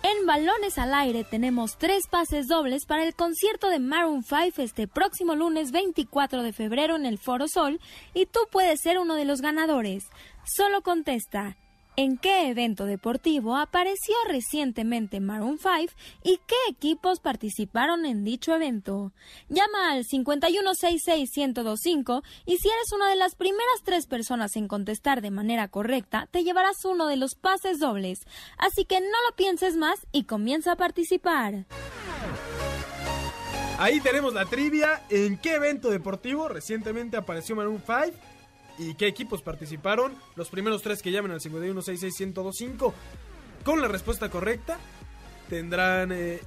En 0.05 0.27
Balones 0.27 0.79
al 0.79 0.95
Aire 0.95 1.23
tenemos 1.23 1.79
tres 1.79 2.09
pases 2.11 2.49
dobles 2.49 2.87
para 2.87 3.05
el 3.05 3.15
concierto 3.15 3.69
de 3.69 3.79
Maroon 3.79 4.25
5 4.25 4.61
este 4.61 4.89
próximo 4.89 5.37
lunes 5.37 5.71
24 5.71 6.43
de 6.43 6.53
febrero 6.53 6.97
en 6.97 7.07
el 7.07 7.19
Foro 7.19 7.47
Sol 7.47 7.79
y 8.13 8.27
tú 8.27 8.41
puedes 8.51 8.81
ser 8.81 8.99
uno 8.99 9.15
de 9.15 9.25
los 9.25 9.41
ganadores. 9.41 10.09
Solo 10.45 10.83
contesta, 10.83 11.57
¿en 11.97 12.19
qué 12.19 12.49
evento 12.49 12.87
deportivo 12.87 13.57
apareció 13.57 14.15
recientemente 14.29 15.19
Maroon 15.21 15.59
5 15.59 15.93
y 16.23 16.39
qué 16.47 16.55
equipos 16.69 17.19
participaron 17.21 18.07
en 18.07 18.25
dicho 18.25 18.55
evento? 18.55 19.13
Llama 19.49 19.91
al 19.93 20.05
5166-1025 20.05 22.23
y 22.47 22.59
si 22.59 22.69
eres 22.69 22.93
una 22.93 23.09
de 23.09 23.17
las 23.17 23.35
primeras 23.35 23.83
tres 23.85 24.07
personas 24.07 24.55
en 24.57 24.69
contestar 24.69 25.23
de 25.23 25.31
manera 25.31 25.69
correcta, 25.69 26.29
te 26.31 26.45
llevarás 26.45 26.85
uno 26.85 27.07
de 27.07 27.17
los 27.17 27.35
pases 27.35 27.79
dobles. 27.79 28.27
Así 28.59 28.85
que 28.85 29.01
no 29.01 29.17
lo 29.29 29.37
pienses 29.37 29.77
más 29.77 30.07
y 30.13 30.25
comienza 30.25 30.73
a 30.73 30.77
participar. 30.77 31.65
Ahí 33.79 34.01
tenemos 34.01 34.33
la 34.33 34.45
trivia. 34.45 35.03
¿En 35.11 35.37
qué 35.39 35.57
evento 35.57 35.91
deportivo 35.91 36.49
recientemente 36.49 37.17
apareció 37.17 37.57
Maroon 37.57 37.83
5? 37.85 38.17
¿Y 38.79 38.95
qué 38.95 39.07
equipos 39.07 39.43
participaron? 39.43 40.15
Los 40.37 40.49
primeros 40.49 40.83
tres 40.83 41.03
que 41.03 41.11
llamen 41.11 41.33
al 41.33 41.41
5166-1025 41.41 42.93
con 43.65 43.81
la 43.81 43.89
respuesta 43.89 44.29
correcta 44.29 44.79
tendrán 45.49 46.11
eh, 46.13 46.41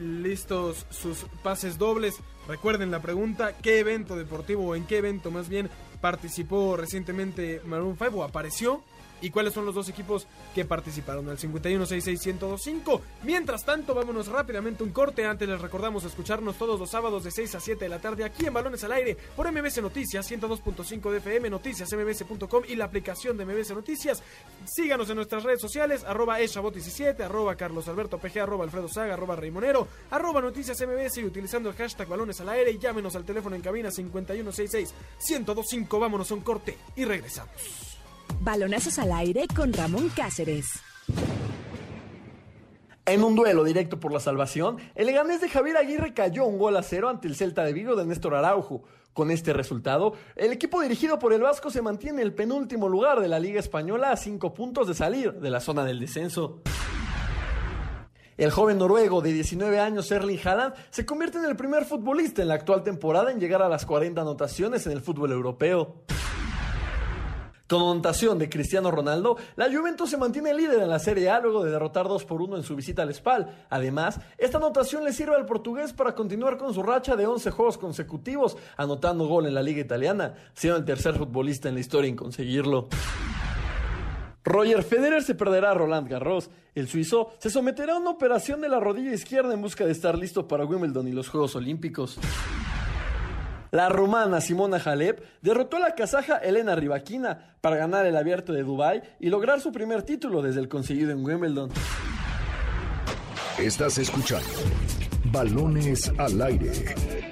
listos 0.00 0.86
sus 0.90 1.26
pases 1.42 1.78
dobles. 1.78 2.16
Recuerden 2.46 2.90
la 2.90 3.00
pregunta, 3.00 3.56
¿qué 3.58 3.78
evento 3.78 4.16
deportivo 4.16 4.68
o 4.68 4.74
en 4.74 4.86
qué 4.86 4.98
evento 4.98 5.30
más 5.30 5.48
bien 5.48 5.68
participó 6.00 6.76
recientemente 6.76 7.60
Maroon 7.64 7.96
5 7.98 8.16
o 8.16 8.24
apareció? 8.24 8.82
¿Y 9.20 9.30
cuáles 9.30 9.52
son 9.52 9.64
los 9.64 9.74
dos 9.74 9.88
equipos 9.88 10.26
que 10.54 10.64
participaron? 10.64 11.28
Al 11.28 11.38
5166-1025. 11.38 13.00
Mientras 13.24 13.64
tanto, 13.64 13.94
vámonos 13.94 14.28
rápidamente 14.28 14.84
un 14.84 14.90
corte. 14.90 15.26
Antes 15.26 15.48
les 15.48 15.60
recordamos 15.60 16.04
escucharnos 16.04 16.56
todos 16.56 16.78
los 16.78 16.90
sábados 16.90 17.24
de 17.24 17.30
6 17.30 17.54
a 17.56 17.60
7 17.60 17.84
de 17.84 17.88
la 17.88 18.00
tarde 18.00 18.24
aquí 18.24 18.46
en 18.46 18.54
Balones 18.54 18.84
al 18.84 18.92
Aire 18.92 19.16
por 19.36 19.50
MBC 19.50 19.82
Noticias 19.82 20.30
102.5 20.30 21.10
de 21.10 21.18
FM, 21.18 21.50
noticias 21.50 21.92
mbc.com 21.92 22.64
y 22.68 22.76
la 22.76 22.84
aplicación 22.84 23.36
de 23.36 23.44
MBC 23.44 23.70
Noticias. 23.70 24.22
Síganos 24.64 25.10
en 25.10 25.16
nuestras 25.16 25.42
redes 25.42 25.60
sociales, 25.60 26.04
arroba 26.04 26.40
eshabot17, 26.40 27.20
arroba 27.20 27.56
Carlos 27.56 27.88
Alberto 27.88 28.18
PG, 28.18 28.40
arroba 28.40 28.64
Alfredo 28.64 28.88
Saga, 28.88 29.14
arroba 29.14 29.36
Raimonero, 29.36 29.88
arroba 30.10 30.40
Noticias 30.40 30.80
MBC 30.80 31.18
y 31.18 31.24
utilizando 31.24 31.70
el 31.70 31.76
hashtag 31.76 32.08
Balones 32.08 32.40
al 32.40 32.48
Aire. 32.50 32.70
Y 32.70 32.78
llámenos 32.78 33.16
al 33.16 33.24
teléfono 33.24 33.56
en 33.56 33.62
cabina 33.62 33.90
5166-1025. 33.90 36.00
Vámonos 36.00 36.30
a 36.30 36.34
un 36.34 36.42
corte 36.42 36.78
y 36.96 37.04
regresamos. 37.04 37.97
Balonazos 38.40 38.98
al 38.98 39.12
aire 39.12 39.46
con 39.54 39.72
Ramón 39.72 40.10
Cáceres. 40.14 40.80
En 43.04 43.24
un 43.24 43.34
duelo 43.34 43.64
directo 43.64 43.98
por 43.98 44.12
la 44.12 44.20
salvación, 44.20 44.76
el 44.94 45.06
Leganés 45.06 45.40
de 45.40 45.48
Javier 45.48 45.76
Aguirre 45.76 46.14
cayó 46.14 46.44
un 46.44 46.58
gol 46.58 46.76
a 46.76 46.82
cero 46.82 47.08
ante 47.08 47.26
el 47.26 47.34
Celta 47.34 47.64
de 47.64 47.72
Vigo 47.72 47.96
de 47.96 48.04
Néstor 48.04 48.34
Araujo. 48.34 48.82
Con 49.12 49.30
este 49.30 49.52
resultado, 49.52 50.12
el 50.36 50.52
equipo 50.52 50.80
dirigido 50.80 51.18
por 51.18 51.32
el 51.32 51.40
Vasco 51.40 51.70
se 51.70 51.82
mantiene 51.82 52.20
en 52.20 52.28
el 52.28 52.34
penúltimo 52.34 52.88
lugar 52.88 53.20
de 53.20 53.28
la 53.28 53.40
Liga 53.40 53.58
Española 53.58 54.12
a 54.12 54.16
cinco 54.16 54.54
puntos 54.54 54.86
de 54.86 54.94
salir 54.94 55.32
de 55.32 55.50
la 55.50 55.60
zona 55.60 55.84
del 55.84 55.98
descenso. 55.98 56.60
El 58.36 58.52
joven 58.52 58.78
noruego 58.78 59.20
de 59.20 59.32
19 59.32 59.80
años, 59.80 60.12
Erling 60.12 60.38
Haaland, 60.44 60.74
se 60.90 61.04
convierte 61.04 61.38
en 61.38 61.46
el 61.46 61.56
primer 61.56 61.86
futbolista 61.86 62.42
en 62.42 62.48
la 62.48 62.54
actual 62.54 62.84
temporada 62.84 63.32
en 63.32 63.40
llegar 63.40 63.62
a 63.62 63.68
las 63.68 63.84
40 63.84 64.20
anotaciones 64.20 64.86
en 64.86 64.92
el 64.92 65.00
fútbol 65.00 65.32
europeo. 65.32 66.04
Con 67.68 67.82
anotación 67.82 68.38
de 68.38 68.48
Cristiano 68.48 68.90
Ronaldo, 68.90 69.36
la 69.56 69.70
Juventus 69.70 70.08
se 70.08 70.16
mantiene 70.16 70.54
líder 70.54 70.80
en 70.80 70.88
la 70.88 70.98
Serie 70.98 71.28
A 71.28 71.38
luego 71.38 71.62
de 71.62 71.70
derrotar 71.70 72.08
2 72.08 72.24
por 72.24 72.40
1 72.40 72.56
en 72.56 72.62
su 72.62 72.74
visita 72.74 73.02
al 73.02 73.12
Spal. 73.12 73.66
Además, 73.68 74.18
esta 74.38 74.56
anotación 74.56 75.04
le 75.04 75.12
sirve 75.12 75.36
al 75.36 75.44
portugués 75.44 75.92
para 75.92 76.14
continuar 76.14 76.56
con 76.56 76.72
su 76.72 76.82
racha 76.82 77.14
de 77.14 77.26
11 77.26 77.50
juegos 77.50 77.76
consecutivos, 77.76 78.56
anotando 78.78 79.26
gol 79.26 79.46
en 79.46 79.54
la 79.54 79.62
Liga 79.62 79.82
Italiana, 79.82 80.34
siendo 80.54 80.78
el 80.78 80.86
tercer 80.86 81.16
futbolista 81.16 81.68
en 81.68 81.74
la 81.74 81.80
historia 81.80 82.08
en 82.08 82.16
conseguirlo. 82.16 82.88
Roger 84.44 84.82
Federer 84.82 85.22
se 85.22 85.34
perderá 85.34 85.72
a 85.72 85.74
Roland 85.74 86.08
Garros. 86.08 86.48
El 86.74 86.88
suizo 86.88 87.32
se 87.38 87.50
someterá 87.50 87.94
a 87.94 87.98
una 87.98 88.08
operación 88.08 88.62
de 88.62 88.70
la 88.70 88.80
rodilla 88.80 89.12
izquierda 89.12 89.52
en 89.52 89.60
busca 89.60 89.84
de 89.84 89.92
estar 89.92 90.16
listo 90.16 90.48
para 90.48 90.64
Wimbledon 90.64 91.06
y 91.06 91.12
los 91.12 91.28
Juegos 91.28 91.54
Olímpicos. 91.54 92.18
La 93.70 93.88
rumana 93.88 94.40
Simona 94.40 94.78
Halep 94.78 95.22
derrotó 95.42 95.76
a 95.76 95.80
la 95.80 95.94
kazaja 95.94 96.36
Elena 96.36 96.74
Rybakina 96.74 97.56
para 97.60 97.76
ganar 97.76 98.06
el 98.06 98.16
abierto 98.16 98.52
de 98.52 98.62
Dubái 98.62 99.02
y 99.20 99.28
lograr 99.28 99.60
su 99.60 99.72
primer 99.72 100.02
título 100.02 100.42
desde 100.42 100.60
el 100.60 100.68
conseguido 100.68 101.10
en 101.10 101.24
Wimbledon. 101.24 101.70
Estás 103.58 103.98
escuchando 103.98 104.48
Balones 105.32 106.10
al 106.16 106.40
aire. 106.40 106.72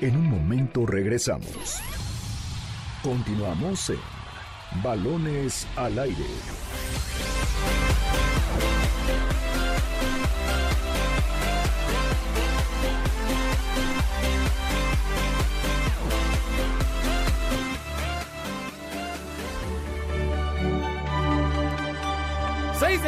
En 0.00 0.16
un 0.16 0.28
momento 0.28 0.84
regresamos. 0.84 1.80
Continuamos 3.02 3.90
en 3.90 4.82
Balones 4.82 5.66
al 5.76 5.98
aire. 5.98 6.26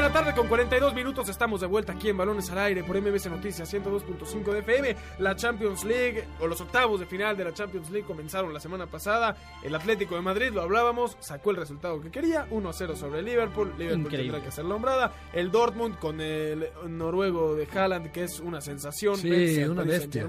La 0.08 0.14
tarde 0.14 0.32
con 0.32 0.48
42 0.48 0.94
minutos 0.94 1.28
estamos 1.28 1.60
de 1.60 1.66
vuelta 1.66 1.92
aquí 1.92 2.08
en 2.08 2.16
Balones 2.16 2.48
al 2.50 2.56
Aire 2.60 2.82
por 2.82 2.98
MBC 2.98 3.26
Noticias 3.26 3.70
102.5 3.74 4.52
de 4.52 4.60
FM. 4.60 4.96
La 5.18 5.36
Champions 5.36 5.84
League 5.84 6.24
o 6.40 6.46
los 6.46 6.58
octavos 6.62 6.98
de 6.98 7.04
final 7.04 7.36
de 7.36 7.44
la 7.44 7.52
Champions 7.52 7.90
League 7.90 8.06
comenzaron 8.06 8.54
la 8.54 8.58
semana 8.58 8.86
pasada. 8.86 9.36
El 9.62 9.74
Atlético 9.74 10.14
de 10.14 10.22
Madrid, 10.22 10.50
lo 10.50 10.62
hablábamos, 10.62 11.18
sacó 11.20 11.50
el 11.50 11.56
resultado 11.56 12.00
que 12.00 12.10
quería, 12.10 12.46
1 12.50 12.72
0 12.72 12.96
sobre 12.96 13.20
Liverpool. 13.20 13.74
Liverpool 13.76 14.06
Increíble. 14.06 14.32
tendrá 14.32 14.44
que 14.48 14.50
ser 14.50 14.64
nombrada. 14.64 15.12
El 15.34 15.50
Dortmund 15.50 15.98
con 15.98 16.22
el 16.22 16.70
noruego 16.86 17.54
de 17.54 17.68
Haaland, 17.70 18.10
que 18.10 18.24
es 18.24 18.40
una 18.40 18.62
sensación. 18.62 19.14
Sí, 19.16 19.60
al 19.60 19.72
una 19.72 19.82
bestia. 19.82 20.26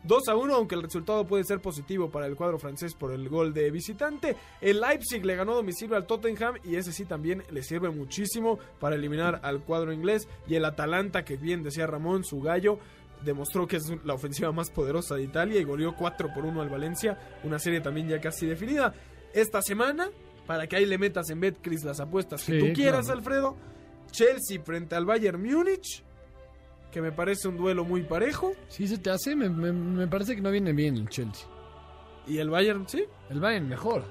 Saint-Germain. 0.00 0.08
2 0.08 0.28
a 0.28 0.36
1, 0.36 0.54
aunque 0.54 0.74
el 0.74 0.82
resultado 0.82 1.26
puede 1.26 1.44
ser 1.44 1.60
positivo 1.60 2.10
para 2.10 2.26
el 2.26 2.36
cuadro 2.36 2.58
francés 2.58 2.94
por 2.94 3.12
el 3.12 3.28
gol 3.28 3.52
de 3.52 3.70
visitante. 3.70 4.36
El 4.60 4.80
Leipzig 4.80 5.24
le 5.24 5.36
ganó 5.36 5.54
domicilio 5.54 5.96
al 5.96 6.06
Tottenham 6.06 6.56
y 6.64 6.76
ese 6.76 6.92
sí 6.92 7.04
también 7.04 7.42
le 7.50 7.62
sirve 7.62 7.90
muchísimo 7.90 8.58
para 8.78 8.96
eliminar 8.96 9.40
al 9.42 9.62
cuadro 9.62 9.92
inglés. 9.92 10.28
Y 10.46 10.54
el 10.54 10.64
Atalanta, 10.64 11.24
que 11.24 11.36
bien 11.36 11.62
decía 11.62 11.86
Ramón, 11.86 12.24
su 12.24 12.40
gallo, 12.40 12.78
demostró 13.24 13.66
que 13.66 13.76
es 13.76 13.92
la 14.04 14.14
ofensiva 14.14 14.52
más 14.52 14.70
poderosa 14.70 15.16
de 15.16 15.22
Italia 15.22 15.60
y 15.60 15.64
goleó 15.64 15.94
4 15.94 16.32
por 16.34 16.44
1 16.44 16.62
al 16.62 16.68
Valencia. 16.68 17.18
Una 17.44 17.58
serie 17.58 17.80
también 17.80 18.08
ya 18.08 18.20
casi 18.20 18.46
definida. 18.46 18.94
Esta 19.34 19.62
semana, 19.62 20.10
para 20.46 20.66
que 20.66 20.76
ahí 20.76 20.86
le 20.86 20.98
metas 20.98 21.30
en 21.30 21.40
Betcris 21.40 21.84
las 21.84 22.00
apuestas 22.00 22.44
que 22.44 22.58
tú 22.58 22.72
quieras, 22.72 23.06
claro. 23.06 23.18
Alfredo. 23.18 23.56
Chelsea 24.10 24.60
frente 24.62 24.96
al 24.96 25.06
Bayern 25.06 25.40
Múnich. 25.40 26.02
Que 26.90 27.00
me 27.00 27.12
parece 27.12 27.46
un 27.48 27.56
duelo 27.56 27.84
muy 27.84 28.02
parejo. 28.02 28.52
Sí, 28.68 28.88
se 28.88 28.98
te 28.98 29.10
hace, 29.10 29.36
me, 29.36 29.48
me- 29.48 29.72
me 29.72 30.06
parece 30.08 30.34
que 30.34 30.40
no 30.42 30.50
viene 30.50 30.72
bien 30.72 30.96
el 30.96 31.08
Chelsea. 31.08 31.46
Y 32.26 32.38
el 32.38 32.50
Bayern, 32.50 32.88
sí. 32.88 33.04
El 33.28 33.40
Bayern 33.40 33.68
mejor. 33.68 34.04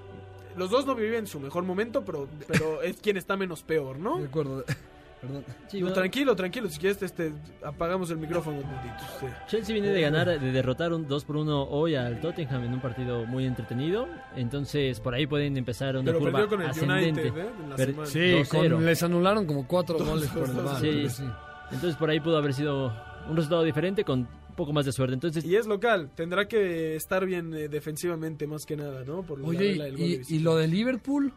Los 0.57 0.69
dos 0.71 0.85
no 0.85 0.95
viven 0.95 1.27
su 1.27 1.39
mejor 1.39 1.63
momento, 1.63 2.03
pero, 2.03 2.27
pero 2.47 2.81
es 2.81 2.97
quien 3.01 3.17
está 3.17 3.35
menos 3.37 3.63
peor, 3.63 3.99
¿no? 3.99 4.17
De 4.19 4.25
acuerdo. 4.25 4.63
Perdón. 5.21 5.43
Sí, 5.67 5.79
No, 5.79 5.87
bueno, 5.87 5.95
tranquilo, 5.95 6.33
tranquilo. 6.33 6.69
Si 6.69 6.79
quieres, 6.79 7.01
este, 7.03 7.33
apagamos 7.61 8.09
el 8.09 8.19
micrófono 8.19 8.59
un 8.59 8.65
momentito. 8.65 9.03
sí. 9.19 9.25
Chelsea 9.49 9.73
viene 9.73 9.89
de 9.89 9.99
ganar, 9.99 10.27
de 10.39 10.51
derrotar 10.53 10.93
un 10.93 11.09
2 11.09 11.25
por 11.25 11.35
1 11.35 11.63
hoy 11.63 11.95
al 11.95 12.21
Tottenham 12.21 12.63
en 12.63 12.73
un 12.75 12.79
partido 12.79 13.25
muy 13.25 13.45
entretenido. 13.45 14.07
Entonces, 14.37 15.01
por 15.01 15.13
ahí 15.13 15.27
pueden 15.27 15.57
empezar 15.57 15.97
una 15.97 16.05
Pero 16.05 16.19
curva 16.19 16.31
perdió 16.39 16.47
con 16.49 16.61
el 16.61 16.69
ascendente. 16.69 17.21
United, 17.31 17.37
¿eh? 17.37 17.49
En 17.63 17.97
la. 17.97 18.05
Sí, 18.05 18.19
2-0. 18.19 18.47
con- 18.75 18.85
les 18.85 19.03
anularon 19.03 19.45
como 19.45 19.67
cuatro 19.67 19.97
goles 19.99 20.29
por 20.29 20.49
el 20.49 20.55
VAR, 20.55 20.79
sí. 20.79 21.25
Entonces, 21.71 21.95
por 21.95 22.09
ahí 22.09 22.19
pudo 22.19 22.37
haber 22.37 22.53
sido 22.53 22.91
un 23.29 23.35
resultado 23.35 23.63
diferente 23.63 24.03
con 24.03 24.19
un 24.21 24.55
poco 24.55 24.73
más 24.73 24.85
de 24.85 24.91
suerte. 24.91 25.13
Entonces, 25.13 25.43
Y 25.45 25.55
es 25.55 25.67
local. 25.67 26.09
Tendrá 26.15 26.47
que 26.47 26.95
estar 26.95 27.25
bien 27.25 27.53
eh, 27.53 27.67
defensivamente 27.69 28.47
más 28.47 28.65
que 28.65 28.75
nada, 28.75 29.03
¿no? 29.05 29.23
Por 29.23 29.39
la 29.39 29.47
Oye, 29.47 29.59
regla 29.59 29.85
del 29.85 29.97
gol 29.97 30.07
de 30.09 30.21
y, 30.27 30.35
y 30.35 30.39
lo 30.39 30.55
de 30.55 30.67
Liverpool, 30.67 31.33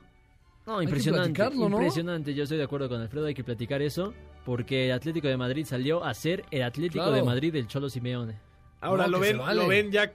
No, 0.66 0.74
Hay 0.74 0.87
que 0.87 0.91
impresionante. 0.91 1.33
platicarlo, 1.33 1.68
¿no? 1.68 1.76
Impresionante, 1.76 2.35
yo 2.35 2.45
estoy 2.45 2.59
de 2.59 2.64
acuerdo 2.64 2.89
con 2.89 3.01
Alfredo, 3.01 3.26
hay 3.26 3.35
que 3.35 3.45
platicar 3.45 3.83
eso, 3.83 4.14
porque 4.45 4.87
el 4.87 4.93
Atlético 4.93 5.28
de 5.28 5.37
Madrid 5.37 5.66
salió 5.66 6.03
a 6.05 6.14
ser 6.14 6.45
el 6.51 6.62
Atlético 6.62 7.03
Claro. 7.05 7.12
de 7.12 7.22
Madrid 7.22 7.53
del 7.53 7.66
Cholo 7.66 7.89
Simeone. 7.89 8.39
Ahora 8.80 9.05
No, 9.05 9.11
lo 9.12 9.20
ven, 9.20 9.39
vale. 9.39 9.61
lo 9.61 9.68
ven 9.68 9.91
ya 9.93 10.11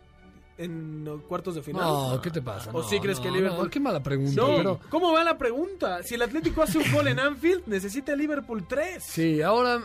en 0.57 1.05
cuartos 1.27 1.55
de 1.55 1.61
final. 1.61 1.83
No, 1.83 2.19
¿qué 2.21 2.31
te 2.31 2.41
pasa? 2.41 2.71
¿O 2.71 2.81
No, 2.81 2.83
sí 2.83 2.99
crees 2.99 3.19
no, 3.19 3.23
que 3.25 3.31
Liverpool? 3.31 3.65
no, 3.65 3.69
qué 3.69 3.79
mala 3.79 4.01
pregunta, 4.01 4.41
No, 4.41 4.55
pero- 4.57 4.79
¿cómo 4.89 5.11
va 5.13 5.23
la 5.23 5.37
pregunta? 5.37 6.01
Si 6.03 6.15
el 6.15 6.21
Atlético 6.23 6.63
hace 6.63 6.79
un 6.79 6.91
gol 6.91 7.07
en 7.07 7.19
Anfield, 7.19 7.63
necesita 7.67 8.13
el 8.13 8.19
Liverpool 8.19 8.65
3. 8.67 9.03
Sí, 9.03 9.41
ahora 9.41 9.81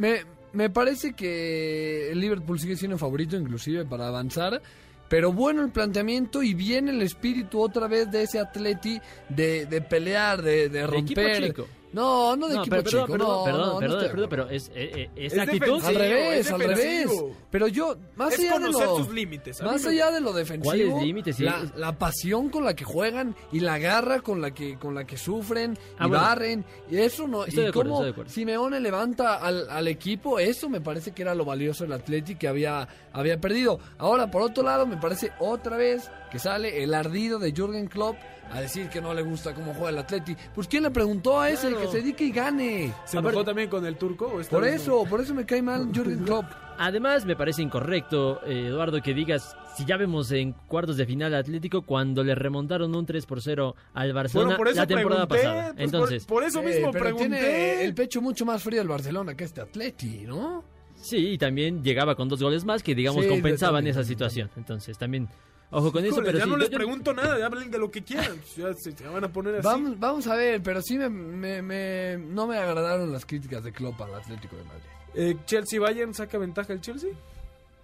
me, 0.00 0.24
me 0.52 0.70
parece 0.70 1.12
que 1.12 2.10
el 2.10 2.20
Liverpool 2.20 2.58
sigue 2.58 2.76
siendo 2.76 2.98
favorito 2.98 3.36
inclusive 3.36 3.84
para 3.84 4.08
avanzar. 4.08 4.60
Pero 5.08 5.32
bueno 5.32 5.62
el 5.62 5.70
planteamiento 5.70 6.40
y 6.42 6.54
viene 6.54 6.92
el 6.92 7.02
espíritu 7.02 7.60
otra 7.60 7.88
vez 7.88 8.10
de 8.10 8.22
ese 8.22 8.38
Atleti 8.38 9.00
de, 9.28 9.66
de 9.66 9.80
pelear, 9.80 10.40
de, 10.40 10.68
de 10.68 10.86
romper. 10.86 11.54
No, 11.92 12.36
no 12.36 12.46
de 12.48 12.54
No, 12.54 12.60
equipo 12.62 12.76
pero- 12.76 12.82
perdón, 12.84 13.00
chico. 13.06 13.12
perdón, 13.12 13.28
no, 13.38 13.44
perdón, 13.44 13.60
no, 13.60 13.72
no 13.74 13.78
perdón, 13.80 14.04
acuerdo. 14.04 14.28
pero 14.28 14.48
es, 14.50 14.68
eh, 14.74 14.92
eh, 14.94 15.10
Es 15.16 15.38
actitud... 15.38 15.84
Al 15.84 15.94
revés, 15.94 16.46
es 16.46 16.52
al 16.52 16.60
revés. 16.60 17.10
Pero 17.50 17.66
yo, 17.68 17.96
más 18.16 18.32
Es 18.34 18.40
allá 18.40 18.58
de 18.60 18.70
lo, 18.72 18.96
tus 18.96 19.12
límites. 19.12 19.62
Más 19.62 19.84
allá 19.84 20.10
de 20.12 20.20
lo 20.20 20.32
defensivo, 20.32 20.62
¿Cuáles 20.64 21.02
límites? 21.02 21.36
Sí. 21.36 21.42
la, 21.44 21.64
la 21.76 21.98
pasión 21.98 22.48
con 22.48 22.64
la 22.64 22.74
que 22.74 22.84
juegan 22.84 23.34
y 23.52 23.60
la 23.60 23.78
garra 23.78 24.20
con 24.20 24.40
la 24.40 24.52
que 24.52 24.78
con 24.78 24.94
la 24.94 25.04
que 25.04 25.16
sufren 25.16 25.76
Ah, 25.98 26.04
y 26.06 26.08
bueno. 26.08 26.22
barren 26.24 26.64
y 26.90 26.98
eso 26.98 27.26
no 27.26 27.44
Estoy 27.44 27.60
y 27.60 27.62
de 27.64 27.68
acuerdo, 27.70 27.90
cómo 27.90 27.94
estoy 27.96 28.06
de 28.06 28.12
acuerdo. 28.12 28.30
Simeone 28.32 28.80
levanta 28.80 29.34
al, 29.36 29.68
al 29.68 29.88
equipo, 29.88 30.38
eso 30.38 30.68
me 30.68 30.80
parece 30.80 31.12
que 31.12 31.22
era 31.22 31.34
lo 31.34 31.44
valioso 31.44 31.84
del 31.84 31.92
Atleti 31.94 32.36
que 32.36 32.46
había 32.48 32.86
había 33.12 33.40
perdido. 33.40 33.80
Ahora 33.98 34.30
por 34.30 34.42
otro 34.42 34.62
lado 34.62 34.86
me 34.86 34.96
parece 34.96 35.32
otra 35.40 35.76
vez 35.76 36.08
que 36.30 36.38
sale 36.38 36.82
el 36.84 36.94
ardido 36.94 37.38
de 37.40 37.52
Jürgen 37.52 37.88
Klopp 37.88 38.16
a 38.52 38.60
decir 38.60 38.88
que 38.88 39.00
no 39.00 39.14
le 39.14 39.22
gusta 39.22 39.54
cómo 39.54 39.72
juega 39.74 39.90
el 39.90 39.98
Atleti. 39.98 40.36
Pues 40.54 40.66
quién 40.66 40.82
le 40.82 40.90
preguntó 40.90 41.40
a 41.40 41.48
ese 41.50 41.68
Claro. 41.68 41.82
que 41.86 41.88
se 41.92 41.96
dedique 41.98 42.24
y 42.24 42.30
gane. 42.32 42.92
¿Se 43.04 43.18
enojó 43.18 43.44
también 43.44 43.68
con 43.70 43.84
el 43.86 43.96
turco? 43.96 44.26
o 44.26 44.40
Por 44.42 44.60
no? 44.62 44.66
eso, 44.66 45.04
por 45.08 45.20
eso 45.20 45.34
me 45.34 45.46
cae 45.46 45.62
mal 45.62 45.90
Jürgen 45.92 46.24
Klopp. 46.24 46.46
Además, 46.78 47.26
me 47.26 47.36
parece 47.36 47.60
incorrecto, 47.62 48.40
eh, 48.46 48.68
Eduardo, 48.68 49.02
que 49.02 49.12
digas, 49.12 49.54
si 49.76 49.84
ya 49.84 49.98
vemos 49.98 50.32
en 50.32 50.52
cuartos 50.66 50.96
de 50.96 51.04
final 51.04 51.34
Atlético, 51.34 51.82
cuando 51.82 52.24
le 52.24 52.34
remontaron 52.34 52.94
un 52.94 53.04
3 53.04 53.26
por 53.26 53.42
0 53.42 53.76
al 53.92 54.12
Barcelona 54.14 54.46
Bueno, 54.48 54.56
por 54.58 54.68
eso 54.68 54.76
la 54.78 54.86
temporada 54.86 55.26
pregunté, 55.26 55.48
pasada. 55.50 55.72
pues, 55.74 55.84
Entonces, 55.84 56.24
por, 56.24 56.36
por 56.38 56.44
eso 56.44 56.60
Eh, 56.60 56.64
mismo 56.64 56.90
pero 56.90 57.04
pregunté. 57.04 57.28
tiene 57.28 57.84
el 57.84 57.94
pecho 57.94 58.22
mucho 58.22 58.46
más 58.46 58.62
frío 58.62 58.80
el 58.80 58.88
Barcelona 58.88 59.34
que 59.36 59.44
este 59.44 59.60
Atleti, 59.60 60.24
¿no? 60.26 60.64
sí, 60.94 61.32
y 61.32 61.38
también 61.38 61.82
llegaba 61.82 62.14
con 62.14 62.28
dos 62.28 62.42
goles 62.42 62.64
más 62.64 62.82
que, 62.82 62.94
digamos, 62.94 63.24
Sí, 63.24 63.30
compensaban 63.30 63.76
también, 63.78 63.90
esa 63.92 64.00
también. 64.00 64.18
situación. 64.18 64.50
Entonces, 64.56 64.96
también, 64.98 65.28
ojo 65.70 65.92
con 65.92 66.04
eso, 66.04 66.12
Híjole, 66.14 66.26
pero 66.26 66.38
ya 66.38 66.44
sí, 66.44 66.50
no 66.50 66.56
yo- 66.56 66.60
les 66.62 66.70
yo- 66.70 66.76
pregunto 66.76 67.12
nada, 67.14 67.38
ya 67.38 67.46
hablen 67.46 67.70
de 67.70 67.78
lo 67.78 67.90
que 67.90 68.02
quieran. 68.02 68.36
Ya 68.56 68.72
se, 68.74 68.92
se 68.92 69.06
van 69.08 69.24
a 69.24 69.28
poner 69.32 69.56
así. 69.56 69.64
Vamos, 69.66 69.98
vamos 69.98 70.26
a 70.26 70.34
ver, 70.36 70.62
pero 70.62 70.80
sí 70.82 70.96
me, 70.98 71.08
me- 71.08 71.62
me- 71.62 72.18
no 72.18 72.46
me 72.46 72.58
agradaron 72.58 73.12
las 73.12 73.24
críticas 73.26 73.62
de 73.64 73.72
Klopp 73.72 74.00
al 74.02 74.14
Atlético 74.14 74.56
de 74.56 74.64
Madrid. 74.64 74.82
Eh, 75.14 75.36
Chelsea-Bayern 75.46 76.14
saca 76.14 76.38
ventaja 76.38 76.72
el 76.72 76.80
Chelsea. 76.80 77.10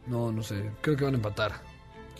No, 0.06 0.30
no 0.30 0.42
sé, 0.42 0.70
creo 0.80 0.96
que 0.96 1.04
van 1.04 1.14
a 1.14 1.16
empatar. 1.16 1.52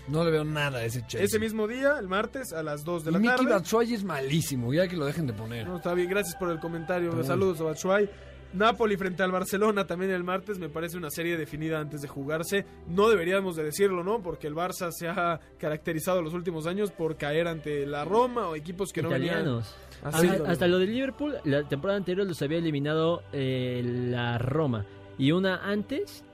No 0.09 0.25
le 0.25 0.31
veo 0.31 0.45
nada 0.45 0.79
a 0.79 0.85
ese 0.85 1.01
Chelsea. 1.01 1.23
Ese 1.25 1.39
mismo 1.41 1.67
día, 1.67 1.97
el 1.99 2.07
martes, 2.07 2.53
a 2.53 2.62
las 2.62 2.85
2 2.85 3.05
de 3.05 3.11
Y 3.11 3.12
la 3.14 3.19
Miki 3.19 3.37
tarde. 3.37 3.51
Batshuayi 3.51 3.95
es 3.95 4.05
malísimo, 4.05 4.73
ya 4.73 4.87
que 4.87 4.97
lo 4.97 5.05
dejen 5.05 5.27
de 5.27 5.33
poner. 5.33 5.67
No, 5.67 5.79
está 5.79 5.95
bien, 5.95 6.09
gracias 6.09 6.37
por 6.37 6.49
el 6.51 6.61
comentario. 6.61 7.25
Saludos 7.25 7.61
a 7.61 7.64
Batshuayi. 7.64 8.09
Napoli 8.53 8.97
frente 8.97 9.23
al 9.23 9.33
Barcelona 9.33 9.87
también 9.87 10.11
el 10.11 10.25
martes 10.25 10.59
me 10.59 10.69
parece 10.69 10.97
una 10.97 11.11
serie 11.11 11.37
definida 11.37 11.79
antes 11.79 12.01
de 12.01 12.09
jugarse. 12.09 12.65
No 12.89 13.09
deberíamos 13.09 13.57
de 13.57 13.65
decirlo, 13.65 14.03
¿no? 14.03 14.23
Porque 14.23 14.47
el 14.47 14.55
Barça 14.55 14.91
se 14.91 15.09
ha 15.09 15.41
caracterizado 15.59 16.23
los 16.23 16.35
últimos 16.35 16.67
años 16.67 16.91
por 16.91 17.17
caer 17.17 17.49
ante 17.49 17.87
la 17.87 18.05
Roma 18.05 18.49
o 18.49 18.57
equipos 18.57 18.93
que 18.93 19.03
no 19.03 19.11
venían. 19.11 19.61
Hasta, 20.03 20.51
hasta 20.51 20.67
lo 20.67 20.79
de 20.79 20.87
Liverpool, 20.87 21.37
la 21.45 21.67
temporada 21.69 21.99
anterior 21.99 22.27
los 22.27 22.41
había 22.43 22.59
eliminado 22.59 23.23
eh, 23.33 23.83
la 23.85 24.39
Roma 24.39 24.85
y 25.19 25.33
una 25.33 25.65
antes 25.65 26.25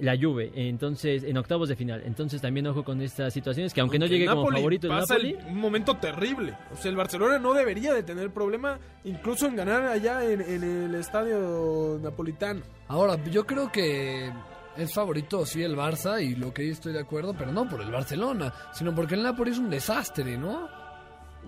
la 0.00 0.16
Juve, 0.16 0.50
entonces 0.54 1.22
en 1.24 1.36
octavos 1.38 1.68
de 1.68 1.76
final. 1.76 2.02
Entonces 2.04 2.40
también 2.40 2.66
ojo 2.66 2.82
con 2.84 3.00
estas 3.02 3.32
situaciones 3.32 3.72
que 3.74 3.80
aunque 3.80 3.98
no 3.98 4.06
llegue 4.06 4.24
el 4.24 4.30
como 4.30 4.42
Napoli 4.42 4.56
favorito 4.58 4.86
el 4.86 4.92
pasa 4.92 5.14
Napoli, 5.14 5.30
el- 5.38 5.46
un 5.46 5.58
momento 5.60 5.96
terrible. 5.96 6.56
O 6.72 6.76
sea, 6.76 6.90
el 6.90 6.96
Barcelona 6.96 7.38
no 7.38 7.52
debería 7.54 7.92
de 7.94 8.02
tener 8.02 8.30
problema 8.30 8.78
incluso 9.04 9.46
en 9.46 9.56
ganar 9.56 9.84
allá 9.84 10.24
en, 10.24 10.40
en 10.40 10.62
el 10.62 10.94
estadio 10.94 11.98
napolitano. 12.02 12.60
Ahora, 12.88 13.22
yo 13.24 13.46
creo 13.46 13.70
que 13.70 14.30
es 14.76 14.94
favorito, 14.94 15.44
sí, 15.44 15.62
el 15.62 15.76
Barça, 15.76 16.22
y 16.24 16.34
lo 16.36 16.52
que 16.54 16.66
yo 16.66 16.72
estoy 16.72 16.92
de 16.92 17.00
acuerdo, 17.00 17.34
pero 17.36 17.52
no 17.52 17.68
por 17.68 17.80
el 17.82 17.90
Barcelona, 17.90 18.52
sino 18.72 18.94
porque 18.94 19.14
el 19.14 19.22
Napoli 19.22 19.50
es 19.50 19.58
un 19.58 19.68
desastre, 19.70 20.38
¿no? 20.38 20.68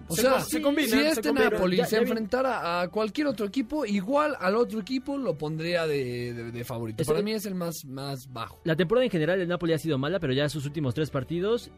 O 0.09 0.15
Se 0.15 0.23
sea, 0.23 0.41
se 0.41 0.45
si 0.47 0.51
se 0.89 1.09
este 1.09 1.23
combinan. 1.23 1.53
Napoli 1.53 1.77
Ya- 1.77 1.87
se 1.87 1.97
vi- 1.99 2.03
enfrentara 2.03 2.81
a 2.83 2.89
cualquier 2.89 3.27
otro 3.29 3.47
equipo, 3.47 3.85
igual 3.87 4.37
al 4.41 4.57
otro 4.57 4.81
equipo 4.81 5.17
lo 5.19 5.37
pondría 5.39 5.87
de, 5.87 6.33
de- 6.35 6.53
de 6.53 6.65
favorito. 6.65 7.05
Para 7.05 7.23
mí 7.23 7.33
es 7.33 7.47
el 7.47 7.55
más, 7.55 7.85
más 7.85 8.33
bajo. 8.33 8.61
la 8.65 8.77
temporada 8.77 9.05
en 9.05 9.11
general 9.11 9.41
el 9.41 9.49
Napoli 9.49 9.73
ha 9.73 9.79
sido 9.79 9.99
mala, 9.99 10.19
pero 10.21 10.33
ya 10.33 10.49
sus 10.49 10.67
últimos 10.67 10.95
tres 10.95 11.11
partidos 11.11 11.71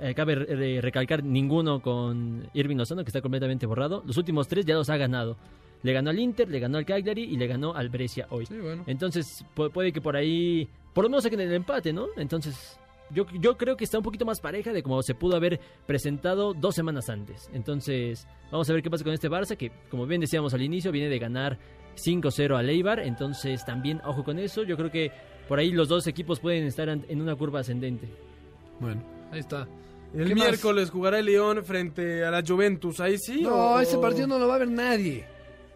eh, 0.00 0.14
cabe 0.14 0.34
re- 0.34 0.80
recalcar 0.82 1.24
ninguno 1.24 1.80
con 1.80 2.48
Irving 2.52 2.76
Lozano 2.76 3.02
que 3.02 3.08
está 3.08 3.22
completamente 3.22 3.64
borrado. 3.66 4.02
Los 4.06 4.16
últimos 4.18 4.46
tres 4.46 4.66
ya 4.66 4.74
los 4.74 4.90
ha 4.90 4.96
ganado. 4.98 5.36
Le 5.82 5.92
ganó 5.92 6.10
al 6.10 6.18
Inter, 6.18 6.48
le 6.50 6.58
ganó 6.60 6.78
al 6.78 6.84
Cagliari 6.86 7.22
y 7.24 7.36
le 7.36 7.46
ganó 7.46 7.74
al 7.74 7.88
Brescia 7.88 8.26
hoy. 8.30 8.44
Sí, 8.46 8.58
bueno. 8.58 8.84
Entonces, 8.86 9.44
pu- 9.54 9.70
puede 9.70 9.92
que 9.92 10.00
por 10.02 10.16
ahí, 10.16 10.68
por 10.92 11.04
lo 11.04 11.10
menos 11.10 11.22
saquen 11.24 11.40
el 11.40 11.52
empate, 11.52 11.92
¿no? 11.92 12.06
Entonces, 12.16 12.78
yo, 13.10 13.26
yo 13.40 13.56
creo 13.56 13.76
que 13.76 13.84
está 13.84 13.98
un 13.98 14.04
poquito 14.04 14.24
más 14.24 14.40
pareja 14.40 14.72
de 14.72 14.82
como 14.82 15.02
se 15.02 15.14
pudo 15.14 15.36
haber 15.36 15.60
presentado 15.86 16.54
dos 16.54 16.74
semanas 16.74 17.08
antes. 17.08 17.48
Entonces, 17.52 18.26
vamos 18.50 18.68
a 18.68 18.72
ver 18.72 18.82
qué 18.82 18.90
pasa 18.90 19.04
con 19.04 19.12
este 19.12 19.28
Barça, 19.30 19.56
que 19.56 19.70
como 19.90 20.06
bien 20.06 20.20
decíamos 20.20 20.52
al 20.54 20.62
inicio, 20.62 20.90
viene 20.92 21.08
de 21.08 21.18
ganar 21.18 21.58
5-0 21.96 22.56
al 22.56 22.68
Eibar. 22.68 23.00
Entonces, 23.00 23.64
también, 23.64 24.00
ojo 24.04 24.24
con 24.24 24.38
eso. 24.38 24.62
Yo 24.64 24.76
creo 24.76 24.90
que 24.90 25.10
por 25.48 25.58
ahí 25.58 25.70
los 25.72 25.88
dos 25.88 26.06
equipos 26.06 26.40
pueden 26.40 26.64
estar 26.64 26.88
en 26.88 27.20
una 27.20 27.36
curva 27.36 27.60
ascendente. 27.60 28.08
Bueno, 28.80 29.02
ahí 29.32 29.40
está. 29.40 29.66
El 30.14 30.34
miércoles 30.34 30.90
jugará 30.90 31.18
el 31.18 31.26
León 31.26 31.64
frente 31.64 32.24
a 32.24 32.30
la 32.30 32.42
Juventus. 32.46 33.00
Ahí 33.00 33.18
sí. 33.18 33.42
No, 33.42 33.74
o- 33.74 33.80
ese 33.80 33.98
partido 33.98 34.26
no 34.26 34.38
lo 34.38 34.48
va 34.48 34.54
a 34.54 34.58
ver 34.58 34.70
nadie. 34.70 35.26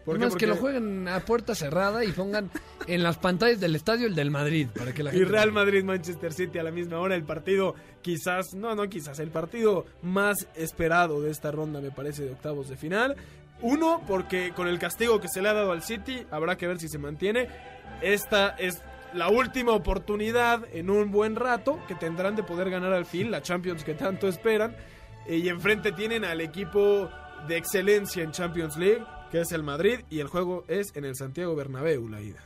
¿Por 0.05 0.17
qué? 0.17 0.29
que 0.37 0.47
lo 0.47 0.55
jueguen 0.55 1.07
a 1.07 1.19
puerta 1.19 1.53
cerrada 1.55 2.03
y 2.03 2.11
pongan 2.11 2.49
en 2.87 3.03
las 3.03 3.17
pantallas 3.17 3.59
del 3.59 3.75
estadio 3.75 4.07
el 4.07 4.15
del 4.15 4.31
Madrid, 4.31 4.67
para 4.75 4.93
que 4.93 5.03
la 5.03 5.11
Y 5.13 5.19
gente... 5.19 5.31
Real 5.31 5.51
Madrid, 5.51 5.83
Manchester 5.83 6.33
City 6.33 6.57
a 6.59 6.63
la 6.63 6.71
misma 6.71 6.99
hora. 6.99 7.15
El 7.15 7.23
partido, 7.23 7.75
quizás, 8.01 8.53
no, 8.55 8.73
no 8.75 8.89
quizás, 8.89 9.19
el 9.19 9.29
partido 9.29 9.85
más 10.01 10.47
esperado 10.55 11.21
de 11.21 11.29
esta 11.31 11.51
ronda, 11.51 11.81
me 11.81 11.91
parece, 11.91 12.23
de 12.25 12.31
octavos 12.31 12.69
de 12.69 12.77
final. 12.77 13.15
Uno, 13.61 14.01
porque 14.07 14.53
con 14.55 14.67
el 14.67 14.79
castigo 14.79 15.21
que 15.21 15.27
se 15.27 15.41
le 15.41 15.49
ha 15.49 15.53
dado 15.53 15.71
al 15.71 15.83
City, 15.83 16.25
habrá 16.31 16.57
que 16.57 16.65
ver 16.67 16.79
si 16.79 16.87
se 16.87 16.97
mantiene. 16.97 17.47
Esta 18.01 18.49
es 18.57 18.81
la 19.13 19.29
última 19.29 19.73
oportunidad 19.73 20.63
en 20.73 20.89
un 20.89 21.11
buen 21.11 21.35
rato 21.35 21.79
que 21.87 21.93
tendrán 21.95 22.35
de 22.35 22.43
poder 22.43 22.69
ganar 22.71 22.93
al 22.93 23.05
fin 23.05 23.29
la 23.29 23.41
Champions 23.41 23.83
que 23.83 23.93
tanto 23.93 24.27
esperan. 24.27 24.75
Eh, 25.27 25.35
Y 25.37 25.49
enfrente 25.49 25.91
tienen 25.91 26.25
al 26.25 26.41
equipo 26.41 27.09
de 27.47 27.57
excelencia 27.57 28.23
en 28.23 28.31
Champions 28.31 28.77
League, 28.77 29.03
que 29.31 29.39
es 29.41 29.51
el 29.51 29.63
Madrid, 29.63 29.99
y 30.09 30.19
el 30.19 30.27
juego 30.27 30.65
es 30.67 30.95
en 30.95 31.05
el 31.05 31.15
Santiago 31.15 31.55
Bernabéu, 31.55 32.09
la 32.09 32.21
ida. 32.21 32.39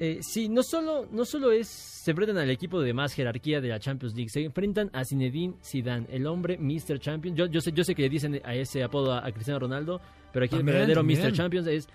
Eh, 0.00 0.20
sí, 0.22 0.48
no 0.48 0.62
solo, 0.62 1.08
no 1.10 1.24
solo 1.24 1.50
es 1.50 1.66
se 1.68 2.12
enfrentan 2.12 2.38
al 2.38 2.50
equipo 2.50 2.80
de 2.80 2.94
más 2.94 3.12
jerarquía 3.14 3.60
de 3.60 3.68
la 3.68 3.80
Champions 3.80 4.14
League, 4.14 4.28
se 4.30 4.44
enfrentan 4.44 4.90
a 4.92 5.04
Zinedine 5.04 5.54
Zidane, 5.64 6.06
el 6.10 6.26
hombre 6.26 6.56
Mr. 6.56 6.98
Champions. 7.00 7.36
Yo, 7.36 7.46
yo 7.46 7.60
sé, 7.60 7.72
yo 7.72 7.82
sé 7.84 7.94
que 7.94 8.02
le 8.02 8.08
dicen 8.08 8.40
a 8.44 8.54
ese 8.54 8.82
apodo 8.84 9.12
a, 9.12 9.26
a 9.26 9.32
Cristiano 9.32 9.58
Ronaldo, 9.60 10.00
pero 10.32 10.44
aquí 10.44 10.56
También, 10.56 10.68
el 10.76 10.80
verdadero 10.82 11.00
también. 11.00 11.20
Mr. 11.20 11.32
Champions 11.32 11.66
es 11.66 11.88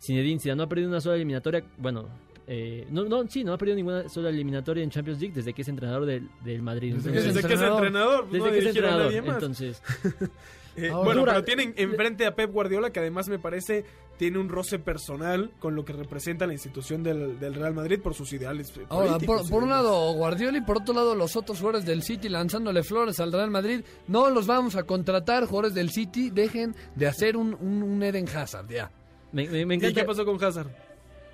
Zinedine 0.00 0.38
Zidane. 0.40 0.56
No 0.58 0.62
ha 0.64 0.68
perdido 0.68 0.88
una 0.88 1.00
sola 1.00 1.16
eliminatoria, 1.16 1.64
bueno, 1.78 2.08
eh, 2.46 2.86
no, 2.90 3.04
no, 3.04 3.28
sí, 3.28 3.42
no 3.42 3.52
ha 3.52 3.58
perdido 3.58 3.76
ninguna 3.76 4.08
sola 4.08 4.28
eliminatoria 4.30 4.84
en 4.84 4.90
Champions 4.90 5.20
League 5.20 5.34
desde 5.34 5.52
que 5.52 5.62
es 5.62 5.68
entrenador 5.68 6.06
del, 6.06 6.28
del 6.44 6.62
Madrid. 6.62 6.94
Desde 6.94 7.10
que 7.10 7.18
Entonces- 7.18 7.34
Desde 7.34 7.48
que 7.48 7.54
es 7.54 7.60
entrenador, 7.60 8.24
desde 8.30 8.38
no 8.46 8.52
que 8.52 8.58
es 8.58 8.66
entrenador. 8.66 9.04
nadie 9.06 9.22
más. 9.22 9.34
Entonces, 9.34 9.82
Eh, 10.86 10.90
bueno, 10.90 11.24
pero 11.24 11.44
tienen 11.44 11.74
enfrente 11.76 12.26
a 12.26 12.34
Pep 12.34 12.50
Guardiola, 12.52 12.90
que 12.90 13.00
además 13.00 13.28
me 13.28 13.38
parece 13.38 13.84
tiene 14.16 14.38
un 14.38 14.48
roce 14.48 14.78
personal 14.80 15.52
con 15.60 15.74
lo 15.76 15.84
que 15.84 15.92
representa 15.92 16.46
la 16.46 16.52
institución 16.52 17.02
del, 17.04 17.38
del 17.38 17.54
Real 17.54 17.72
Madrid 17.74 18.00
por 18.02 18.14
sus 18.14 18.32
ideales. 18.32 18.72
Ahora, 18.88 19.10
políticos 19.12 19.36
por, 19.42 19.46
y 19.46 19.50
por 19.50 19.62
un 19.62 19.70
lado 19.70 20.12
Guardiola 20.14 20.58
y 20.58 20.62
por 20.62 20.78
otro 20.78 20.92
lado 20.94 21.14
los 21.14 21.36
otros 21.36 21.58
jugadores 21.58 21.86
del 21.86 22.02
City 22.02 22.28
lanzándole 22.28 22.82
flores 22.82 23.20
al 23.20 23.32
Real 23.32 23.50
Madrid. 23.50 23.82
No 24.08 24.28
los 24.30 24.46
vamos 24.46 24.74
a 24.76 24.82
contratar, 24.82 25.44
jugadores 25.46 25.74
del 25.74 25.90
City. 25.90 26.30
Dejen 26.30 26.74
de 26.96 27.06
hacer 27.06 27.36
un, 27.36 27.54
un, 27.54 27.82
un 27.82 28.02
Eden 28.02 28.28
Hazard, 28.28 28.68
ya. 28.68 28.90
me, 29.32 29.48
me- 29.48 29.64
me 29.66 29.74
¿Y 29.74 29.78
encanta. 29.78 30.00
qué 30.00 30.06
pasó 30.06 30.24
con 30.24 30.42
Hazard? 30.42 30.68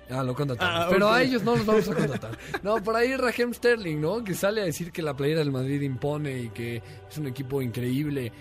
Ah, 0.07 0.21
lo 0.21 0.35
contratamos. 0.35 0.85
Ah, 0.85 0.87
Pero 0.91 1.09
a 1.09 1.23
ellos 1.23 1.41
no 1.43 1.55
los 1.55 1.65
vamos 1.65 1.89
a 1.89 1.95
contratar. 1.95 2.37
No, 2.61 2.75
por 2.83 2.95
ahí 2.95 3.15
Raheem 3.15 3.51
Sterling, 3.55 3.99
¿no? 3.99 4.23
Que 4.23 4.35
sale 4.35 4.61
a 4.61 4.65
decir 4.65 4.91
que 4.91 5.01
la 5.01 5.15
playera 5.15 5.39
del 5.39 5.51
Madrid 5.51 5.81
impone 5.81 6.37
y 6.43 6.49
que 6.49 6.83
es 7.09 7.17
un 7.17 7.25
equipo 7.25 7.59
increíble. 7.63 8.31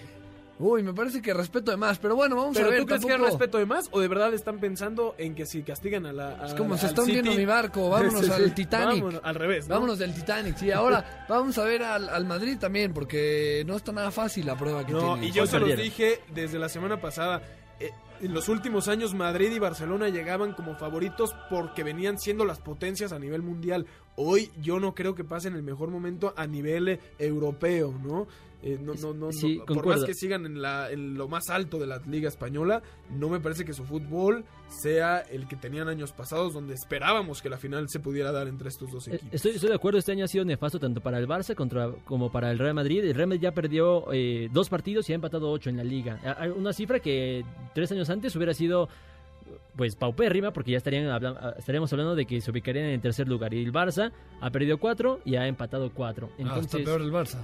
Uy, 0.59 0.83
me 0.85 0.93
parece 0.95 1.21
que 1.21 1.35
respeto 1.35 1.71
de 1.73 1.77
más. 1.77 1.99
Pero 1.99 2.15
bueno, 2.15 2.37
vamos 2.37 2.55
¿Pero 2.55 2.69
a 2.69 2.71
ver. 2.71 2.81
tú 2.81 2.87
crees 2.87 3.05
que 3.05 3.13
hay 3.13 3.19
respeto 3.19 3.59
de 3.59 3.67
más 3.67 3.89
o 3.91 4.01
de 4.01 4.07
verdad 4.09 4.33
están 4.35 4.61
pensando 4.61 5.15
en 5.19 5.35
que 5.35 5.47
si 5.47 5.63
castigan 5.63 6.07
a 6.07 6.13
la. 6.13 6.29
a- 6.43 6.47
Es 6.47 6.55
como 6.55 6.77
se 6.77 6.87
al 6.87 6.91
está 6.91 7.03
hundiendo 7.03 7.31
City- 7.33 7.41
mi 7.41 7.47
barco, 7.47 7.89
vámonos 7.91 8.21
Sí, 8.21 8.27
sí, 8.27 8.33
al. 8.33 8.55
Titanic. 8.55 9.01
Vámonos, 9.03 9.21
al 9.25 9.35
revés. 9.35 9.69
¿no? 9.69 9.75
Vámonos 9.75 9.99
del 9.99 10.15
Titanic, 10.15 10.57
sí. 10.57 10.71
Ahora 10.71 11.27
vamos 11.29 11.59
a 11.59 11.65
ver 11.65 11.83
al, 11.83 12.09
al 12.09 12.25
Madrid 12.27 12.57
también, 12.59 12.93
porque 12.95 13.65
no 13.67 13.77
está 13.77 13.91
nada 13.93 14.11
fácil 14.13 14.47
la 14.47 14.57
prueba 14.57 14.87
que 14.87 14.93
No, 14.93 15.15
tiene. 15.15 15.27
y 15.27 15.31
yo 15.33 15.47
se 15.47 15.59
los 15.59 15.77
dije 15.77 16.21
desde 16.33 16.59
la 16.59 16.69
semana 16.69 17.01
pasada. 17.01 17.43
eh, 17.81 17.91
en 18.21 18.33
los 18.33 18.49
últimos 18.49 18.87
años 18.87 19.13
Madrid 19.13 19.51
y 19.51 19.59
Barcelona 19.59 20.09
llegaban 20.09 20.53
como 20.55 20.77
favoritos 20.77 21.35
porque 21.51 21.83
venían 21.83 22.17
siendo 22.19 22.45
las 22.45 22.61
potencias 22.61 23.13
a 23.13 23.19
nivel 23.19 23.43
mundial. 23.43 23.87
Hoy 24.15 24.53
yo 24.63 24.79
no 24.79 24.95
creo 24.95 25.17
que 25.17 25.25
pasen 25.25 25.55
el 25.57 25.65
mejor 25.65 25.91
momento 25.91 26.33
a 26.37 26.47
nivel 26.47 26.89
eh, 26.89 27.01
europeo, 27.19 27.93
¿no? 28.03 28.29
Eh, 28.67 28.79
no, 28.81 28.95
no, 28.95 29.13
no, 29.13 29.31
Sí, 29.31 29.59
no, 29.59 29.67
por 29.67 29.87
más 29.87 30.05
que 30.05 30.15
sigan 30.15 30.47
en, 30.47 30.63
la, 30.63 30.91
en 30.91 31.19
lo 31.19 31.29
más 31.29 31.51
alto 31.51 31.79
de 31.79 31.87
la 31.87 31.99
liga 32.07 32.29
española, 32.29 32.83
no 33.11 33.29
me 33.29 33.39
parece 33.39 33.67
que 33.67 33.75
su 33.75 33.85
fútbol 33.85 34.45
sea 34.69 35.19
el 35.21 35.47
que 35.47 35.57
tenían 35.57 35.87
años 35.89 36.13
pasados, 36.13 36.55
donde 36.55 36.73
esperábamos 36.73 37.43
que 37.43 37.51
la 37.51 37.59
final 37.59 37.91
se 37.91 38.01
pudiera 38.01 38.33
dar 38.33 38.49
entre 38.49 38.71
estos 38.71 38.91
dos 38.91 39.07
Eh, 39.09 39.17
equipos. 39.17 39.35
Estoy, 39.35 39.51
estoy 39.53 39.69
de 39.69 39.75
acuerdo, 39.75 39.99
este 39.99 40.13
año 40.13 40.25
ha 40.25 40.29
sido 40.29 40.47
nefasto 40.47 40.81
tanto 40.81 41.03
para 41.03 41.19
el 41.19 41.29
Barça 41.29 41.55
contra, 41.55 41.93
como 42.07 42.33
para 42.33 42.51
el 42.51 42.59
Real 42.59 42.73
Madrid. 42.75 43.05
El 43.05 43.15
Real 43.15 43.29
Madrid 43.29 43.43
ya 43.43 43.53
perdió 43.53 44.11
eh, 44.15 44.49
dos 44.51 44.71
partidos 44.71 45.11
y 45.11 45.13
ha 45.13 45.17
empatado 45.17 45.51
ocho 45.51 45.69
en 45.69 45.77
la 45.77 45.85
liga. 45.85 46.19
Una 46.57 46.73
cifra 46.73 47.01
que 47.01 47.45
tres 47.75 47.93
años 47.93 48.09
antes 48.09 48.35
hubiera 48.35 48.55
sido 48.55 48.89
pues 49.77 49.95
paupérrima 49.97 50.53
porque 50.53 50.71
ya 50.71 50.79
estarían 50.79 51.07
habla- 51.09 51.37
ah, 51.39 51.55
estaríamos 51.59 51.93
hablando 51.93 52.15
de 52.15 52.25
que 52.27 52.41
se 52.41 52.51
ubicarían 52.51 52.87
en 52.87 53.01
tercer 53.01 53.29
lugar. 53.29 53.53
Y 53.53 53.63
el 53.63 53.73
Barça 53.73 54.11
ha 54.41 54.51
perdido 54.51 54.79
cuatro 54.79 55.21
y 55.25 55.37
ha 55.37 55.47
empatado 55.47 55.91
cuatro. 55.93 56.29
Ah, 56.31 56.35
está 56.39 56.55
Entonces, 56.61 56.83
peor 56.85 57.01
el 57.03 57.13
Barça. 57.13 57.39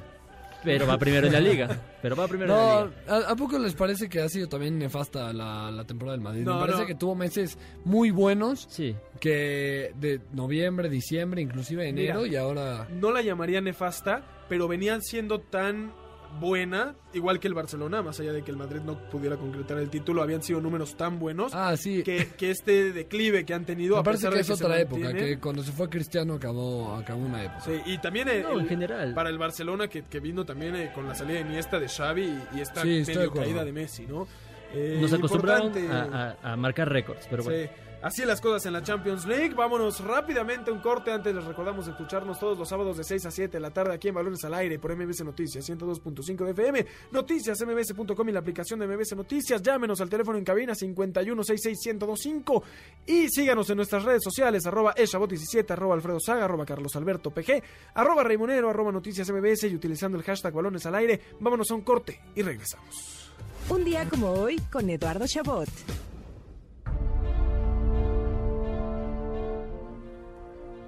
Pero 0.64 0.86
va 0.86 0.98
primero 0.98 1.26
en 1.26 1.32
la 1.32 1.40
liga. 1.40 1.68
Pero 2.02 2.16
va 2.16 2.26
primero 2.28 2.52
en 2.52 2.58
la 2.58 2.84
liga. 2.86 2.96
¿a, 3.28 3.32
a 3.32 3.36
poco 3.36 3.58
les 3.58 3.74
parece 3.74 4.08
que 4.08 4.20
ha 4.20 4.28
sido 4.28 4.48
también 4.48 4.78
nefasta 4.78 5.32
la, 5.32 5.70
la 5.70 5.84
temporada 5.84 6.16
del 6.16 6.24
Madrid? 6.24 6.42
No, 6.44 6.54
Me 6.54 6.61
parece 6.61 6.80
no. 6.80 6.86
que 6.86 6.94
tuvo 6.94 7.14
meses 7.14 7.58
muy 7.84 8.11
buenos. 8.11 8.66
Sí. 8.70 8.94
Que 9.20 9.92
de 9.96 10.20
noviembre, 10.32 10.88
diciembre, 10.88 11.42
inclusive 11.42 11.88
enero 11.88 12.22
Mira, 12.22 12.32
y 12.32 12.36
ahora... 12.36 12.88
No 12.90 13.11
la 13.12 13.22
llamaría 13.22 13.61
nefasta, 13.61 14.22
pero 14.48 14.66
venían 14.68 15.02
siendo 15.02 15.40
tan 15.40 15.92
buena, 16.39 16.95
igual 17.12 17.41
que 17.41 17.49
el 17.49 17.55
Barcelona, 17.55 18.03
más 18.03 18.20
allá 18.20 18.33
de 18.33 18.43
que 18.43 18.51
el 18.51 18.57
Madrid 18.57 18.81
no 18.85 18.97
pudiera 19.11 19.37
concretar 19.37 19.78
el 19.78 19.91
título, 19.91 20.22
habían 20.22 20.43
sido 20.43 20.61
números 20.61 20.97
tan 20.97 21.18
buenos 21.18 21.53
Ah, 21.55 21.76
sí. 21.76 22.03
que, 22.03 22.28
que 22.39 22.51
este 22.51 22.93
declive 22.93 23.45
que 23.45 23.53
han 23.55 23.64
tenido, 23.64 23.97
Me 23.97 24.01
a 24.01 24.03
parece 24.05 24.20
pesar 24.28 24.31
que 24.31 24.37
de 24.37 24.41
es 24.43 24.49
que 24.49 24.57
se 24.57 24.64
otra 24.64 24.81
época, 24.81 25.01
mantiene- 25.03 25.18
que 25.35 25.39
cuando 25.41 25.62
se 25.62 25.72
fue 25.72 25.89
Cristiano 25.89 26.35
acabó, 26.35 26.95
acabó 26.95 27.24
una 27.24 27.43
época. 27.43 27.61
Sí, 27.62 27.72
y 27.87 27.99
también 27.99 28.28
el- 28.28 28.43
No, 28.43 28.61
en 28.61 28.68
general. 28.68 29.14
para 29.14 29.28
el 29.31 29.39
Barcelona 29.39 29.89
que, 29.89 30.03
que 30.05 30.20
vino 30.20 30.45
también 30.45 30.76
eh, 30.76 30.93
con 30.95 31.07
la 31.09 31.14
salida 31.14 31.35
de 31.39 31.49
Iniesta 31.49 31.78
de 31.81 31.89
Xavi 31.89 32.22
y, 32.22 32.57
y 32.59 32.61
esta 32.61 32.83
Sí, 32.83 32.99
estoy 32.99 33.14
de 33.14 33.20
medio 33.28 33.33
caída 33.33 33.64
de 33.64 33.72
Messi, 33.72 34.07
¿no? 34.07 34.26
Eh, 34.72 34.99
Nos 35.01 35.12
acostumbraron 35.12 35.72
a, 35.91 36.37
a- 36.43 36.53
a 36.53 36.57
marcar 36.57 36.89
récords, 36.89 37.26
pero 37.28 37.43
bueno. 37.43 37.59
Sí. 37.64 37.70
Así 38.03 38.24
las 38.24 38.40
cosas 38.40 38.64
en 38.64 38.72
la 38.72 38.82
Champions 38.82 39.26
League. 39.26 39.53
Vámonos 39.55 40.03
rápidamente 40.03 40.70
a 40.70 40.72
un 40.72 40.80
corte. 40.80 41.12
Antes 41.12 41.34
les 41.34 41.44
recordamos 41.44 41.86
escucharnos 41.86 42.38
todos 42.40 42.59
los 42.59 42.66
sábados 42.66 42.96
de 42.96 43.05
6 43.05 43.26
a 43.26 43.30
7 43.30 43.59
de 43.59 43.61
la 43.61 43.72
tarde 43.72 43.92
aquí 43.92 44.09
en 44.09 44.14
Balones 44.14 44.42
al 44.42 44.55
Aire 44.55 44.78
por 44.78 44.96
MBS 44.96 45.22
Noticias 45.22 45.68
102.5 45.68 46.44
de 46.46 46.51
FM. 46.53 46.86
Noticias 47.11 47.59
mbs.com 47.61 48.26
y 48.26 48.32
la 48.32 48.38
aplicación 48.38 48.80
de 48.80 48.86
MBS 48.86 49.14
Noticias. 49.14 49.61
Llámenos 49.61 50.01
al 50.01 50.09
teléfono 50.09 50.38
en 50.38 50.44
cabina 50.44 50.72
51661025 50.72 52.62
y 53.07 53.28
síganos 53.28 53.68
en 53.68 53.76
nuestras 53.76 54.03
redes 54.03 54.22
sociales 54.24 54.64
arroba 54.64 54.94
eshabot17, 54.94 55.70
arroba 55.70 55.94
alfredo 55.94 56.20
saga, 56.20 56.46
arroba 56.46 56.64
carlos 56.64 56.96
alberto 56.96 57.30
pg, 57.30 57.62
arroba 57.92 58.24
raimonero, 58.24 58.70
arroba 58.70 58.92
noticias 58.92 59.30
mbs 59.30 59.64
y 59.64 59.74
utilizando 59.74 60.16
el 60.16 60.24
hashtag 60.24 60.55
Balones 60.55 60.86
al 60.86 60.94
Aire. 60.94 61.20
Vámonos 61.38 61.70
a 61.70 61.74
un 61.74 61.82
corte 61.82 62.18
y 62.34 62.40
regresamos. 62.40 63.30
Un 63.68 63.84
día 63.84 64.09
como 64.09 64.30
hoy 64.30 64.59
con 64.70 64.88
Eduardo 64.88 65.26
Chabot. 65.26 65.68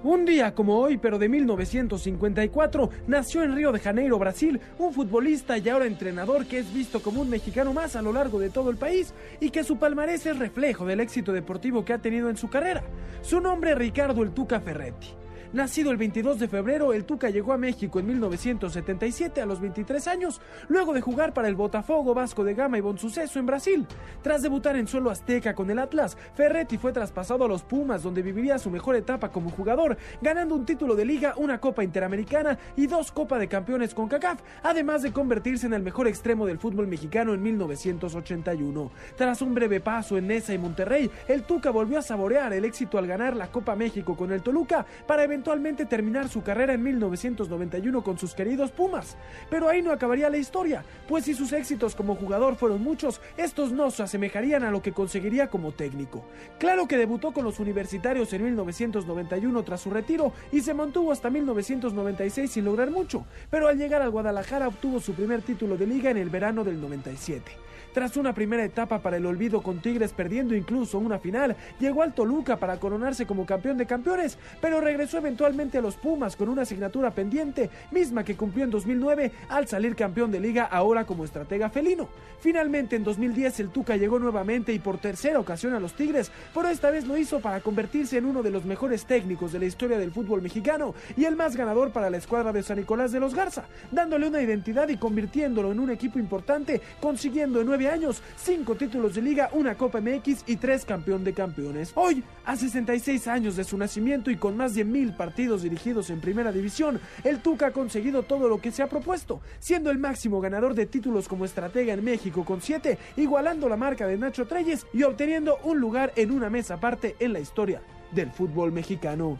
Un 0.03 0.25
día 0.25 0.53
como 0.53 0.79
hoy, 0.79 0.97
pero 0.97 1.17
de 1.17 1.29
1954, 1.29 2.89
nació 3.07 3.41
en 3.41 3.55
Río 3.55 3.71
de 3.71 3.79
Janeiro, 3.79 4.19
Brasil, 4.19 4.59
un 4.77 4.91
futbolista 4.91 5.57
y 5.57 5.69
ahora 5.69 5.85
entrenador 5.85 6.45
que 6.45 6.59
es 6.59 6.73
visto 6.73 7.01
como 7.01 7.21
un 7.21 7.29
mexicano 7.29 7.71
más 7.71 7.95
a 7.95 8.01
lo 8.01 8.11
largo 8.11 8.37
de 8.37 8.49
todo 8.49 8.69
el 8.69 8.75
país 8.75 9.13
y 9.39 9.49
que 9.49 9.63
su 9.63 9.77
palmarés 9.77 10.25
es 10.25 10.37
reflejo 10.37 10.85
del 10.85 10.99
éxito 10.99 11.31
deportivo 11.31 11.85
que 11.85 11.93
ha 11.93 11.99
tenido 11.99 12.29
en 12.29 12.35
su 12.35 12.49
carrera. 12.49 12.83
Su 13.21 13.39
nombre 13.39 13.71
es 13.71 13.77
Ricardo 13.77 14.23
El 14.23 14.31
Tuca 14.31 14.59
Ferretti. 14.59 15.22
Nacido 15.53 15.91
el 15.91 15.97
22 15.97 16.39
de 16.39 16.47
febrero, 16.47 16.93
el 16.93 17.05
Tuca 17.05 17.29
llegó 17.29 17.53
a 17.53 17.59
México 17.59 17.99
en 17.99 18.07
1977 18.07 19.39
a 19.39 19.45
los 19.45 19.61
23 19.61 20.07
años, 20.07 20.41
luego 20.67 20.93
de 20.93 21.01
jugar 21.01 21.31
para 21.31 21.47
el 21.47 21.53
Botafogo, 21.53 22.15
Vasco 22.15 22.43
de 22.43 22.55
Gama 22.55 22.79
y 22.79 22.81
Bonsuceso 22.81 23.37
en 23.37 23.45
Brasil. 23.45 23.87
Tras 24.23 24.41
debutar 24.41 24.75
en 24.77 24.87
suelo 24.87 25.11
azteca 25.11 25.53
con 25.53 25.69
el 25.69 25.77
Atlas, 25.77 26.17
Ferretti 26.33 26.79
fue 26.79 26.91
traspasado 26.91 27.45
a 27.45 27.47
los 27.47 27.61
Pumas, 27.61 28.01
donde 28.01 28.23
viviría 28.23 28.57
su 28.57 28.71
mejor 28.71 28.95
etapa 28.95 29.29
como 29.29 29.51
jugador, 29.51 29.95
ganando 30.23 30.55
un 30.55 30.65
título 30.65 30.95
de 30.95 31.05
liga, 31.05 31.35
una 31.37 31.59
Copa 31.59 31.83
Interamericana 31.83 32.57
y 32.75 32.87
dos 32.87 33.11
Copa 33.11 33.37
de 33.37 33.47
Campeones 33.47 33.93
con 33.93 34.07
CACAF, 34.07 34.41
además 34.63 35.03
de 35.03 35.13
convertirse 35.13 35.67
en 35.67 35.73
el 35.73 35.83
mejor 35.83 36.07
extremo 36.07 36.47
del 36.47 36.57
fútbol 36.57 36.87
mexicano 36.87 37.31
en 37.35 37.43
1981. 37.43 38.91
Tras 39.15 39.43
un 39.43 39.53
breve 39.53 39.81
paso 39.81 40.17
en 40.17 40.25
Nesa 40.25 40.55
y 40.55 40.57
Monterrey, 40.57 41.11
el 41.27 41.43
Tuca 41.43 41.69
volvió 41.69 41.99
a 41.99 42.01
saborear 42.01 42.53
el 42.53 42.65
éxito 42.65 42.97
al 42.97 43.05
ganar 43.05 43.35
la 43.35 43.51
Copa 43.51 43.75
México 43.75 44.17
con 44.17 44.31
el 44.31 44.41
Toluca 44.41 44.83
para 45.05 45.23
eventualmente 45.23 45.42
terminar 45.43 46.29
su 46.29 46.41
carrera 46.41 46.73
en 46.73 46.83
1991 46.83 48.03
con 48.03 48.17
sus 48.17 48.33
queridos 48.33 48.71
Pumas. 48.71 49.17
Pero 49.49 49.69
ahí 49.69 49.81
no 49.81 49.91
acabaría 49.91 50.29
la 50.29 50.37
historia, 50.37 50.83
pues 51.07 51.25
si 51.25 51.33
sus 51.33 51.53
éxitos 51.53 51.95
como 51.95 52.15
jugador 52.15 52.55
fueron 52.55 52.81
muchos, 52.81 53.21
estos 53.37 53.71
no 53.71 53.91
se 53.91 54.03
asemejarían 54.03 54.63
a 54.63 54.71
lo 54.71 54.81
que 54.81 54.93
conseguiría 54.93 55.47
como 55.47 55.71
técnico. 55.71 56.25
Claro 56.59 56.87
que 56.87 56.97
debutó 56.97 57.31
con 57.31 57.43
los 57.43 57.59
universitarios 57.59 58.31
en 58.33 58.43
1991 58.45 59.63
tras 59.63 59.81
su 59.81 59.89
retiro 59.89 60.33
y 60.51 60.61
se 60.61 60.73
mantuvo 60.73 61.11
hasta 61.11 61.29
1996 61.29 62.51
sin 62.51 62.65
lograr 62.65 62.89
mucho, 62.89 63.25
pero 63.49 63.67
al 63.67 63.77
llegar 63.77 64.01
al 64.01 64.11
Guadalajara 64.11 64.67
obtuvo 64.67 64.99
su 64.99 65.13
primer 65.13 65.41
título 65.41 65.77
de 65.77 65.87
liga 65.87 66.09
en 66.09 66.17
el 66.17 66.29
verano 66.29 66.63
del 66.63 66.79
97. 66.79 67.51
Tras 67.93 68.17
una 68.17 68.33
primera 68.33 68.65
etapa 68.65 69.03
para 69.03 69.17
el 69.17 69.25
olvido 69.27 69.61
con 69.61 69.79
Tigres 69.79 70.13
perdiendo 70.13 70.55
incluso 70.55 70.97
una 70.97 71.19
final, 71.19 71.55
llegó 71.79 72.01
al 72.01 72.15
Toluca 72.15 72.57
para 72.57 72.79
coronarse 72.79 73.27
como 73.27 73.45
campeón 73.45 73.77
de 73.77 73.85
campeones, 73.85 74.39
pero 74.59 74.81
regresó 74.81 75.19
eventualmente 75.19 75.77
a 75.77 75.81
los 75.81 75.95
Pumas 75.95 76.35
con 76.35 76.49
una 76.49 76.63
asignatura 76.63 77.11
pendiente, 77.11 77.69
misma 77.91 78.23
que 78.23 78.35
cumplió 78.35 78.65
en 78.65 78.71
2009 78.71 79.31
al 79.47 79.67
salir 79.67 79.95
campeón 79.95 80.31
de 80.31 80.39
liga 80.39 80.63
ahora 80.63 81.05
como 81.05 81.23
estratega 81.23 81.69
felino. 81.69 82.09
Finalmente 82.39 82.95
en 82.95 83.03
2010 83.03 83.59
el 83.59 83.69
Tuca 83.69 83.95
llegó 83.95 84.17
nuevamente 84.17 84.73
y 84.73 84.79
por 84.79 84.97
tercera 84.97 85.39
ocasión 85.39 85.75
a 85.75 85.79
los 85.79 85.93
Tigres, 85.93 86.31
pero 86.51 86.69
esta 86.69 86.89
vez 86.89 87.05
lo 87.05 87.15
hizo 87.15 87.41
para 87.41 87.61
convertirse 87.61 88.17
en 88.17 88.25
uno 88.25 88.41
de 88.41 88.49
los 88.49 88.65
mejores 88.65 89.05
técnicos 89.05 89.51
de 89.51 89.59
la 89.59 89.65
historia 89.65 89.99
del 89.99 90.11
fútbol 90.11 90.41
mexicano 90.41 90.95
y 91.15 91.25
el 91.25 91.35
más 91.35 91.55
ganador 91.55 91.91
para 91.91 92.09
la 92.09 92.17
escuadra 92.17 92.51
de 92.51 92.63
San 92.63 92.79
Nicolás 92.79 93.11
de 93.11 93.19
los 93.19 93.35
Garza, 93.35 93.65
dándole 93.91 94.27
una 94.27 94.41
identidad 94.41 94.89
y 94.89 94.97
convirtiéndolo 94.97 95.71
en 95.71 95.79
un 95.79 95.91
equipo 95.91 96.17
importante, 96.17 96.81
consiguiendo 96.99 97.61
en 97.61 97.67
nueve 97.67 97.82
años 97.89 98.21
cinco 98.37 98.75
títulos 98.75 99.15
de 99.15 99.21
liga, 99.21 99.49
una 99.53 99.75
Copa 99.75 100.01
MX 100.01 100.43
y 100.47 100.57
tres 100.57 100.85
campeón 100.85 101.23
de 101.23 101.33
campeones. 101.33 101.91
Hoy, 101.95 102.23
a 102.45 102.55
66 102.55 103.27
años 103.27 103.55
de 103.55 103.63
su 103.63 103.77
nacimiento 103.77 104.31
y 104.31 104.37
con 104.37 104.57
más 104.57 104.75
de 104.75 104.83
mil 104.83 105.13
partidos 105.13 105.63
dirigidos 105.63 106.09
en 106.09 106.21
primera 106.21 106.51
división, 106.51 106.99
el 107.23 107.39
Tuca 107.39 107.67
ha 107.67 107.71
conseguido 107.71 108.23
todo 108.23 108.47
lo 108.47 108.59
que 108.59 108.71
se 108.71 108.83
ha 108.83 108.89
propuesto, 108.89 109.41
siendo 109.59 109.91
el 109.91 109.97
máximo 109.97 110.41
ganador 110.41 110.73
de 110.73 110.85
títulos 110.85 111.27
como 111.27 111.45
estratega 111.45 111.93
en 111.93 112.03
México 112.03 112.45
con 112.45 112.61
siete, 112.61 112.97
igualando 113.17 113.69
la 113.69 113.77
marca 113.77 114.07
de 114.07 114.17
Nacho 114.17 114.45
Treyes 114.45 114.85
y 114.93 115.03
obteniendo 115.03 115.57
un 115.63 115.79
lugar 115.79 116.13
en 116.15 116.31
una 116.31 116.49
mesa 116.49 116.75
aparte 116.75 117.15
en 117.19 117.33
la 117.33 117.39
historia 117.39 117.81
del 118.11 118.31
fútbol 118.31 118.71
mexicano. 118.71 119.37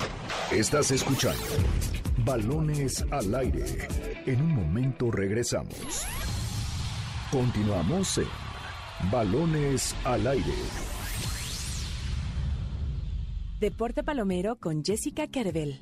Estás 0.51 0.91
escuchando 0.91 1.43
Balones 2.25 3.03
al 3.11 3.33
aire. 3.35 3.65
En 4.25 4.41
un 4.41 4.55
momento 4.55 5.11
regresamos. 5.11 6.05
Continuamos 7.33 8.19
en 8.19 9.09
Balones 9.09 9.95
al 10.03 10.27
aire. 10.27 10.53
Deporte 13.59 14.03
Palomero 14.03 14.57
con 14.57 14.85
Jessica 14.85 15.25
Kerbel. 15.25 15.79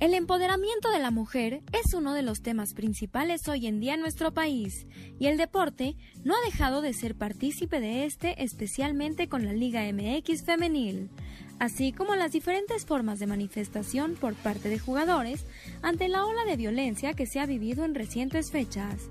El 0.00 0.14
empoderamiento 0.14 0.90
de 0.90 1.00
la 1.00 1.10
mujer 1.10 1.62
es 1.74 1.92
uno 1.92 2.14
de 2.14 2.22
los 2.22 2.40
temas 2.40 2.72
principales 2.72 3.46
hoy 3.46 3.66
en 3.66 3.78
día 3.78 3.92
en 3.92 4.00
nuestro 4.00 4.32
país 4.32 4.86
y 5.18 5.26
el 5.26 5.36
deporte 5.36 5.96
no 6.24 6.34
ha 6.34 6.40
dejado 6.46 6.80
de 6.80 6.94
ser 6.94 7.14
partícipe 7.14 7.78
de 7.78 8.06
este, 8.06 8.42
especialmente 8.42 9.28
con 9.28 9.44
la 9.44 9.52
Liga 9.52 9.82
MX 9.92 10.46
femenil, 10.46 11.10
así 11.58 11.92
como 11.92 12.16
las 12.16 12.32
diferentes 12.32 12.86
formas 12.86 13.18
de 13.18 13.26
manifestación 13.26 14.14
por 14.14 14.32
parte 14.32 14.70
de 14.70 14.78
jugadores 14.78 15.44
ante 15.82 16.08
la 16.08 16.24
ola 16.24 16.46
de 16.46 16.56
violencia 16.56 17.12
que 17.12 17.26
se 17.26 17.38
ha 17.38 17.44
vivido 17.44 17.84
en 17.84 17.94
recientes 17.94 18.50
fechas. 18.50 19.10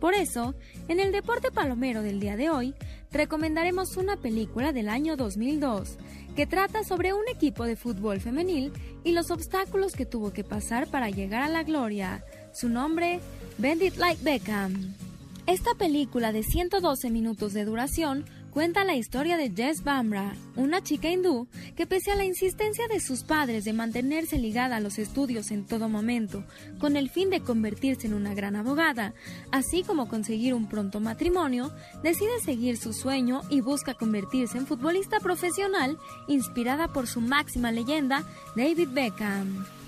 Por 0.00 0.14
eso, 0.14 0.54
en 0.88 0.98
el 0.98 1.12
deporte 1.12 1.50
palomero 1.50 2.02
del 2.02 2.20
día 2.20 2.36
de 2.36 2.48
hoy, 2.48 2.74
recomendaremos 3.12 3.98
una 3.98 4.16
película 4.16 4.72
del 4.72 4.88
año 4.88 5.14
2002 5.16 5.98
que 6.34 6.46
trata 6.46 6.84
sobre 6.84 7.12
un 7.12 7.28
equipo 7.28 7.64
de 7.64 7.76
fútbol 7.76 8.18
femenil 8.18 8.72
y 9.04 9.12
los 9.12 9.30
obstáculos 9.30 9.92
que 9.92 10.06
tuvo 10.06 10.32
que 10.32 10.42
pasar 10.42 10.88
para 10.88 11.10
llegar 11.10 11.42
a 11.42 11.48
la 11.48 11.64
gloria. 11.64 12.24
Su 12.54 12.70
nombre, 12.70 13.20
Bend 13.58 13.82
It 13.82 13.96
Like 13.96 14.24
Beckham. 14.24 14.94
Esta 15.46 15.74
película 15.74 16.32
de 16.32 16.44
112 16.44 17.10
minutos 17.10 17.52
de 17.52 17.66
duración 17.66 18.24
cuenta 18.50 18.84
la 18.84 18.96
historia 18.96 19.36
de 19.36 19.50
Jess 19.50 19.84
Bamra, 19.84 20.34
una 20.56 20.82
chica 20.82 21.08
hindú 21.08 21.46
que 21.76 21.86
pese 21.86 22.10
a 22.10 22.16
la 22.16 22.24
insistencia 22.24 22.86
de 22.88 23.00
sus 23.00 23.22
padres 23.22 23.64
de 23.64 23.72
mantenerse 23.72 24.38
ligada 24.38 24.76
a 24.76 24.80
los 24.80 24.98
estudios 24.98 25.50
en 25.50 25.64
todo 25.64 25.88
momento, 25.88 26.44
con 26.78 26.96
el 26.96 27.10
fin 27.10 27.30
de 27.30 27.40
convertirse 27.40 28.06
en 28.06 28.14
una 28.14 28.34
gran 28.34 28.56
abogada, 28.56 29.14
así 29.52 29.82
como 29.82 30.08
conseguir 30.08 30.54
un 30.54 30.68
pronto 30.68 31.00
matrimonio, 31.00 31.72
decide 32.02 32.40
seguir 32.44 32.76
su 32.76 32.92
sueño 32.92 33.42
y 33.50 33.60
busca 33.60 33.94
convertirse 33.94 34.58
en 34.58 34.66
futbolista 34.66 35.20
profesional 35.20 35.98
inspirada 36.28 36.88
por 36.88 37.06
su 37.06 37.20
máxima 37.20 37.70
leyenda, 37.72 38.24
David 38.56 38.88
Beckham. 38.92 39.79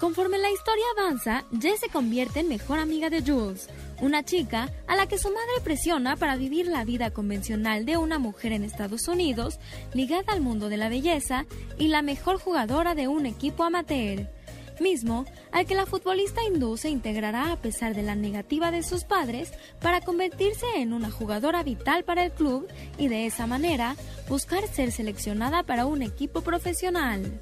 Conforme 0.00 0.38
la 0.38 0.52
historia 0.52 0.84
avanza, 0.96 1.44
Jess 1.60 1.80
se 1.80 1.88
convierte 1.88 2.40
en 2.40 2.48
mejor 2.48 2.78
amiga 2.78 3.10
de 3.10 3.20
Jules, 3.20 3.68
una 4.00 4.24
chica 4.24 4.70
a 4.86 4.94
la 4.94 5.08
que 5.08 5.18
su 5.18 5.28
madre 5.28 5.60
presiona 5.64 6.14
para 6.14 6.36
vivir 6.36 6.68
la 6.68 6.84
vida 6.84 7.10
convencional 7.10 7.84
de 7.84 7.96
una 7.96 8.20
mujer 8.20 8.52
en 8.52 8.62
Estados 8.62 9.08
Unidos, 9.08 9.58
ligada 9.94 10.32
al 10.32 10.40
mundo 10.40 10.68
de 10.68 10.76
la 10.76 10.88
belleza 10.88 11.46
y 11.78 11.88
la 11.88 12.02
mejor 12.02 12.38
jugadora 12.38 12.94
de 12.94 13.08
un 13.08 13.26
equipo 13.26 13.64
amateur, 13.64 14.30
mismo 14.78 15.24
al 15.50 15.66
que 15.66 15.74
la 15.74 15.84
futbolista 15.84 16.44
hindú 16.44 16.76
se 16.76 16.90
integrará 16.90 17.50
a 17.50 17.56
pesar 17.56 17.96
de 17.96 18.04
la 18.04 18.14
negativa 18.14 18.70
de 18.70 18.84
sus 18.84 19.02
padres 19.02 19.50
para 19.80 20.00
convertirse 20.00 20.66
en 20.76 20.92
una 20.92 21.10
jugadora 21.10 21.64
vital 21.64 22.04
para 22.04 22.24
el 22.24 22.30
club 22.30 22.68
y 22.98 23.08
de 23.08 23.26
esa 23.26 23.48
manera 23.48 23.96
buscar 24.28 24.64
ser 24.68 24.92
seleccionada 24.92 25.64
para 25.64 25.86
un 25.86 26.02
equipo 26.02 26.42
profesional. 26.42 27.40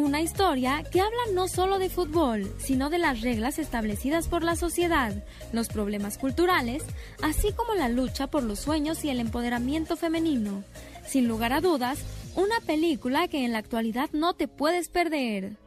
Una 0.00 0.22
historia 0.22 0.82
que 0.90 1.02
habla 1.02 1.20
no 1.34 1.46
solo 1.46 1.78
de 1.78 1.90
fútbol, 1.90 2.50
sino 2.56 2.88
de 2.88 2.96
las 2.96 3.20
reglas 3.20 3.58
establecidas 3.58 4.28
por 4.28 4.42
la 4.42 4.56
sociedad, 4.56 5.12
los 5.52 5.68
problemas 5.68 6.16
culturales, 6.16 6.82
así 7.20 7.52
como 7.52 7.74
la 7.74 7.90
lucha 7.90 8.26
por 8.26 8.42
los 8.42 8.60
sueños 8.60 9.04
y 9.04 9.10
el 9.10 9.20
empoderamiento 9.20 9.96
femenino. 9.96 10.64
Sin 11.06 11.28
lugar 11.28 11.52
a 11.52 11.60
dudas, 11.60 11.98
una 12.34 12.60
película 12.60 13.28
que 13.28 13.44
en 13.44 13.52
la 13.52 13.58
actualidad 13.58 14.08
no 14.14 14.32
te 14.32 14.48
puedes 14.48 14.88
perder. 14.88 15.58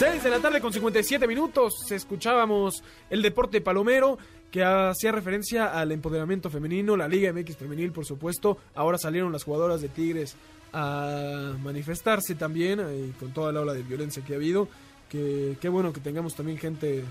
6 0.00 0.22
de 0.22 0.30
la 0.30 0.38
tarde 0.40 0.62
con 0.62 0.72
57 0.72 1.26
minutos 1.26 1.92
escuchábamos 1.92 2.82
el 3.10 3.20
deporte 3.20 3.60
palomero 3.60 4.16
que 4.50 4.64
hacía 4.64 5.12
referencia 5.12 5.78
al 5.78 5.92
empoderamiento 5.92 6.50
femenino, 6.50 6.96
la 6.96 7.08
Liga 7.08 7.32
MX 7.32 7.56
femenil 7.56 7.92
por 7.92 8.04
supuesto, 8.04 8.58
ahora 8.74 8.98
salieron 8.98 9.32
las 9.32 9.44
jugadoras 9.44 9.80
de 9.80 9.88
Tigres 9.88 10.36
a 10.72 11.54
manifestarse 11.62 12.34
también 12.34 12.80
eh, 12.80 13.12
con 13.18 13.32
toda 13.32 13.52
la 13.52 13.60
ola 13.60 13.74
de 13.74 13.82
violencia 13.82 14.24
que 14.24 14.34
ha 14.34 14.36
habido, 14.36 14.68
que 15.08 15.56
qué 15.60 15.68
bueno 15.68 15.92
que 15.92 16.00
tengamos 16.00 16.34
también 16.34 16.58
gente 16.58 17.04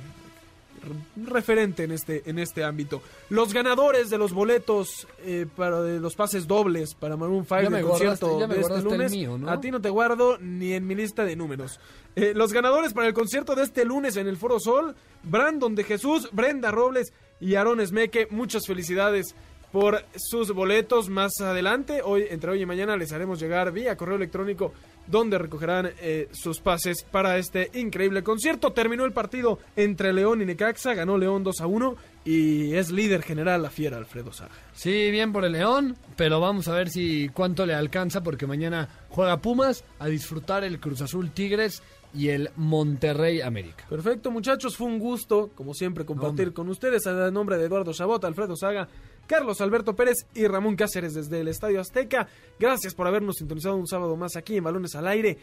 referente 1.26 1.84
en 1.84 1.92
este 1.92 2.24
en 2.30 2.40
este 2.40 2.64
ámbito. 2.64 3.02
Los 3.30 3.54
ganadores 3.54 4.10
de 4.10 4.18
los 4.18 4.34
boletos 4.34 5.08
eh, 5.20 5.46
para 5.56 5.82
de 5.82 6.00
los 6.00 6.16
pases 6.16 6.48
dobles 6.48 6.94
para 6.94 7.18
Maroon 7.18 7.46
5 7.46 7.62
Ya 7.64 7.70
me 7.70 7.80
el 7.80 7.86
concierto 7.86 8.48
de 8.48 8.60
este 8.60 8.82
lunes. 8.82 9.12
mío, 9.12 9.38
¿no? 9.38 9.50
A 9.50 9.60
ti 9.60 9.72
no 9.72 9.82
te 9.82 9.90
guardo 9.90 10.38
ni 10.40 10.74
en 10.74 10.88
mi 10.88 10.96
lista 10.96 11.26
de 11.26 11.36
números. 11.36 11.80
Eh, 12.16 12.34
los 12.36 12.54
ganadores 12.54 12.94
para 12.94 13.08
el 13.08 13.14
concierto 13.14 13.56
de 13.56 13.64
este 13.64 13.86
lunes 13.86 14.16
en 14.18 14.28
el 14.28 14.38
Foro 14.38 14.60
Sol, 14.60 14.96
Brandon 15.24 15.76
de 15.76 15.84
Jesús, 15.84 16.30
Brenda 16.32 16.72
Robles 16.72 17.14
y 17.40 17.56
Aaron 17.56 17.82
Esmeque. 17.82 18.28
Muchas 18.30 18.66
felicidades 18.66 19.36
por 19.72 20.04
sus 20.16 20.52
boletos 20.52 21.10
más 21.10 21.32
adelante. 21.42 22.02
Hoy, 22.04 22.26
entre 22.30 22.52
hoy 22.52 22.62
y 22.62 22.66
mañana, 22.66 22.98
les 22.98 23.12
haremos 23.12 23.40
llegar 23.40 23.72
vía 23.72 23.96
correo 23.96 24.16
electrónico 24.16 24.74
donde 25.08 25.40
recogerán 25.40 25.92
eh, 26.02 26.30
sus 26.32 26.60
pases 26.60 27.04
para 27.04 27.38
este 27.38 27.72
increíble 27.74 28.24
concierto. 28.24 28.74
Terminó 28.74 29.06
el 29.06 29.12
partido 29.12 29.60
entre 29.76 30.14
León 30.14 30.42
y 30.42 30.46
Necaxa, 30.46 30.94
ganó 30.94 31.18
León 31.18 31.44
2 31.44 31.62
a 31.62 31.68
1 31.68 31.96
y 32.26 32.76
es 32.76 32.92
líder 32.92 33.24
general 33.24 33.64
la 33.64 33.72
fiera 33.72 33.98
Alfredo 33.98 34.32
Saga. 34.32 34.52
Sí, 34.74 35.10
bien 35.10 35.34
por 35.34 35.46
el 35.46 35.54
León, 35.54 35.98
pero 36.16 36.40
vamos 36.40 36.68
a 36.68 36.76
ver 36.76 36.90
si 36.90 37.30
cuánto 37.30 37.66
le 37.66 37.74
alcanza 37.74 38.22
porque 38.22 38.46
mañana 38.46 38.88
juega 39.10 39.42
Pumas 39.42 39.84
a 39.98 40.08
disfrutar 40.08 40.64
el 40.64 40.80
Cruz 40.80 41.02
Azul 41.02 41.32
Tigres 41.32 41.82
y 42.14 42.30
el 42.30 42.50
Monterrey 42.56 43.42
América. 43.42 43.86
Perfecto, 43.90 44.32
muchachos, 44.32 44.76
fue 44.76 44.88
un 44.88 45.00
gusto, 45.00 45.50
como 45.56 45.74
siempre, 45.74 46.06
compartir 46.06 46.54
con 46.54 46.70
ustedes 46.70 47.06
a 47.08 47.32
nombre 47.32 47.58
de 47.58 47.66
Eduardo 47.66 47.94
Chabot, 47.94 48.24
Alfredo 48.24 48.56
Saga, 48.56 48.88
Carlos 49.28 49.62
Alberto 49.62 49.96
Pérez 49.96 50.26
y 50.34 50.48
Ramón 50.48 50.76
Cáceres 50.76 51.14
desde 51.14 51.42
el 51.42 51.48
Estadio 51.48 51.80
Azteca. 51.80 52.28
Gracias 52.60 52.96
por 52.96 53.08
habernos 53.08 53.38
sintonizado 53.38 53.76
un 53.76 53.88
sábado 53.88 54.16
más 54.16 54.36
aquí 54.36 54.58
en 54.58 54.64
Balones 54.64 54.96
al 54.96 55.08
Aire. 55.08 55.38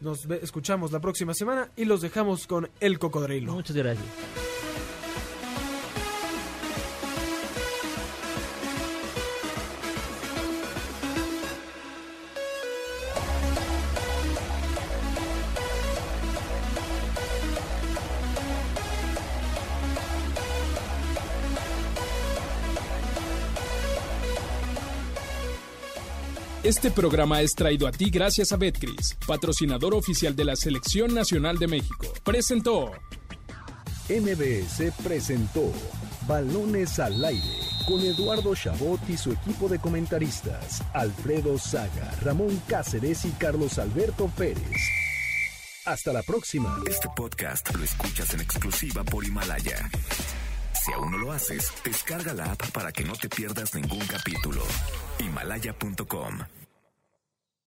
Nos 0.00 0.24
escuchamos 0.26 0.92
la 0.92 1.00
próxima 1.00 1.34
semana 1.34 1.70
y 1.76 1.84
los 1.84 2.00
dejamos 2.00 2.46
con 2.46 2.68
El 2.80 2.98
Cocodrilo. 2.98 3.52
Muchas 3.52 3.76
gracias. 3.76 4.51
Este 26.72 26.90
programa 26.90 27.42
es 27.42 27.52
traído 27.52 27.86
a 27.86 27.92
ti 27.92 28.08
gracias 28.08 28.50
a 28.50 28.56
Betcris, 28.56 29.18
patrocinador 29.26 29.92
oficial 29.92 30.34
de 30.34 30.46
la 30.46 30.56
Selección 30.56 31.12
Nacional 31.12 31.58
de 31.58 31.66
México. 31.66 32.06
Presentó 32.24 32.92
MBS 34.08 34.90
presentó 35.04 35.70
Balones 36.26 36.98
al 36.98 37.22
aire 37.22 37.58
con 37.86 38.00
Eduardo 38.00 38.54
Chabot 38.54 38.98
y 39.06 39.18
su 39.18 39.32
equipo 39.32 39.68
de 39.68 39.80
comentaristas, 39.80 40.82
Alfredo 40.94 41.58
Saga, 41.58 42.10
Ramón 42.22 42.58
Cáceres 42.66 43.26
y 43.26 43.32
Carlos 43.32 43.78
Alberto 43.78 44.28
Pérez. 44.34 44.80
Hasta 45.84 46.14
la 46.14 46.22
próxima. 46.22 46.82
Este 46.88 47.08
podcast 47.14 47.70
lo 47.76 47.84
escuchas 47.84 48.32
en 48.32 48.40
exclusiva 48.40 49.04
por 49.04 49.26
Himalaya. 49.26 49.90
Si 50.72 50.90
aún 50.94 51.10
no 51.10 51.18
lo 51.18 51.32
haces, 51.32 51.70
descarga 51.84 52.32
la 52.32 52.52
app 52.52 52.70
para 52.70 52.92
que 52.92 53.04
no 53.04 53.12
te 53.12 53.28
pierdas 53.28 53.74
ningún 53.74 54.06
capítulo. 54.06 54.62
Himalaya.com 55.18 56.61